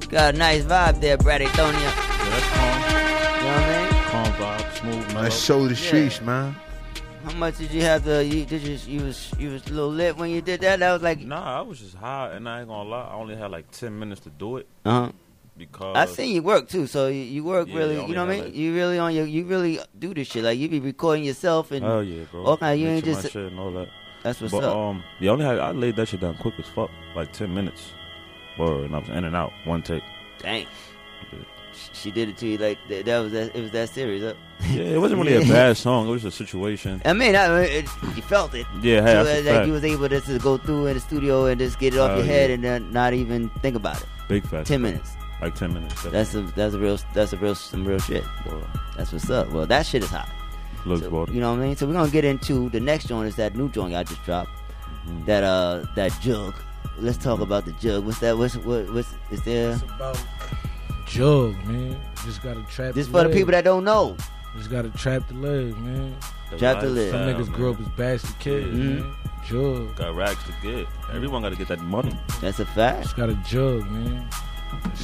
[0.10, 1.72] Got a nice vibe there, Brady Tonya.
[1.72, 2.82] Yeah, that's calm.
[2.82, 4.03] You know what I mean?
[4.03, 5.22] Calm vibe, smooth, mellow.
[5.24, 6.53] That Soul of the Streets, man.
[7.24, 8.26] How much did you have to?
[8.26, 8.78] You did you?
[8.86, 10.80] You was you was a little lit when you did that.
[10.80, 11.20] That was like.
[11.22, 13.07] Nah, I was just high, and I ain't gonna lie.
[13.10, 14.68] I only had like 10 minutes to do it.
[14.84, 15.12] Uh huh.
[15.57, 18.06] Because I seen you work too, so you, you work Yeah, really.
[18.07, 18.44] You know what I mean?
[18.44, 19.26] like- you really on your.
[19.26, 20.44] You really do this shit.
[20.44, 21.86] Like you be recording yourself and.
[21.86, 22.44] Oh yeah, bro.
[22.44, 22.78] All kind.
[22.78, 24.05] You ain't Mixing my just.
[24.34, 24.64] Shit and all that.
[24.64, 24.76] That's what's but, up.
[24.76, 27.92] um, yeah, only I laid that shit down quick as fuck, like 10 minutes,
[28.58, 30.04] or and I was in and out one take.
[30.40, 30.68] Dang.
[31.92, 33.06] She did it to you like that.
[33.06, 33.54] that was that.
[33.54, 34.24] It was that serious.
[34.24, 34.66] Huh?
[34.70, 36.08] Yeah, it wasn't really a bad song.
[36.08, 37.02] It was a situation.
[37.04, 37.86] I mean, I, it,
[38.16, 38.66] you felt it.
[38.82, 39.68] Yeah, hey, so, uh, like fact.
[39.68, 42.12] you was able to, to go through in the studio and just get it off
[42.12, 42.54] Oh, your head yeah.
[42.56, 44.08] and then not even think about it.
[44.30, 44.68] Big fact.
[44.68, 45.12] Ten minutes.
[45.42, 46.02] Like ten minutes.
[46.04, 48.24] That's a that's a real that's a real some real shit.
[48.96, 49.50] That's what's up.
[49.52, 50.30] Well, that shit is hot.
[50.86, 51.32] Looks So, water.
[51.34, 51.76] You know what I mean?
[51.76, 53.28] So we're gonna get into the next joint.
[53.28, 54.52] Is that new joint I just dropped?
[55.07, 55.26] Mm-hmm.
[55.26, 56.53] That uh that jug.
[56.99, 58.06] Let's talk about the jug.
[58.06, 58.38] What's that?
[58.38, 58.90] What's what?
[58.94, 59.76] What's is there?
[59.95, 60.18] about
[61.07, 61.99] jug, man.
[62.26, 62.94] Just gotta trap.
[62.94, 64.16] This for the people that don't know.
[64.57, 66.16] Just gotta trap the leg, man.
[66.57, 67.12] Trap the legs.
[67.12, 67.56] Some Yeah, niggas man.
[67.57, 68.99] grew up as bastard kids, Mhm.
[69.02, 69.16] man.
[69.45, 69.95] Jug.
[69.98, 70.88] Got racks to get.
[71.14, 72.12] Everyone got to get that money.
[72.41, 73.03] That's a fact.
[73.03, 74.28] Just got a jug, man.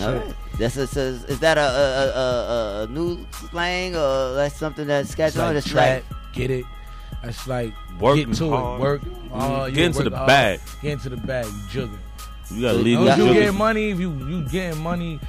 [0.01, 0.35] All right.
[0.57, 4.85] That's a, so is that a a, a, a, a new slang or that's something
[4.87, 5.47] that's It's sketched on?
[5.47, 6.65] like It's trap, like get it.
[7.23, 8.79] That's like Working get to hard.
[8.79, 9.01] it, work.
[9.01, 9.29] Mhm.
[9.31, 10.27] Uh, Get into work the hard.
[10.27, 10.59] bag.
[10.81, 11.45] Get into the bag.
[11.45, 11.51] You
[11.87, 11.97] jugging.
[12.51, 13.33] You got As legal long as you jugging.
[13.33, 15.19] getting money, if you you getting money,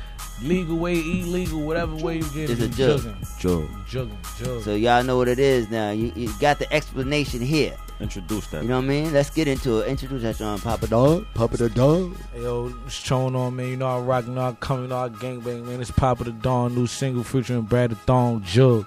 [0.43, 3.01] legal way, illegal, whatever way you get, It's a you jug.
[3.39, 3.69] Jug.
[3.87, 4.63] Jugging, jug.
[4.63, 5.91] So y'all know what it is now.
[5.91, 7.77] You, you got the explanation here.
[8.01, 8.63] Introduce that.
[8.63, 9.13] You know what I mean?
[9.13, 9.89] Let's get into it.
[9.89, 11.27] Introduce that on Papa Dog.
[11.35, 12.17] Papa the Dog.
[12.33, 13.69] Hey, yo, it's showing on, man.
[13.69, 15.81] You know I rock, you know I come, you know I gangbang, man.
[15.81, 18.87] It's Papa the Don, new single featuring Brad the Thong, Jug.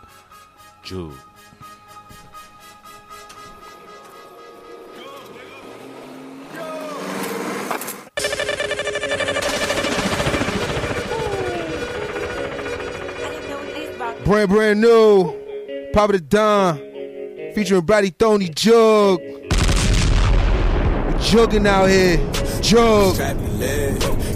[0.84, 1.14] Jug.
[14.26, 15.32] Brand brand new.
[15.94, 16.78] Papa the Don.
[17.54, 19.20] Featuring Brady Thony Jug.
[19.22, 19.38] We're
[21.20, 22.18] jugging out here.
[22.62, 23.16] Jug.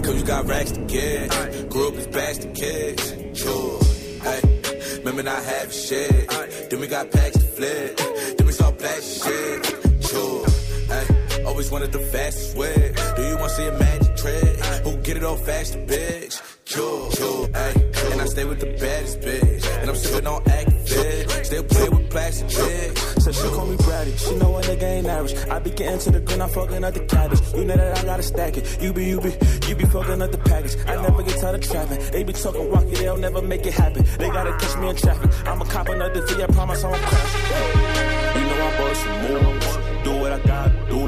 [0.03, 1.69] Cause you got racks to get.
[1.71, 3.15] Grew up as bastard kids.
[3.33, 3.79] Sure.
[4.21, 6.29] Hey, remember not having shit.
[6.69, 7.97] Then we got packs to flip.
[8.37, 9.65] Then we saw black shit.
[10.05, 10.45] Sure.
[10.87, 12.93] Hey, always wanted the fastest way.
[13.15, 14.59] Do you want to see a magic trick?
[14.83, 16.41] Who get it all faster, bitch?
[16.65, 17.11] Sure.
[17.11, 17.47] Sure.
[17.47, 17.73] Hey,
[18.11, 19.81] and I stay with the baddest bitch.
[19.81, 21.45] And I'm sipping on Actavis.
[21.45, 23.23] Still play with plastic chicks.
[23.23, 24.15] So she call me Brady.
[24.17, 25.35] She know a nigga ain't average.
[25.49, 27.41] I be getting to the green, I'm fucking up the cabbage.
[27.55, 28.81] You know that I gotta stack it.
[28.81, 29.31] You be, you be,
[29.67, 30.75] you be fucking up the package.
[30.85, 31.99] I never get tired of trapping.
[32.11, 34.05] They be talking rocky, they'll never make it happen.
[34.17, 35.31] They gotta catch me in traffic.
[35.47, 38.35] I'm a cop another V, I promise I won't crash.
[38.35, 40.03] You know I'm busting moves.
[40.03, 40.99] Do what I gotta do.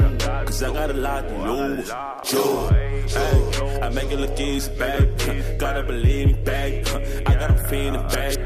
[0.46, 1.92] Cause I got a lot to lose.
[2.24, 2.91] Sure.
[3.14, 5.60] Hey, I make it look easy, babe.
[5.60, 6.86] Gotta believe me, babe.
[7.26, 8.40] I got a feeling, babe.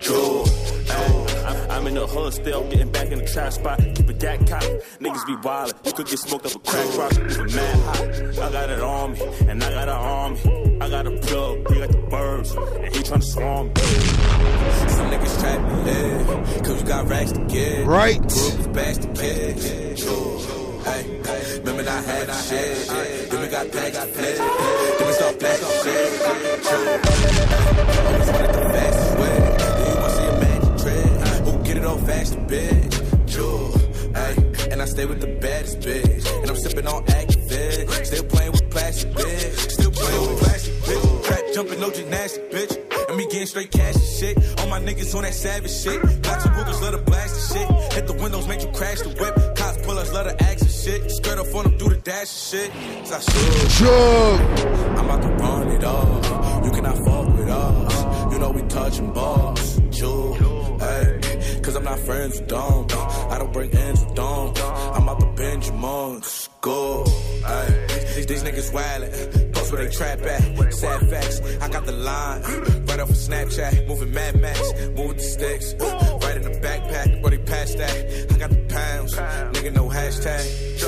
[0.00, 0.44] Sure.
[0.86, 1.26] Hey,
[1.70, 3.78] I'm- in the hood still, getting back in the trap spot.
[3.78, 4.62] Keep it that cop.
[5.00, 5.86] Niggas be wildin'.
[5.86, 7.14] You could get smoked up a crack rock.
[7.16, 8.00] Be mad hot.
[8.46, 10.40] I got it on me, and I got an army.
[10.80, 13.82] I got a plug, he got the birds, and he tryna swarm me.
[14.94, 17.86] Some niggas trap your leg, cause you got racks to get.
[17.86, 18.18] Right.
[18.18, 20.02] Grew up as bastard kids.
[20.02, 20.59] Sure.
[20.84, 22.88] Hey, hey, remember not having shit.
[23.30, 24.36] Then we got packs flip.
[24.36, 26.10] Then we saw black shit.
[28.06, 29.36] Always wanted the fastest way.
[29.76, 31.10] Do you want to see a magic trick?
[31.44, 32.94] Who get it all faster, bitch?
[33.30, 33.70] Sure.
[34.14, 34.34] Hey,
[34.72, 36.40] and I stay with the baddest bitch.
[36.40, 38.06] And I'm sipping on Actavis.
[38.06, 39.70] Still playing with plastic, bitch.
[39.70, 41.24] Still playing with plastic, bitch.
[41.26, 42.76] Trap jumping, no gymnastic, bitch.
[43.08, 44.60] And me getting straight cash and shit.
[44.60, 46.00] All my niggas on that savage shit.
[46.22, 47.92] Got your Rugas, let her blast the shit.
[47.92, 49.56] Hit the windows, make you crash the whip.
[49.56, 51.10] Cops pull us, let her axe shit.
[51.10, 53.06] Skirt up on them, do the dash and shit.
[53.06, 53.70] So I should.
[53.78, 54.68] Jug.
[54.98, 56.64] I'm about to run it up.
[56.64, 58.32] You cannot fuck with us.
[58.32, 59.80] You know we touching balls.
[59.90, 60.78] Jewel.
[60.78, 62.86] Hey, cause I'm not friends with them.
[63.30, 64.52] I don't bring ends with them.
[64.94, 66.22] I'm out the Benjamin.
[66.60, 67.04] Go.
[67.46, 67.86] Hey,
[68.16, 69.52] these, these niggas wildin'.
[69.54, 70.72] Post where they trap at.
[70.74, 71.40] Sad facts.
[71.60, 72.42] I got the line.
[72.86, 73.88] Right off of Snapchat.
[73.88, 74.60] Moving Mad Max.
[74.96, 75.74] Moving the sticks.
[76.22, 77.20] Right in the backpack.
[77.22, 78.26] Bro, they passed that.
[78.30, 78.59] I got the
[79.14, 79.58] pounds.
[79.58, 80.78] Nigga, no hashtag.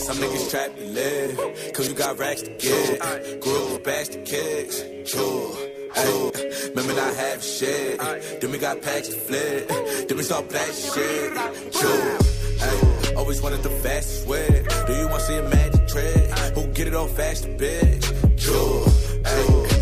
[0.00, 1.72] Some niggas trap to live.
[1.74, 3.40] Cause you got racks to get.
[3.40, 4.82] Grew up with bastard kids.
[5.10, 5.56] Jewel.
[5.94, 6.30] Hey,
[6.68, 7.98] remember not have shit.
[8.40, 9.68] Then we got packs to flip.
[10.08, 11.32] Then we saw black shit.
[11.72, 12.18] True.
[12.58, 14.64] Hey, always wanted the fastest way.
[14.86, 16.30] Do you want to see a magic trick?
[16.54, 18.04] Who get it all faster, bitch?
[18.38, 18.84] True.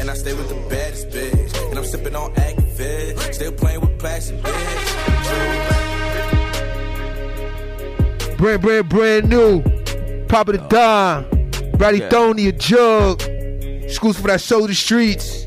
[0.00, 1.68] And I stay with the baddest bitch.
[1.70, 3.34] And I'm sipping on Actavis.
[3.34, 5.87] Still playing with plastic, bitch.
[8.38, 9.62] Brand brand brand new.
[10.28, 11.24] Papa the Don.
[11.76, 12.08] Brady Yeah.
[12.08, 13.20] Thony a Jug.
[13.84, 15.44] Exclusive for that show the streets.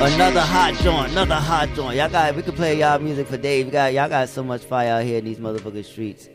[0.00, 1.96] Another hot joint, another hot joint.
[1.96, 3.64] Y'all got we can play y'all music for days.
[3.64, 6.28] We got y'all got so much fire out here in these motherfucking streets.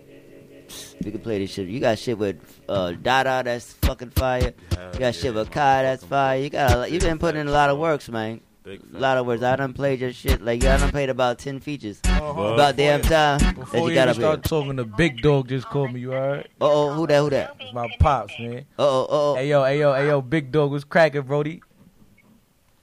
[1.03, 1.67] We can play this shit.
[1.69, 2.37] You got shit with
[2.67, 4.53] uh, Dada that's fucking fire.
[4.93, 6.39] You got shit with Kai that's fire.
[6.39, 8.41] You got a lot- you been putting in a lot of works, man.
[8.63, 9.43] Big A lot of words.
[9.43, 10.41] I done played your shit.
[10.41, 11.99] Like I done played about ten features.
[12.05, 12.41] Uh-huh.
[12.53, 14.23] About damn time that Before you you got even up here.
[14.23, 15.99] start talking, the big dog just called me.
[15.99, 16.45] You alright?
[16.61, 17.19] Uh oh, who that?
[17.19, 17.55] Who that?
[17.59, 18.59] It's my pops, man.
[18.79, 19.35] Uh oh, uh oh.
[19.35, 21.61] Hey yo, hey yo, hey yo, big dog was cracking, Brody.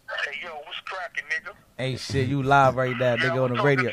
[0.09, 1.55] Hey yo, what's cracking, nigga?
[1.79, 3.91] Hey, shit, you live right now, nigga, on the radio.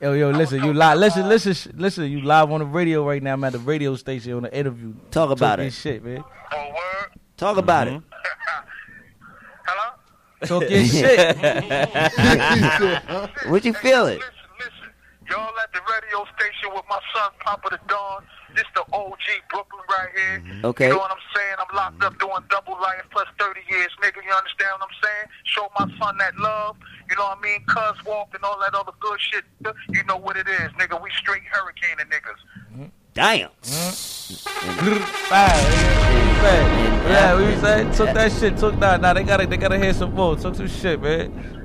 [0.00, 0.98] Yo, yo, listen, you live.
[0.98, 2.10] Listen, listen, sh- listen.
[2.10, 3.34] You live on the radio right now.
[3.34, 4.92] I'm at the radio station on the interview.
[5.12, 5.72] Talk about Talking it.
[5.72, 6.24] Shit, man.
[7.36, 8.02] Talk about it.
[10.42, 10.46] Mm-hmm.
[10.46, 10.62] Talk
[13.42, 13.42] shit.
[13.50, 14.20] what you feeling?
[15.28, 18.22] Y'all at the radio station with my son, Papa the Don.
[18.56, 19.20] This the OG
[19.50, 20.42] Brooklyn right here.
[20.64, 20.86] Okay.
[20.86, 21.54] You know what I'm saying?
[21.60, 24.24] I'm locked up doing double life plus 30 years, nigga.
[24.24, 25.26] You understand what I'm saying?
[25.44, 26.76] Show my son that love.
[27.10, 27.62] You know what I mean?
[27.66, 29.44] Cuz walk and all that other good shit.
[29.90, 30.98] You know what it is, nigga.
[31.00, 32.40] We straight hurricane niggas.
[33.18, 33.50] Damn.
[37.08, 38.56] Yeah, we said took that shit.
[38.56, 39.00] Took that.
[39.00, 40.36] Nah, they gotta they gotta hear some more.
[40.36, 41.57] Took some shit, man.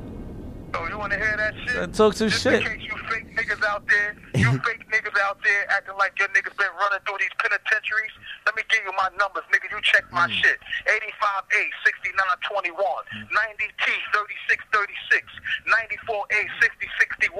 [0.74, 1.94] Oh, you wanna hear that shit?
[1.94, 2.54] Took some Just shit.
[2.54, 6.28] in case you fake niggas out there, you fake niggas out there acting like your
[6.34, 8.14] niggas been running through these penitentiaries.
[8.46, 9.70] Let me give you my numbers, nigga.
[9.70, 10.34] You check my mm.
[10.34, 10.58] shit.
[10.90, 11.62] 85A
[12.74, 13.86] 6921, 90T
[14.50, 15.30] 3636,
[15.70, 16.42] 94A
[17.30, 17.38] 6061,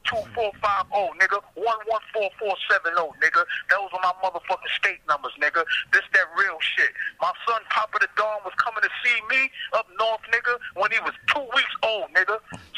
[0.00, 1.38] 402450, nigga.
[1.60, 3.42] 114470, nigga.
[3.68, 5.60] Those are my motherfucking state numbers, nigga.
[5.92, 6.92] This that real shit.
[7.20, 11.00] My son Papa the Don was coming to see me up north, nigga, when he
[11.00, 12.29] was two weeks old, nigga.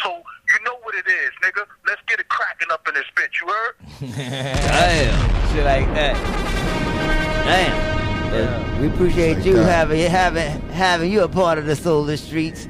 [0.02, 1.64] So you know what it is, nigga.
[1.86, 3.74] Let's get it cracking up in this bitch, you heard?
[4.16, 5.54] Damn.
[5.54, 6.16] Shit like that.
[7.44, 7.92] Damn.
[8.32, 9.64] Uh, we appreciate like you that.
[9.64, 12.66] having having having you a part of the soul of the streets.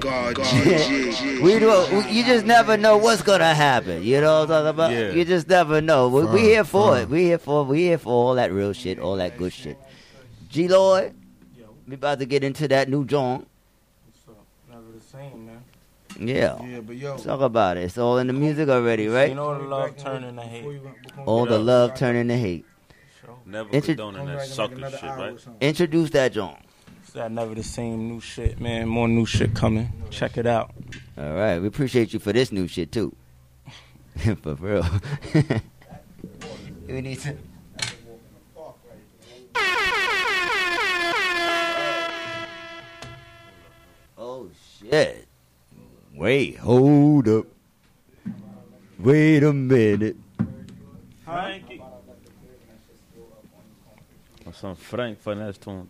[0.00, 1.86] God, G, we do.
[1.92, 4.02] We, you just never know what's gonna happen.
[4.02, 4.92] You know what I'm talking about?
[4.92, 5.10] Yeah.
[5.12, 6.08] You just never know.
[6.08, 7.02] We, we here for fine.
[7.02, 7.08] it.
[7.08, 7.64] We here for.
[7.64, 9.78] We here for all that real shit, all that good shit.
[10.48, 11.14] G Lloyd,
[11.86, 13.48] we about to get into that new joint.
[14.70, 15.55] Never the same, man.
[16.18, 16.62] Yeah.
[16.64, 17.84] Yeah, but yo- Talk about it.
[17.84, 19.28] It's all in the music already, right?
[19.28, 20.80] You know the love turning to hate.
[21.26, 22.64] All the love turning to hate.
[23.44, 25.38] Never Intro- condoning that sucker shit, right?
[25.60, 26.58] Introduce that joint.
[27.14, 28.88] That never the same new shit, man.
[28.88, 29.90] More new shit coming.
[30.10, 30.74] Check it out.
[31.16, 33.14] All right, we appreciate you for this new shit too.
[34.42, 34.84] for real.
[36.88, 37.36] we need to.
[44.18, 44.48] Oh
[44.80, 45.25] shit!
[46.16, 47.46] Wait, hold up.
[48.98, 50.16] Wait a minute.
[51.24, 51.82] Frankie.
[54.54, 55.86] Some Frank finesse tune.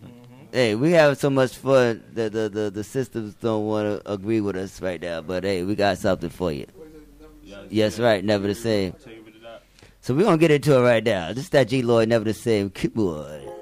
[0.50, 4.40] Hey, we have so much fun that the, the, the systems don't want to agree
[4.40, 5.20] with us right now.
[5.20, 6.66] But hey, we got something for you.
[7.68, 8.24] Yes, right.
[8.24, 8.94] Never the same.
[10.00, 11.28] So we're gonna get into it right now.
[11.32, 12.70] This is that G Lloyd, never the same.
[12.70, 13.42] Keyboard.
[13.42, 13.55] Copy.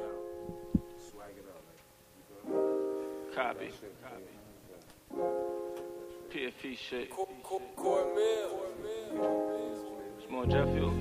[10.45, 10.93] Small jet fuel.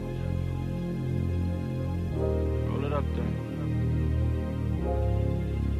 [2.69, 3.33] Roll it up there.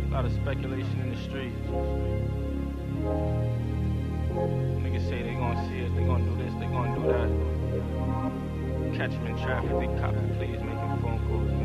[0.05, 1.55] A lot of speculation in the streets.
[4.83, 7.29] Niggas say they gonna see it, they gonna do this, they gonna do that.
[8.97, 11.62] Catch them in traffic, they copy, please making phone calls,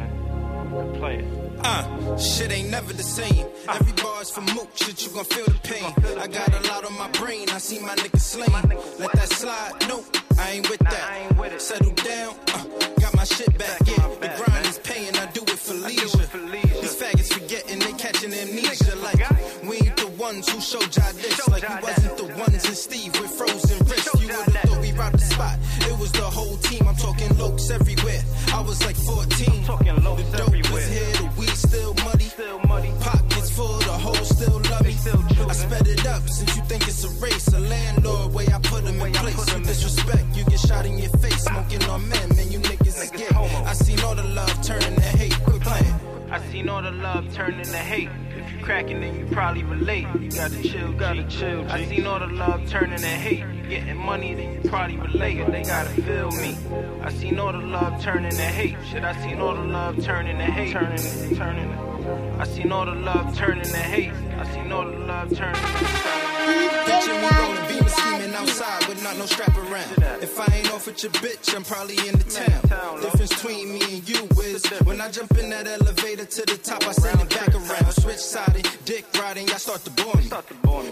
[0.68, 0.88] man.
[0.88, 1.60] Quit playing.
[1.60, 3.46] Uh, shit ain't never the same.
[3.68, 5.92] Every bar's for mook, shit, you gon' feel the pain.
[6.18, 8.50] I got a lot on my brain, I see my niggas slain.
[8.98, 10.04] Let that slide, no,
[10.38, 11.60] I ain't with that.
[11.60, 12.64] Settle down, uh,
[13.00, 14.08] got my shit back, yeah.
[14.20, 16.06] The grind is paying, I do it for leisure.
[16.80, 18.94] These faggots forgetting, they catching amnesia.
[18.96, 19.18] Like,
[19.64, 21.48] we ain't the ones who showed y'all this.
[21.48, 23.67] Like, we wasn't the ones in Steve with frozen
[26.28, 28.20] the whole team, I'm talking lokes everywhere.
[28.52, 29.64] I was like 14.
[29.64, 30.02] Talking the
[30.36, 32.92] dope was here, the weed still muddy.
[33.00, 34.94] Pockets full, the hole still love me.
[35.48, 37.48] I sped it up since you think it's a race.
[37.48, 39.54] A landlord, way I put him in place.
[39.54, 41.44] You disrespect, you get shot in your face.
[41.44, 43.28] Smoking on men, man, you niggas is gay.
[43.64, 45.36] I seen all the love turning to hate.
[45.44, 45.94] Quit playing.
[46.30, 48.10] I seen all the love turn into hate.
[48.68, 50.06] If you cracking, then you probably relate.
[50.20, 51.66] You gotta chill, gotta chill.
[51.70, 53.38] I seen all the love turn into hate.
[53.38, 55.50] You getting money, then you probably relate.
[55.50, 56.54] They gotta feel me.
[57.00, 58.76] I seen all the love turn into hate.
[58.90, 60.74] Shit, I seen all the love turn into hate.
[60.74, 61.72] Turning, turning.
[62.38, 64.12] I seen all the love turn into hate.
[64.12, 65.54] I seen all the love turn.
[66.84, 67.22] Bitchin',
[67.68, 70.22] we outside with not no strap around.
[70.22, 73.00] If I ain't off with your bitch, I'm probably in the town.
[73.00, 76.86] Difference between me and you is when I jump in that elevator to the top,
[76.86, 77.92] I send it back around.
[77.92, 80.30] Switch sided, dick riding, y'all start to bore me.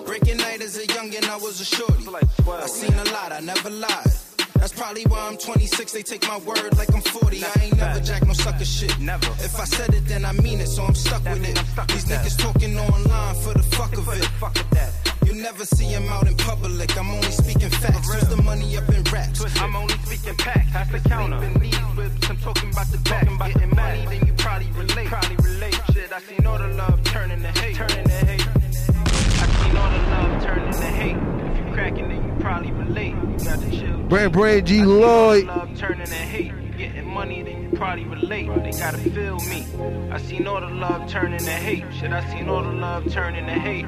[0.05, 2.07] Breaking night as a youngin', I was a shorty.
[2.09, 4.13] I seen a lot, I never lied.
[4.55, 5.93] That's probably why I'm 26.
[5.93, 7.45] They take my word like I'm 40.
[7.45, 8.99] I ain't never jack no sucker shit.
[8.99, 9.27] Never.
[9.45, 11.57] If I said it, then I mean it, so I'm stuck with it.
[11.89, 15.16] These niggas talking online for the fuck of it.
[15.27, 16.97] You never see him out in public.
[16.97, 18.15] I'm only speaking facts.
[18.15, 19.43] Use the money up in raps.
[19.61, 20.73] I'm only speaking packs.
[20.73, 21.41] That's the counter.
[21.59, 23.23] These whips, I'm talking about the back.
[23.25, 25.09] About Getting money, then you probably relate.
[25.09, 25.81] Probably relate.
[25.93, 27.75] Shit, I seen all the love turning to hate.
[27.75, 28.47] Turning to hate.
[28.49, 31.17] I seen all the love turning to hate.
[31.17, 33.15] If you cracking, then you probably relate.
[33.15, 33.99] You got to chill.
[34.09, 35.47] Brand Brand G the Lloyd.
[35.47, 36.53] love turning to hate.
[36.55, 38.49] You getting money, then you probably relate.
[38.63, 39.67] They gotta feel me.
[40.13, 41.85] I seen all the love turning to hate.
[41.99, 43.87] Shit, I seen all the love turning to hate.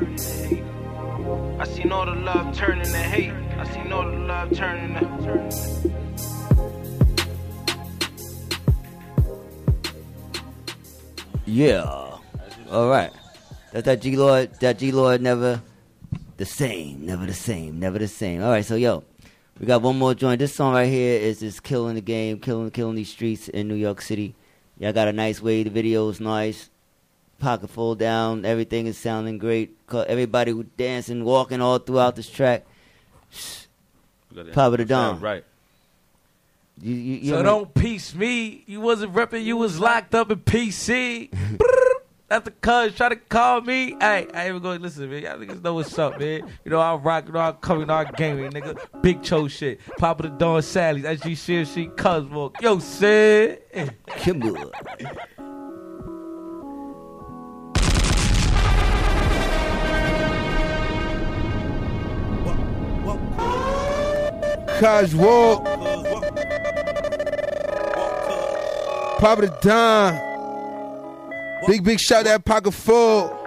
[1.58, 3.32] I seen all the love turning to hate.
[3.58, 6.08] I seen all the love turning to.
[11.44, 11.82] Yeah.
[12.70, 13.10] All right.
[13.72, 14.54] That's that G Lord.
[14.60, 15.62] That G Lord never
[16.36, 17.04] the same.
[17.04, 17.78] Never the same.
[17.78, 18.42] Never the same.
[18.42, 18.64] All right.
[18.64, 19.04] So yo,
[19.58, 20.38] we got one more joint.
[20.38, 23.74] This song right here is just killing the game, killing killing these streets in New
[23.74, 24.34] York City.
[24.78, 25.62] Y'all got a nice way.
[25.62, 26.70] The video's nice.
[27.38, 28.44] Pocket full down.
[28.44, 29.76] Everything is sounding great.
[29.92, 32.66] Everybody was dancing, walking all throughout this track.
[34.52, 35.20] Papa the Don.
[35.20, 35.44] Right.
[36.80, 38.62] You, you, you So ever- don't piece me.
[38.66, 39.44] You wasn't repping.
[39.44, 41.30] You was locked up in PC.
[42.28, 43.92] That's the cuz try to call me.
[44.00, 45.22] Hey, I ain't even going to listen, man.
[45.22, 46.42] Y'all niggas know what's up, man.
[46.64, 48.78] You know I rock, you know I come, you know I game, nigga.
[49.00, 49.80] Big Cho shit.
[49.96, 51.04] Papa the Don Sally's.
[51.04, 52.60] SG shit, she cuz walk.
[52.60, 53.62] Yo, Sid.
[54.08, 54.70] Kimber.
[64.78, 65.64] Cuz walk.
[69.18, 70.28] Papa the Don.
[71.66, 73.37] Big, big shout that pocket full.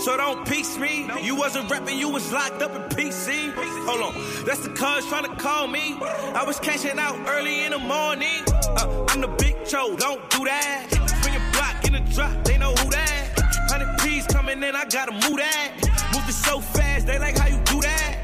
[0.00, 1.08] So don't piece me.
[1.22, 3.52] You wasn't rapping, you was locked up in PC.
[3.86, 5.96] Hold on, that's the cuz trying to call me.
[6.34, 8.42] I was cashing out early in the morning.
[8.76, 10.86] Uh, I'm the big Cho, don't do that.
[11.22, 13.38] Bring your block in the drop, they know who that.
[13.70, 15.72] 100 P's coming in, I gotta move that.
[16.14, 18.14] Move it so fast, they like how you do that.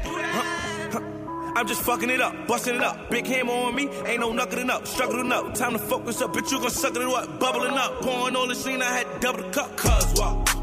[1.57, 3.09] I'm just fucking it up, busting it up.
[3.09, 5.53] Big hammer on me, ain't no knuckling up, struggling up.
[5.53, 7.39] Time to focus up, bitch, you gon' suck it up.
[7.39, 9.77] Bubbling up, pouring all the scene, I had double the cup.
[9.77, 10.54] Cuz walk.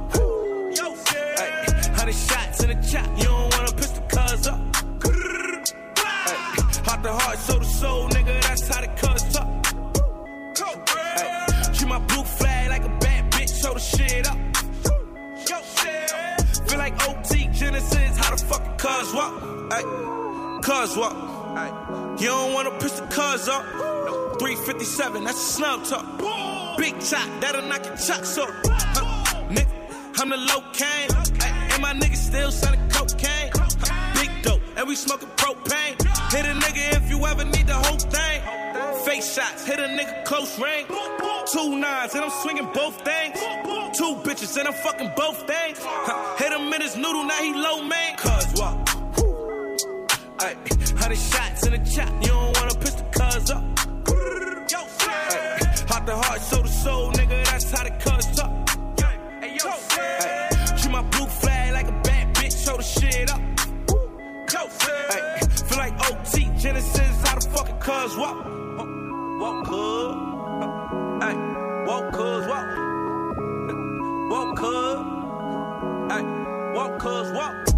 [2.02, 4.58] Hundred shots in the chop, you don't wanna piss the cuz up.
[6.84, 9.48] Heart to heart, soul to soul, nigga, that's how the cuz up.
[10.96, 14.36] Ay, Treat my blue flag like a bad bitch, show the shit up.
[16.68, 19.32] Feel like OT Genasis, how the fucking cuz walk.
[19.70, 19.82] Ay,
[20.60, 21.14] Cuz walk.
[21.54, 21.70] Ay,
[22.18, 23.64] You don't wanna piss the cuz up.
[24.40, 26.04] 357, that's a snub talk.
[26.78, 28.48] Big chop, that'll knock your chucks up.
[28.66, 29.68] Huh, Nigga,
[30.18, 31.08] I'm the low cane.
[31.40, 33.50] Ay, And my niggas still selling cocaine.
[34.14, 35.96] Big dope, and we smoking propane.
[36.32, 38.42] Hit a nigga if you ever need the whole thing.
[39.04, 40.88] Face shots, hit a nigga close range.
[41.52, 43.38] Two nines, and I'm swinging both things.
[43.98, 45.78] Two bitches, and I'm fucking both things.
[46.38, 48.16] Hit him in his noodle, now he low man.
[48.16, 48.88] Cuz walk.
[50.40, 50.56] Ay,
[50.96, 53.62] hundred shots in the chop, you don't wanna piss the cuz up.
[55.08, 55.58] Ay,
[55.88, 58.11] Heart heart, soul to soul, nigga, that's how the cuz
[67.82, 68.36] cuz walk.
[69.40, 70.14] Walk, cuz.
[71.20, 71.36] Ay,
[71.86, 72.68] walk, cuz, walk.
[74.30, 74.98] Walk, cuz.
[76.10, 76.22] Ay,
[76.74, 77.71] walk, cuz, walk.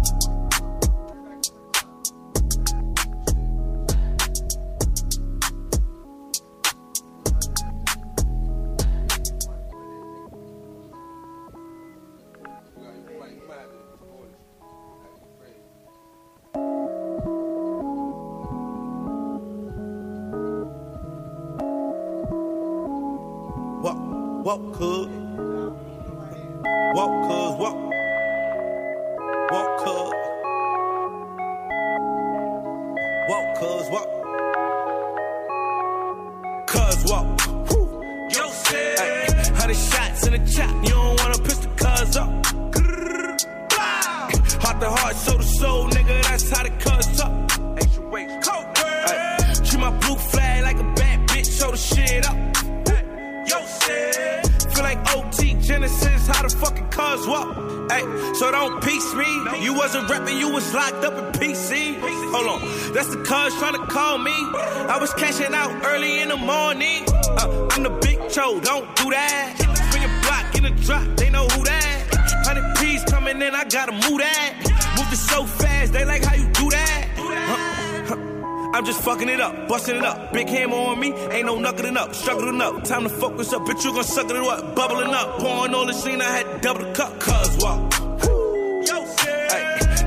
[68.61, 69.55] Don't do that.
[69.91, 72.07] Bring your block in the drop, they know who that.
[72.45, 74.75] 100 P's coming in, I gotta move that.
[75.15, 77.07] It so fast, they like how you do that.
[77.15, 78.71] Huh, huh.
[78.73, 80.33] I'm just fucking it up, busting it up.
[80.33, 82.83] Big hammer on me, ain't no knuckling up, struggling up.
[82.83, 85.39] Time to focus up, bitch, you gon' suck it up, bubbling up.
[85.39, 87.93] Pouring all the scene, I had to double the cup, cuz walk.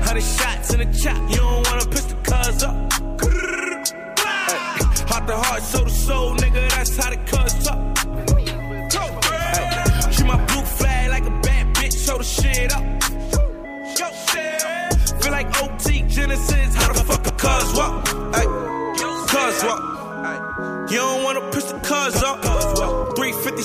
[0.05, 2.75] Hundred shots in the chop, you don't wanna piss the cuz up.
[5.09, 6.35] Heart to heart, soul to soul,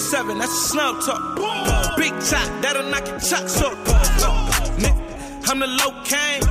[0.05, 1.97] 357, that's a snub talk.
[1.97, 3.73] Big chop, that'll knock your chucks up.
[4.77, 6.43] Nigga, I'm the low cane.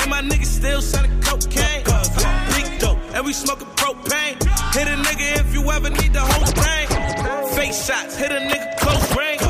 [0.00, 1.84] And my niggas still selling cocaine.
[2.54, 4.34] Big dope, and we smoking propane.
[4.74, 6.88] Hit a nigga if you ever need the whole thing.
[7.56, 9.40] Face shots, hit a nigga close range.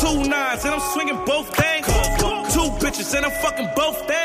[0.00, 1.86] Two nines, and I'm swinging both things.
[2.54, 4.17] Two bitches, and I'm fucking both things.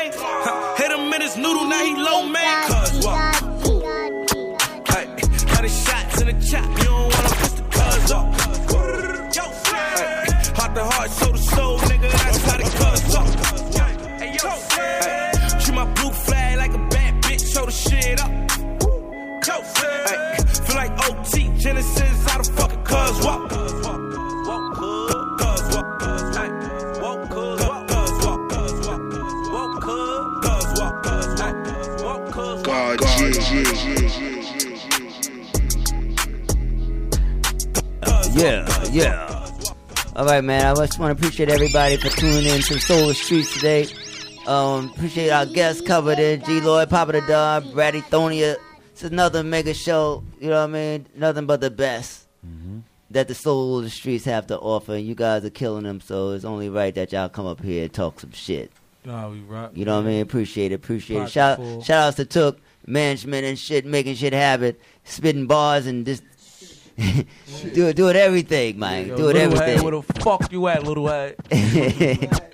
[38.94, 39.50] Yeah.
[40.14, 40.64] All right, man.
[40.64, 43.88] I just want to appreciate everybody for tuning in to Solar Streets today.
[44.46, 48.54] Um, appreciate our guests covered in G Lloyd, Papa the Dog, Brady Thonia.
[48.92, 50.22] It's another mega show.
[50.38, 51.06] You know what I mean?
[51.16, 52.28] Nothing but the best
[53.10, 54.94] that the Soul of the Streets have to offer.
[54.94, 57.82] And you guys are killing them, so it's only right that y'all come up here
[57.82, 58.70] and talk some shit.
[59.04, 59.72] Nah, we rock.
[59.74, 60.22] You know what I mean?
[60.22, 60.76] Appreciate it.
[60.76, 61.30] Appreciate it.
[61.30, 66.22] Shout shout outs to Took management and shit, making shit happen, spitting bars and just
[67.74, 69.08] do it, do it everything, man.
[69.08, 69.76] Yo, do it Little everything.
[69.76, 71.36] Head, where the fuck you at, little head?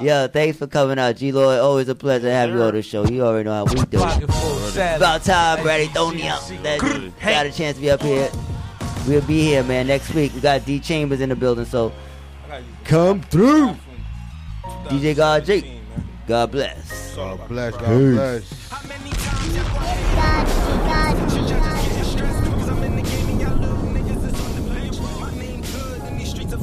[0.00, 1.60] Yo, thanks for coming out, G Lloyd.
[1.60, 3.04] Always a pleasure to have you on the show.
[3.06, 3.98] You already know how we do.
[3.98, 4.96] Pocket full of It's salad.
[5.02, 5.92] about time, Brady.
[5.92, 6.40] Don't yell.
[6.62, 6.80] That
[7.20, 8.30] got a chance to be up here.
[9.06, 9.88] We'll be here, man.
[9.88, 11.92] Next week we got D Chambers in the building, so
[12.84, 13.76] come through.
[14.86, 15.66] DJ God Jake.
[16.26, 17.14] God bless.
[17.16, 17.72] God bless.
[17.76, 18.14] God Peace.
[18.14, 18.70] bless.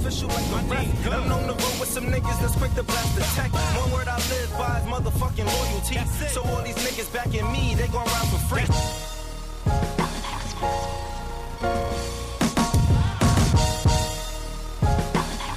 [0.08, 0.94] Official like my name.
[1.12, 3.52] I'm known to roll with some niggas that's quick to blast the tech.
[3.78, 5.98] One word I live by is motherfucking loyalty.
[6.30, 8.64] So all these niggas backing me, they gon' ride for free.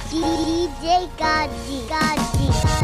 [0.09, 1.87] DJ God G.
[1.87, 2.80] Gaji.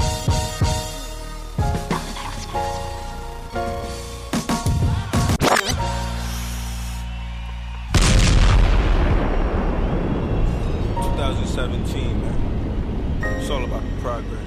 [12.22, 13.40] Man.
[13.40, 14.47] It's all about the progress.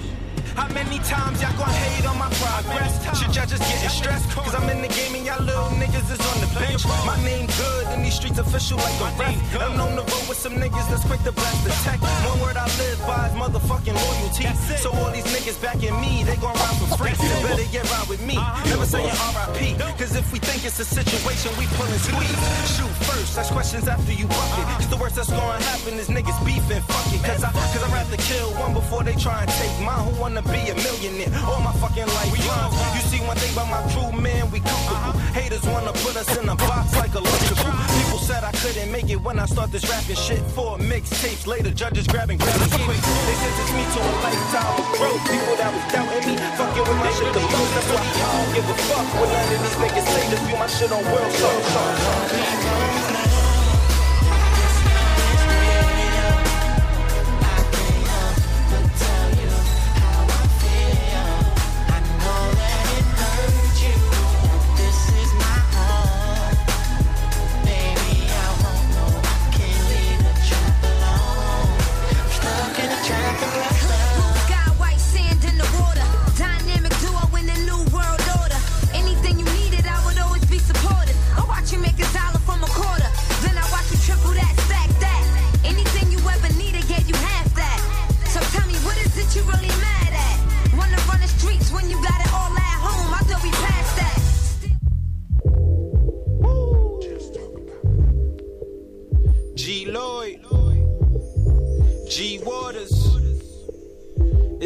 [0.57, 2.93] How many times y'all gon' hate on my progress?
[3.19, 4.31] Should y'all just getting stressed?
[4.31, 6.87] Cause I'm in the game and y'all little niggas is on the bench.
[7.07, 9.37] My name good in these streets official like a ref.
[9.61, 12.01] I'm known to roll with some niggas that's quick to blast the tech.
[12.01, 14.47] One word I live by is motherfucking loyalty.
[14.77, 17.15] So all these niggas backing me, they gon' ride for free.
[17.47, 18.37] Better get right with me.
[18.67, 19.79] Never saying RIP.
[19.99, 22.41] Cause if we think it's a situation, we pullin' squeeze.
[22.77, 24.67] Shoot first, ask questions after you buck it.
[24.81, 26.83] Cause the worst that's gonna happen is niggas beefing.
[26.83, 27.23] Fuck it.
[27.25, 30.03] Cause, I, cause I'd rather kill one before they try and take mine.
[30.09, 31.33] Who wanna be a millionaire?
[31.45, 32.75] All my fucking life lines.
[32.95, 35.19] You see one thing about my crew, man, we comfortable.
[35.33, 37.73] Haters wanna put us in a box like a lunchable.
[37.97, 40.41] People said I couldn't make it when I start this rapping shit.
[40.57, 43.01] Four mixtapes later, judges grabbing grabbing quick.
[43.27, 45.23] They sentenced me to a lifetime of growth.
[45.29, 47.73] People that was doubting me, fucking with my shit the most.
[47.75, 50.41] That's why I don't give a fuck when none of these niggas say this.
[50.47, 53.10] View my shit on world song.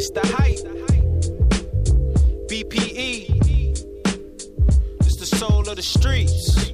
[0.04, 0.58] It's the hype.
[2.48, 3.30] BPE,
[5.00, 6.73] it's the soul of the streets.